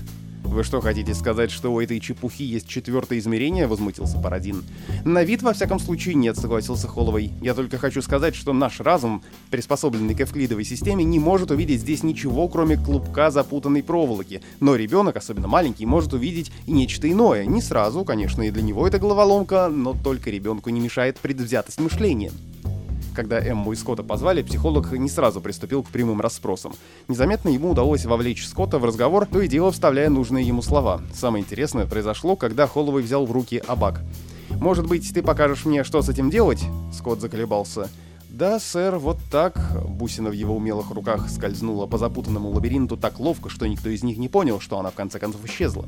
«Вы 0.47 0.63
что, 0.63 0.79
хотите 0.81 1.13
сказать, 1.13 1.51
что 1.51 1.73
у 1.73 1.81
этой 1.81 1.99
чепухи 1.99 2.41
есть 2.41 2.67
четвертое 2.67 3.19
измерение?»— 3.19 3.67
возмутился 3.67 4.17
Парадин. 4.17 4.63
«На 5.03 5.23
вид, 5.23 5.43
во 5.43 5.53
всяком 5.53 5.77
случае, 5.77 6.15
нет»,— 6.15 6.37
согласился 6.37 6.87
Холловой. 6.87 7.31
«Я 7.41 7.53
только 7.53 7.77
хочу 7.77 8.01
сказать, 8.01 8.33
что 8.33 8.53
наш 8.53 8.79
разум, 8.79 9.21
приспособленный 9.51 10.15
к 10.15 10.21
эвклидовой 10.21 10.63
системе, 10.63 11.03
не 11.03 11.19
может 11.19 11.51
увидеть 11.51 11.81
здесь 11.81 12.01
ничего, 12.01 12.47
кроме 12.47 12.77
клубка 12.77 13.29
запутанной 13.29 13.83
проволоки. 13.83 14.41
Но 14.61 14.75
ребенок, 14.75 15.17
особенно 15.17 15.47
маленький, 15.47 15.85
может 15.85 16.13
увидеть 16.13 16.51
и 16.65 16.71
нечто 16.71 17.11
иное. 17.11 17.45
Не 17.45 17.61
сразу, 17.61 18.05
конечно, 18.05 18.41
и 18.41 18.49
для 18.49 18.63
него 18.63 18.87
это 18.87 18.99
головоломка, 18.99 19.67
но 19.67 19.93
только 20.01 20.31
ребенку 20.31 20.69
не 20.69 20.79
мешает 20.79 21.19
предвзятость 21.19 21.79
мышления». 21.79 22.31
Когда 23.17 23.39
Эмму 23.39 23.71
и 23.71 23.75
Скотта 23.75 24.03
позвали, 24.03 24.43
психолог 24.43 24.91
не 24.91 25.09
сразу 25.09 25.41
приступил 25.41 25.81
к 25.81 25.89
прямым 25.89 26.21
расспросам. 26.21 26.73
Незаметно 27.07 27.49
ему 27.49 27.71
удалось 27.71 28.05
вовлечь 28.05 28.45
Скотта 28.45 28.77
в 28.77 28.85
разговор, 28.85 29.25
то 29.25 29.41
и 29.41 29.47
дело 29.47 29.71
вставляя 29.71 30.07
нужные 30.11 30.45
ему 30.45 30.61
слова. 30.61 31.01
Самое 31.15 31.43
интересное 31.43 31.87
произошло, 31.87 32.35
когда 32.35 32.67
Холловой 32.67 33.01
взял 33.01 33.25
в 33.25 33.31
руки 33.31 33.59
Абак. 33.65 34.03
«Может 34.61 34.85
быть, 34.85 35.11
ты 35.11 35.23
покажешь 35.23 35.65
мне, 35.65 35.83
что 35.83 36.03
с 36.03 36.09
этим 36.09 36.29
делать?» 36.29 36.63
Скотт 36.93 37.19
заколебался. 37.19 37.89
«Да, 38.29 38.59
сэр, 38.59 38.99
вот 38.99 39.17
так». 39.31 39.57
Бусина 39.89 40.29
в 40.29 40.33
его 40.33 40.55
умелых 40.55 40.91
руках 40.91 41.27
скользнула 41.31 41.87
по 41.87 41.97
запутанному 41.97 42.51
лабиринту 42.51 42.97
так 42.97 43.19
ловко, 43.19 43.49
что 43.49 43.65
никто 43.65 43.89
из 43.89 44.03
них 44.03 44.19
не 44.19 44.29
понял, 44.29 44.59
что 44.59 44.77
она 44.77 44.91
в 44.91 44.95
конце 44.95 45.17
концов 45.17 45.43
исчезла. 45.43 45.87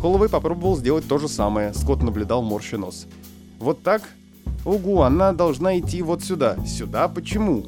Холловой 0.00 0.30
попробовал 0.30 0.78
сделать 0.78 1.06
то 1.06 1.18
же 1.18 1.28
самое. 1.28 1.74
Скотт 1.74 2.02
наблюдал 2.02 2.42
морща 2.42 2.78
нос. 2.78 3.08
«Вот 3.58 3.82
так?» 3.82 4.08
Угу, 4.64 5.02
она 5.02 5.32
должна 5.32 5.78
идти 5.78 6.02
вот 6.02 6.22
сюда. 6.22 6.56
Сюда 6.66 7.08
почему? 7.08 7.64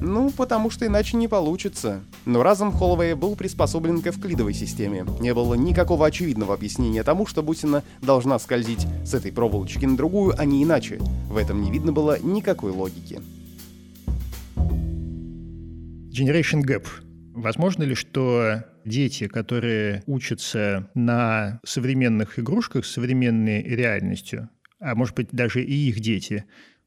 Ну, 0.00 0.30
потому 0.30 0.70
что 0.70 0.86
иначе 0.86 1.16
не 1.16 1.28
получится. 1.28 2.00
Но 2.24 2.42
разум 2.42 2.72
Холловея 2.72 3.16
был 3.16 3.34
приспособлен 3.36 4.00
к 4.00 4.06
эвклидовой 4.06 4.54
системе. 4.54 5.04
Не 5.20 5.34
было 5.34 5.54
никакого 5.54 6.06
очевидного 6.06 6.54
объяснения 6.54 7.02
тому, 7.02 7.26
что 7.26 7.42
бусина 7.42 7.82
должна 8.00 8.38
скользить 8.38 8.86
с 9.04 9.14
этой 9.14 9.32
проволочки 9.32 9.84
на 9.84 9.96
другую, 9.96 10.34
а 10.38 10.44
не 10.44 10.62
иначе. 10.62 10.98
В 11.28 11.36
этом 11.36 11.62
не 11.62 11.70
видно 11.72 11.92
было 11.92 12.18
никакой 12.20 12.70
логики. 12.70 13.20
Generation 16.18 16.62
Gap. 16.64 16.86
Возможно 17.34 17.82
ли, 17.82 17.94
что 17.94 18.64
дети, 18.84 19.28
которые 19.28 20.02
учатся 20.06 20.90
на 20.94 21.60
современных 21.64 22.38
игрушках 22.38 22.84
с 22.84 22.92
современной 22.92 23.62
реальностью, 23.62 24.48
а 24.80 24.94
может 24.94 25.14
быть 25.14 25.28
даже 25.32 25.62
и 25.62 25.88
их 25.88 26.00
дети, 26.00 26.44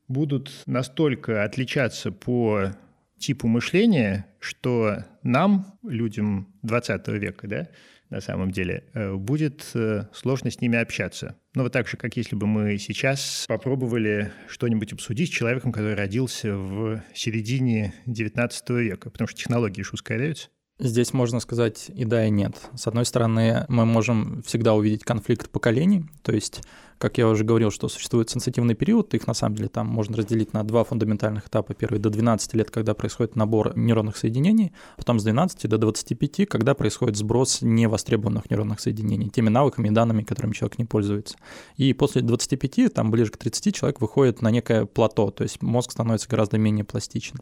будут 0.08 0.64
настолько 0.66 1.44
отличаться 1.44 2.12
по 2.12 2.72
типу 3.18 3.48
мышления, 3.48 4.26
что 4.40 5.06
нам, 5.24 5.78
людям 5.84 6.54
20 6.64 7.08
века, 7.10 7.48
да, 7.48 7.70
на 8.10 8.20
самом 8.20 8.52
деле, 8.52 8.84
э, 8.94 9.14
будет 9.14 9.72
э, 9.74 10.08
сложно 10.14 10.52
с 10.52 10.60
ними 10.60 10.78
общаться. 10.78 11.38
Ну, 11.56 11.64
вот 11.64 11.72
так 11.72 11.88
же, 11.88 11.96
как 11.96 12.18
если 12.18 12.36
бы 12.36 12.46
мы 12.46 12.78
сейчас 12.78 13.46
попробовали 13.48 14.34
что-нибудь 14.50 14.92
обсудить 14.92 15.30
с 15.30 15.34
человеком, 15.34 15.72
который 15.72 15.96
родился 15.96 16.56
в 16.56 17.02
середине 17.14 17.94
19 18.08 18.70
века, 18.72 19.10
потому 19.12 19.30
что 19.30 19.40
технологии 19.40 19.82
же 19.82 19.92
ускоряются. 19.94 20.50
Здесь 20.78 21.14
можно 21.14 21.40
сказать 21.40 21.92
и 21.94 22.04
да, 22.06 22.26
и 22.26 22.32
нет. 22.32 22.56
С 22.76 22.88
одной 22.88 23.06
стороны, 23.06 23.66
мы 23.70 23.86
можем 23.86 24.42
всегда 24.44 24.74
увидеть 24.74 25.04
конфликт 25.04 25.50
поколений, 25.50 26.06
то 26.24 26.34
есть 26.34 26.64
как 27.02 27.18
я 27.18 27.28
уже 27.28 27.44
говорил, 27.44 27.72
что 27.72 27.90
существует 27.90 28.30
сенситивный 28.30 28.76
период, 28.76 29.16
их 29.16 29.26
на 29.26 29.34
самом 29.34 29.56
деле 29.56 29.70
там 29.70 29.88
можно 29.88 30.18
разделить 30.18 30.54
на 30.54 30.64
два 30.64 30.84
фундаментальных 30.84 31.48
этапа. 31.48 31.74
Первый 31.74 32.00
до 32.00 32.12
12 32.12 32.54
лет, 32.54 32.70
когда 32.70 32.94
происходит 32.94 33.36
набор 33.36 33.76
нейронных 33.76 34.16
соединений, 34.16 34.72
потом 34.98 35.20
с 35.20 35.24
12 35.24 35.68
до 35.68 35.80
25, 35.80 36.48
когда 36.48 36.76
происходит 36.76 37.18
сброс 37.18 37.64
невостребованных 37.64 38.52
нейронных 38.52 38.80
соединений, 38.80 39.30
теми 39.30 39.50
навыками 39.50 39.88
и 39.88 39.92
данными, 39.92 40.22
которыми 40.22 40.54
человек 40.54 40.78
не 40.78 40.86
пользуется. 40.86 41.38
И 41.76 41.92
после 41.94 42.22
25, 42.22 42.94
там 42.94 43.10
ближе 43.10 43.32
к 43.32 43.38
30, 43.38 43.76
человек 43.76 44.00
выходит 44.00 44.44
на 44.44 44.52
некое 44.52 44.86
плато, 44.86 45.32
то 45.32 45.42
есть 45.42 45.64
мозг 45.64 45.92
становится 45.92 46.30
гораздо 46.30 46.60
менее 46.60 46.86
пластичен. 46.86 47.40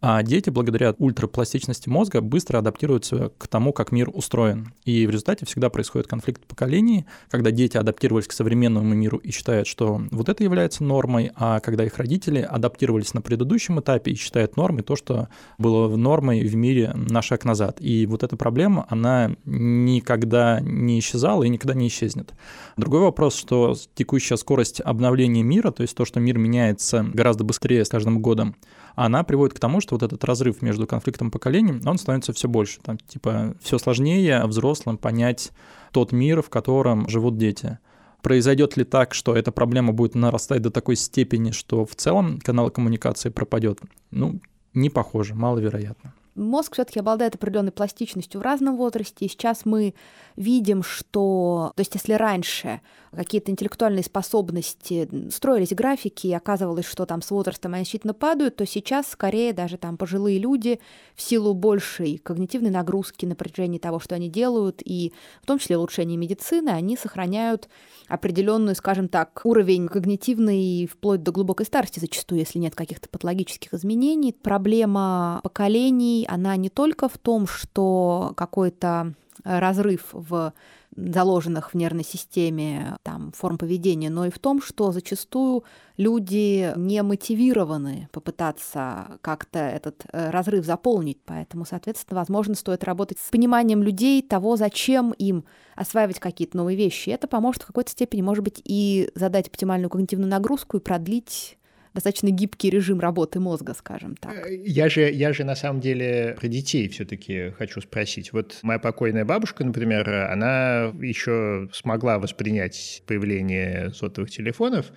А 0.00 0.22
дети, 0.24 0.50
благодаря 0.50 0.96
ультрапластичности 0.98 1.88
мозга, 1.88 2.20
быстро 2.20 2.58
адаптируются 2.58 3.30
к 3.38 3.46
тому, 3.46 3.72
как 3.72 3.92
мир 3.92 4.10
устроен. 4.12 4.72
И 4.84 5.06
в 5.06 5.10
результате 5.10 5.46
всегда 5.46 5.70
происходит 5.70 6.08
конфликт 6.08 6.44
поколений, 6.44 7.04
когда 7.30 7.52
дети 7.52 7.76
адаптировались 7.76 8.26
к 8.26 8.32
современному 8.32 8.94
миру 9.02 9.18
и 9.18 9.30
считают, 9.32 9.66
что 9.66 10.00
вот 10.10 10.28
это 10.28 10.44
является 10.44 10.84
нормой, 10.84 11.32
а 11.34 11.60
когда 11.60 11.84
их 11.84 11.98
родители 11.98 12.38
адаптировались 12.40 13.14
на 13.14 13.20
предыдущем 13.20 13.80
этапе 13.80 14.12
и 14.12 14.14
считают 14.14 14.56
нормой 14.56 14.82
то, 14.82 14.96
что 14.96 15.28
было 15.58 15.94
нормой 15.96 16.46
в 16.46 16.54
мире 16.54 16.92
на 16.94 17.20
шаг 17.22 17.44
назад. 17.44 17.78
И 17.80 18.06
вот 18.06 18.22
эта 18.22 18.36
проблема, 18.36 18.86
она 18.88 19.34
никогда 19.44 20.60
не 20.60 20.98
исчезала 21.00 21.42
и 21.42 21.48
никогда 21.48 21.74
не 21.74 21.88
исчезнет. 21.88 22.32
Другой 22.76 23.00
вопрос, 23.00 23.34
что 23.34 23.74
текущая 23.94 24.36
скорость 24.36 24.80
обновления 24.80 25.42
мира, 25.42 25.70
то 25.70 25.82
есть 25.82 25.96
то, 25.96 26.04
что 26.04 26.20
мир 26.20 26.38
меняется 26.38 27.04
гораздо 27.12 27.44
быстрее 27.44 27.84
с 27.84 27.88
каждым 27.88 28.20
годом, 28.22 28.54
она 28.94 29.24
приводит 29.24 29.56
к 29.56 29.60
тому, 29.60 29.80
что 29.80 29.94
вот 29.94 30.02
этот 30.02 30.22
разрыв 30.24 30.62
между 30.62 30.86
конфликтом 30.86 31.30
поколений, 31.30 31.80
он 31.84 31.98
становится 31.98 32.32
все 32.32 32.48
больше. 32.48 32.80
Там, 32.82 32.98
типа, 32.98 33.54
все 33.62 33.78
сложнее 33.78 34.44
взрослым 34.46 34.98
понять 34.98 35.50
тот 35.92 36.12
мир, 36.12 36.42
в 36.42 36.50
котором 36.50 37.08
живут 37.08 37.38
дети. 37.38 37.78
Произойдет 38.22 38.76
ли 38.76 38.84
так, 38.84 39.14
что 39.14 39.36
эта 39.36 39.50
проблема 39.50 39.92
будет 39.92 40.14
нарастать 40.14 40.62
до 40.62 40.70
такой 40.70 40.96
степени, 40.96 41.50
что 41.50 41.84
в 41.84 41.94
целом 41.96 42.40
канал 42.40 42.70
коммуникации 42.70 43.30
пропадет? 43.30 43.80
Ну, 44.12 44.40
не 44.74 44.90
похоже, 44.90 45.34
маловероятно. 45.34 46.14
Мозг 46.34 46.74
все-таки 46.74 47.00
обладает 47.00 47.34
определенной 47.34 47.72
пластичностью 47.72 48.40
в 48.40 48.44
разном 48.44 48.76
возрасте. 48.76 49.26
И 49.26 49.28
сейчас 49.28 49.64
мы 49.64 49.94
видим, 50.36 50.82
что, 50.82 51.72
то 51.76 51.80
есть 51.80 51.94
если 51.94 52.14
раньше 52.14 52.80
какие-то 53.14 53.50
интеллектуальные 53.50 54.04
способности 54.04 55.08
строились 55.30 55.74
графики, 55.74 56.28
и 56.28 56.32
оказывалось, 56.32 56.86
что 56.86 57.04
там 57.04 57.20
с 57.20 57.30
возрастом 57.30 57.74
они 57.74 57.84
значительно 57.84 58.14
падают, 58.14 58.56
то 58.56 58.66
сейчас 58.66 59.08
скорее 59.08 59.52
даже 59.52 59.76
там 59.76 59.98
пожилые 59.98 60.38
люди 60.38 60.80
в 61.14 61.20
силу 61.20 61.52
большей 61.52 62.16
когнитивной 62.16 62.70
нагрузки 62.70 63.26
на 63.26 63.34
протяжении 63.34 63.78
того, 63.78 64.00
что 64.00 64.14
они 64.14 64.30
делают, 64.30 64.80
и 64.82 65.12
в 65.42 65.46
том 65.46 65.58
числе 65.58 65.76
улучшения 65.76 66.16
медицины, 66.16 66.70
они 66.70 66.96
сохраняют 66.96 67.68
определенную, 68.08 68.74
скажем 68.74 69.08
так, 69.08 69.42
уровень 69.44 69.88
когнитивный 69.88 70.86
вплоть 70.86 71.22
до 71.22 71.32
глубокой 71.32 71.66
старости 71.66 72.00
зачастую, 72.00 72.40
если 72.40 72.58
нет 72.58 72.74
каких-то 72.74 73.08
патологических 73.10 73.74
изменений. 73.74 74.32
Проблема 74.32 75.40
поколений, 75.42 76.21
она 76.28 76.56
не 76.56 76.68
только 76.68 77.08
в 77.08 77.18
том, 77.18 77.46
что 77.46 78.32
какой-то 78.36 79.14
разрыв 79.44 80.08
в 80.12 80.52
заложенных 80.94 81.72
в 81.72 81.74
нервной 81.74 82.04
системе 82.04 82.96
там, 83.02 83.32
форм 83.32 83.56
поведения, 83.56 84.10
но 84.10 84.26
и 84.26 84.30
в 84.30 84.38
том, 84.38 84.60
что 84.60 84.92
зачастую 84.92 85.64
люди 85.96 86.72
не 86.76 87.02
мотивированы 87.02 88.08
попытаться 88.12 89.18
как-то 89.22 89.58
этот 89.58 90.04
э, 90.12 90.30
разрыв 90.30 90.66
заполнить. 90.66 91.18
Поэтому, 91.24 91.64
соответственно, 91.64 92.20
возможно, 92.20 92.54
стоит 92.54 92.84
работать 92.84 93.18
с 93.18 93.30
пониманием 93.30 93.82
людей 93.82 94.20
того, 94.22 94.56
зачем 94.56 95.12
им 95.12 95.44
осваивать 95.76 96.20
какие-то 96.20 96.58
новые 96.58 96.76
вещи. 96.76 97.08
Это 97.08 97.26
поможет 97.26 97.62
в 97.62 97.66
какой-то 97.66 97.90
степени, 97.90 98.20
может 98.20 98.44
быть, 98.44 98.60
и 98.62 99.10
задать 99.14 99.48
оптимальную 99.48 99.88
когнитивную 99.88 100.30
нагрузку 100.30 100.76
и 100.76 100.80
продлить 100.80 101.56
достаточно 101.94 102.30
гибкий 102.30 102.70
режим 102.70 103.00
работы 103.00 103.40
мозга, 103.40 103.74
скажем 103.74 104.16
так. 104.16 104.46
Э, 104.46 104.54
я 104.54 104.88
же, 104.88 105.10
я 105.10 105.32
же 105.32 105.44
на 105.44 105.54
самом 105.54 105.80
деле 105.80 106.36
про 106.38 106.48
детей 106.48 106.88
все-таки 106.88 107.50
хочу 107.50 107.80
спросить. 107.80 108.32
Вот 108.32 108.58
моя 108.62 108.78
покойная 108.78 109.24
бабушка, 109.24 109.64
например, 109.64 110.08
она 110.08 110.92
еще 111.00 111.68
смогла 111.72 112.18
воспринять 112.18 113.02
появление 113.06 113.92
сотовых 113.94 114.30
телефонов, 114.30 114.92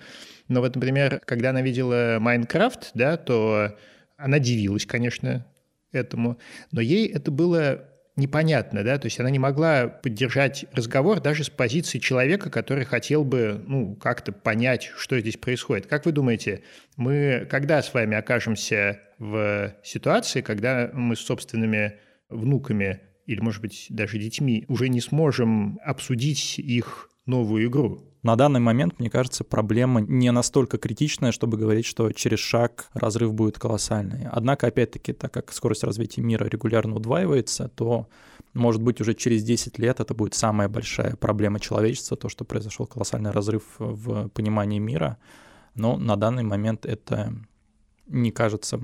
но 0.48 0.60
вот, 0.60 0.74
например, 0.74 1.20
когда 1.24 1.50
она 1.50 1.62
видела 1.62 2.18
Майнкрафт, 2.20 2.90
да, 2.94 3.16
то 3.16 3.76
она 4.16 4.38
дивилась, 4.38 4.86
конечно, 4.86 5.46
этому, 5.92 6.38
но 6.72 6.80
ей 6.80 7.08
это 7.08 7.30
было 7.30 7.88
непонятно, 8.16 8.82
да, 8.82 8.98
то 8.98 9.06
есть 9.06 9.20
она 9.20 9.30
не 9.30 9.38
могла 9.38 9.88
поддержать 9.88 10.64
разговор 10.72 11.20
даже 11.20 11.44
с 11.44 11.50
позиции 11.50 11.98
человека, 11.98 12.50
который 12.50 12.84
хотел 12.84 13.24
бы, 13.24 13.62
ну, 13.66 13.94
как-то 13.96 14.32
понять, 14.32 14.90
что 14.96 15.18
здесь 15.20 15.36
происходит. 15.36 15.86
Как 15.86 16.06
вы 16.06 16.12
думаете, 16.12 16.62
мы 16.96 17.46
когда 17.50 17.82
с 17.82 17.92
вами 17.92 18.16
окажемся 18.16 19.00
в 19.18 19.74
ситуации, 19.84 20.40
когда 20.40 20.90
мы 20.92 21.16
с 21.16 21.20
собственными 21.20 21.94
внуками 22.28 23.00
или, 23.26 23.40
может 23.40 23.60
быть, 23.60 23.86
даже 23.90 24.18
детьми 24.18 24.64
уже 24.68 24.88
не 24.88 25.00
сможем 25.00 25.78
обсудить 25.84 26.58
их 26.58 27.10
новую 27.26 27.66
игру? 27.66 28.15
На 28.26 28.34
данный 28.34 28.58
момент, 28.58 28.98
мне 28.98 29.08
кажется, 29.08 29.44
проблема 29.44 30.00
не 30.00 30.32
настолько 30.32 30.78
критичная, 30.78 31.30
чтобы 31.30 31.56
говорить, 31.56 31.86
что 31.86 32.10
через 32.10 32.40
шаг 32.40 32.90
разрыв 32.92 33.32
будет 33.32 33.56
колоссальный. 33.56 34.26
Однако, 34.32 34.66
опять-таки, 34.66 35.12
так 35.12 35.32
как 35.32 35.52
скорость 35.52 35.84
развития 35.84 36.22
мира 36.22 36.44
регулярно 36.46 36.96
удваивается, 36.96 37.68
то, 37.68 38.08
может 38.52 38.82
быть, 38.82 39.00
уже 39.00 39.14
через 39.14 39.44
10 39.44 39.78
лет 39.78 40.00
это 40.00 40.12
будет 40.12 40.34
самая 40.34 40.68
большая 40.68 41.14
проблема 41.14 41.60
человечества, 41.60 42.16
то, 42.16 42.28
что 42.28 42.44
произошел 42.44 42.84
колоссальный 42.84 43.30
разрыв 43.30 43.62
в 43.78 44.28
понимании 44.30 44.80
мира. 44.80 45.18
Но 45.76 45.96
на 45.96 46.16
данный 46.16 46.42
момент 46.42 46.84
это 46.84 47.32
не 48.08 48.32
кажется 48.32 48.80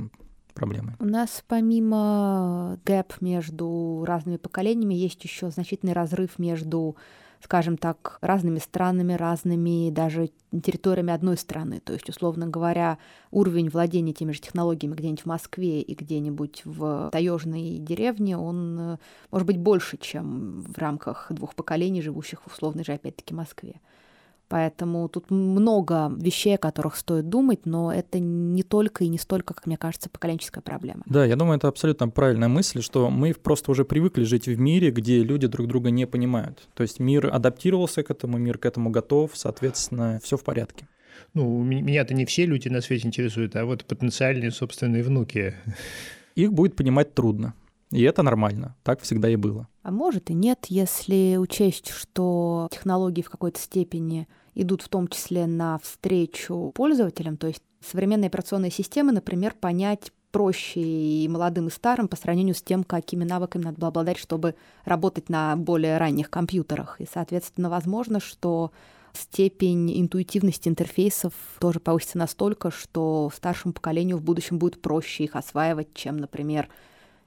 проблемой. 0.55 0.95
У 1.01 1.05
нас 1.05 1.43
помимо 1.49 2.78
гэп 2.84 3.20
между 3.20 4.05
разными 4.07 4.36
поколениями 4.36 4.95
есть 4.95 5.24
еще 5.24 5.51
значительный 5.51 5.95
разрыв 5.95 6.38
между 6.38 6.95
скажем 7.43 7.76
так, 7.76 8.18
разными 8.20 8.59
странами, 8.59 9.14
разными 9.14 9.90
даже 9.90 10.30
территориями 10.53 11.12
одной 11.12 11.36
страны. 11.36 11.80
То 11.80 11.93
есть, 11.93 12.09
условно 12.09 12.47
говоря, 12.47 12.99
уровень 13.30 13.68
владения 13.68 14.12
теми 14.12 14.32
же 14.32 14.40
технологиями 14.40 14.95
где-нибудь 14.95 15.22
в 15.22 15.26
Москве 15.26 15.80
и 15.80 15.95
где-нибудь 15.95 16.62
в 16.64 17.11
таежной 17.11 17.78
деревне, 17.78 18.36
он 18.36 18.78
э, 18.78 18.97
может 19.30 19.47
быть 19.47 19.59
больше, 19.59 19.97
чем 19.97 20.62
в 20.62 20.78
рамках 20.78 21.26
двух 21.30 21.55
поколений, 21.55 22.03
живущих 22.03 22.43
в 22.43 22.47
условной 22.47 22.84
же, 22.84 22.93
опять-таки, 22.93 23.34
Москве. 23.34 23.80
Поэтому 24.53 25.09
тут 25.09 25.30
много 25.30 26.12
вещей, 26.14 26.57
о 26.57 26.59
которых 26.59 26.96
стоит 26.96 27.30
думать, 27.30 27.61
но 27.64 27.90
это 27.90 28.18
не 28.18 28.62
только 28.62 29.03
и 29.03 29.09
не 29.09 29.16
столько, 29.16 29.55
как 29.55 29.66
мне 29.66 29.78
кажется, 29.78 30.11
поколенческая 30.11 30.61
проблема. 30.61 31.05
Да, 31.07 31.24
я 31.24 31.36
думаю, 31.36 31.57
это 31.57 31.68
абсолютно 31.68 32.11
правильная 32.11 32.48
мысль, 32.48 32.82
что 32.82 33.09
мы 33.09 33.32
просто 33.32 33.70
уже 33.70 33.86
привыкли 33.86 34.24
жить 34.24 34.48
в 34.48 34.59
мире, 34.59 34.90
где 34.90 35.22
люди 35.22 35.46
друг 35.46 35.68
друга 35.68 35.90
не 35.90 36.07
понимают. 36.07 36.68
То 36.74 36.82
есть 36.82 37.00
мир 37.00 37.34
адаптировался 37.34 38.03
к 38.03 38.11
этому, 38.11 38.36
мир 38.36 38.59
к 38.59 38.66
этому 38.66 38.90
готов, 38.90 39.30
соответственно, 39.32 40.20
все 40.22 40.36
в 40.36 40.44
порядке. 40.44 40.86
Ну, 41.32 41.62
меня-то 41.62 42.12
не 42.12 42.26
все 42.26 42.44
люди 42.44 42.68
на 42.68 42.82
свете 42.82 43.09
интересуют, 43.09 43.57
а 43.57 43.64
вот 43.64 43.86
потенциальные 43.86 44.50
собственные 44.50 45.03
внуки. 45.03 45.55
Их 46.34 46.53
будет 46.53 46.76
понимать 46.76 47.14
трудно. 47.14 47.55
И 47.90 48.03
это 48.03 48.22
нормально. 48.22 48.76
Так 48.82 49.00
всегда 49.00 49.30
и 49.30 49.36
было. 49.36 49.66
А 49.82 49.90
может 49.90 50.30
и 50.30 50.34
нет, 50.34 50.66
если 50.68 51.36
учесть, 51.38 51.90
что 51.90 52.68
технологии 52.70 53.22
в 53.22 53.30
какой-то 53.30 53.59
степени 53.59 54.28
идут 54.55 54.82
в 54.82 54.88
том 54.88 55.09
числе 55.09 55.46
на 55.46 55.78
встречу 55.78 56.72
пользователям, 56.74 57.36
то 57.36 57.46
есть 57.46 57.62
современные 57.80 58.28
операционные 58.28 58.70
системы, 58.70 59.12
например, 59.12 59.55
понять 59.59 60.12
проще 60.30 60.80
и 60.80 61.28
молодым, 61.28 61.68
и 61.68 61.70
старым 61.70 62.09
по 62.09 62.16
сравнению 62.16 62.55
с 62.55 62.62
тем, 62.62 62.84
какими 62.84 63.24
навыками 63.24 63.64
надо 63.64 63.78
было 63.78 63.88
обладать, 63.88 64.18
чтобы 64.18 64.55
работать 64.84 65.28
на 65.28 65.55
более 65.57 65.98
ранних 65.98 66.30
компьютерах. 66.30 67.00
И, 67.00 67.07
соответственно, 67.12 67.68
возможно, 67.68 68.18
что 68.18 68.72
степень 69.12 70.00
интуитивности 70.00 70.68
интерфейсов 70.68 71.34
тоже 71.61 71.80
повысится 71.80 72.18
настолько, 72.18 72.70
что 72.70 73.30
старшему 73.34 73.74
поколению 73.74 74.16
в 74.16 74.22
будущем 74.22 74.59
будет 74.59 74.80
проще 74.80 75.24
их 75.24 75.36
осваивать, 75.36 75.92
чем, 75.94 76.16
например, 76.16 76.68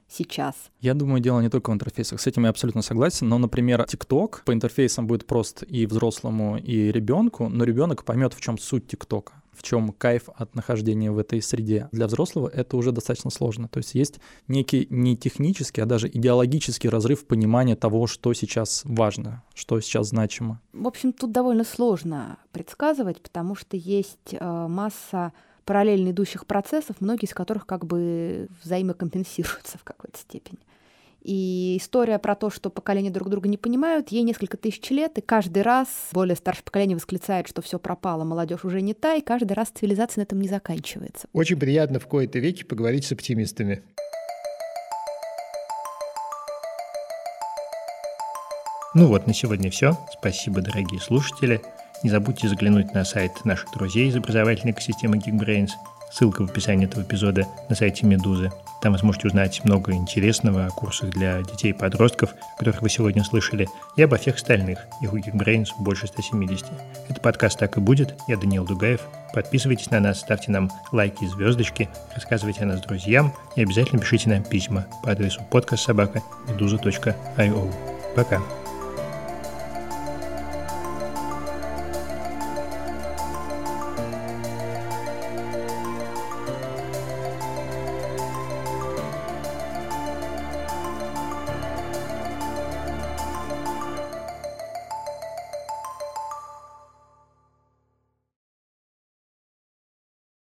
сейчас. 0.08 0.54
Я 0.80 0.94
думаю, 0.94 1.20
дело 1.20 1.40
не 1.40 1.48
только 1.48 1.70
в 1.70 1.74
интерфейсах. 1.74 2.20
С 2.20 2.26
этим 2.26 2.44
я 2.44 2.50
абсолютно 2.50 2.82
согласен. 2.82 3.28
Но, 3.28 3.38
например, 3.38 3.82
TikTok 3.82 4.42
по 4.44 4.52
интерфейсам 4.52 5.06
будет 5.06 5.26
прост 5.26 5.64
и 5.66 5.86
взрослому, 5.86 6.58
и 6.58 6.92
ребенку, 6.92 7.48
но 7.48 7.64
ребенок 7.64 8.04
поймет, 8.04 8.34
в 8.34 8.40
чем 8.40 8.58
суть 8.58 8.86
ТикТока 8.86 9.34
в 9.56 9.62
чем 9.62 9.92
кайф 9.92 10.28
от 10.36 10.54
нахождения 10.54 11.10
в 11.10 11.18
этой 11.18 11.40
среде. 11.40 11.88
Для 11.90 12.06
взрослого 12.06 12.48
это 12.48 12.76
уже 12.76 12.92
достаточно 12.92 13.30
сложно. 13.30 13.68
То 13.68 13.78
есть 13.78 13.94
есть 13.94 14.20
некий 14.48 14.86
не 14.90 15.16
технический, 15.16 15.80
а 15.80 15.86
даже 15.86 16.08
идеологический 16.08 16.88
разрыв 16.88 17.26
понимания 17.26 17.74
того, 17.74 18.06
что 18.06 18.34
сейчас 18.34 18.82
важно, 18.84 19.42
что 19.54 19.80
сейчас 19.80 20.08
значимо. 20.08 20.60
В 20.72 20.86
общем, 20.86 21.12
тут 21.12 21.32
довольно 21.32 21.64
сложно 21.64 22.36
предсказывать, 22.52 23.22
потому 23.22 23.54
что 23.54 23.76
есть 23.76 24.32
э, 24.32 24.66
масса 24.68 25.32
параллельно 25.66 26.10
идущих 26.10 26.46
процессов, 26.46 26.96
многие 27.00 27.26
из 27.26 27.34
которых 27.34 27.66
как 27.66 27.84
бы 27.84 28.48
взаимокомпенсируются 28.62 29.76
в 29.78 29.84
какой-то 29.84 30.18
степени. 30.18 30.58
И 31.22 31.78
история 31.80 32.20
про 32.20 32.36
то, 32.36 32.50
что 32.50 32.70
поколения 32.70 33.10
друг 33.10 33.28
друга 33.28 33.48
не 33.48 33.56
понимают, 33.56 34.10
ей 34.10 34.22
несколько 34.22 34.56
тысяч 34.56 34.88
лет, 34.90 35.18
и 35.18 35.20
каждый 35.20 35.62
раз 35.64 35.88
более 36.12 36.36
старшее 36.36 36.62
поколение 36.62 36.96
восклицает, 36.96 37.48
что 37.48 37.62
все 37.62 37.80
пропало, 37.80 38.22
молодежь 38.22 38.64
уже 38.64 38.80
не 38.80 38.94
та, 38.94 39.16
и 39.16 39.20
каждый 39.20 39.54
раз 39.54 39.70
цивилизация 39.70 40.20
на 40.20 40.22
этом 40.22 40.40
не 40.40 40.48
заканчивается. 40.48 41.26
Очень 41.32 41.58
приятно 41.58 41.98
в 41.98 42.06
кои-то 42.06 42.38
веке 42.38 42.64
поговорить 42.64 43.04
с 43.06 43.12
оптимистами. 43.12 43.82
Ну 48.94 49.08
вот, 49.08 49.26
на 49.26 49.34
сегодня 49.34 49.68
все. 49.70 49.98
Спасибо, 50.12 50.62
дорогие 50.62 51.00
слушатели. 51.00 51.60
Не 52.02 52.10
забудьте 52.10 52.48
заглянуть 52.48 52.94
на 52.94 53.04
сайт 53.04 53.44
наших 53.44 53.70
друзей 53.72 54.08
из 54.08 54.16
образовательной 54.16 54.72
экосистемы 54.72 55.16
Geekbrains. 55.16 55.70
Ссылка 56.12 56.46
в 56.46 56.50
описании 56.50 56.86
этого 56.86 57.02
эпизода 57.02 57.46
на 57.68 57.74
сайте 57.74 58.06
Медузы. 58.06 58.52
Там 58.80 58.92
вы 58.92 58.98
сможете 58.98 59.26
узнать 59.26 59.64
много 59.64 59.92
интересного 59.92 60.66
о 60.66 60.70
курсах 60.70 61.10
для 61.10 61.42
детей 61.42 61.70
и 61.70 61.72
подростков, 61.72 62.34
о 62.54 62.58
которых 62.58 62.82
вы 62.82 62.88
сегодня 62.88 63.24
слышали, 63.24 63.68
и 63.96 64.02
обо 64.02 64.16
всех 64.16 64.36
остальных. 64.36 64.78
Их 65.00 65.12
у 65.12 65.18
Geekbrains 65.18 65.70
больше 65.78 66.06
170. 66.06 66.66
Это 67.08 67.20
подкаст 67.20 67.58
«Так 67.58 67.76
и 67.76 67.80
будет». 67.80 68.14
Я 68.28 68.36
Даниил 68.36 68.64
Дугаев. 68.64 69.00
Подписывайтесь 69.34 69.90
на 69.90 70.00
нас, 70.00 70.20
ставьте 70.20 70.50
нам 70.50 70.70
лайки 70.92 71.24
и 71.24 71.26
звездочки, 71.26 71.88
рассказывайте 72.14 72.62
о 72.62 72.66
нас 72.66 72.80
друзьям 72.80 73.34
и 73.56 73.62
обязательно 73.62 74.00
пишите 74.00 74.30
нам 74.30 74.44
письма 74.44 74.86
по 75.02 75.10
адресу 75.10 75.42
подкастсобака.медуза.io. 75.50 77.74
Пока. 78.14 78.65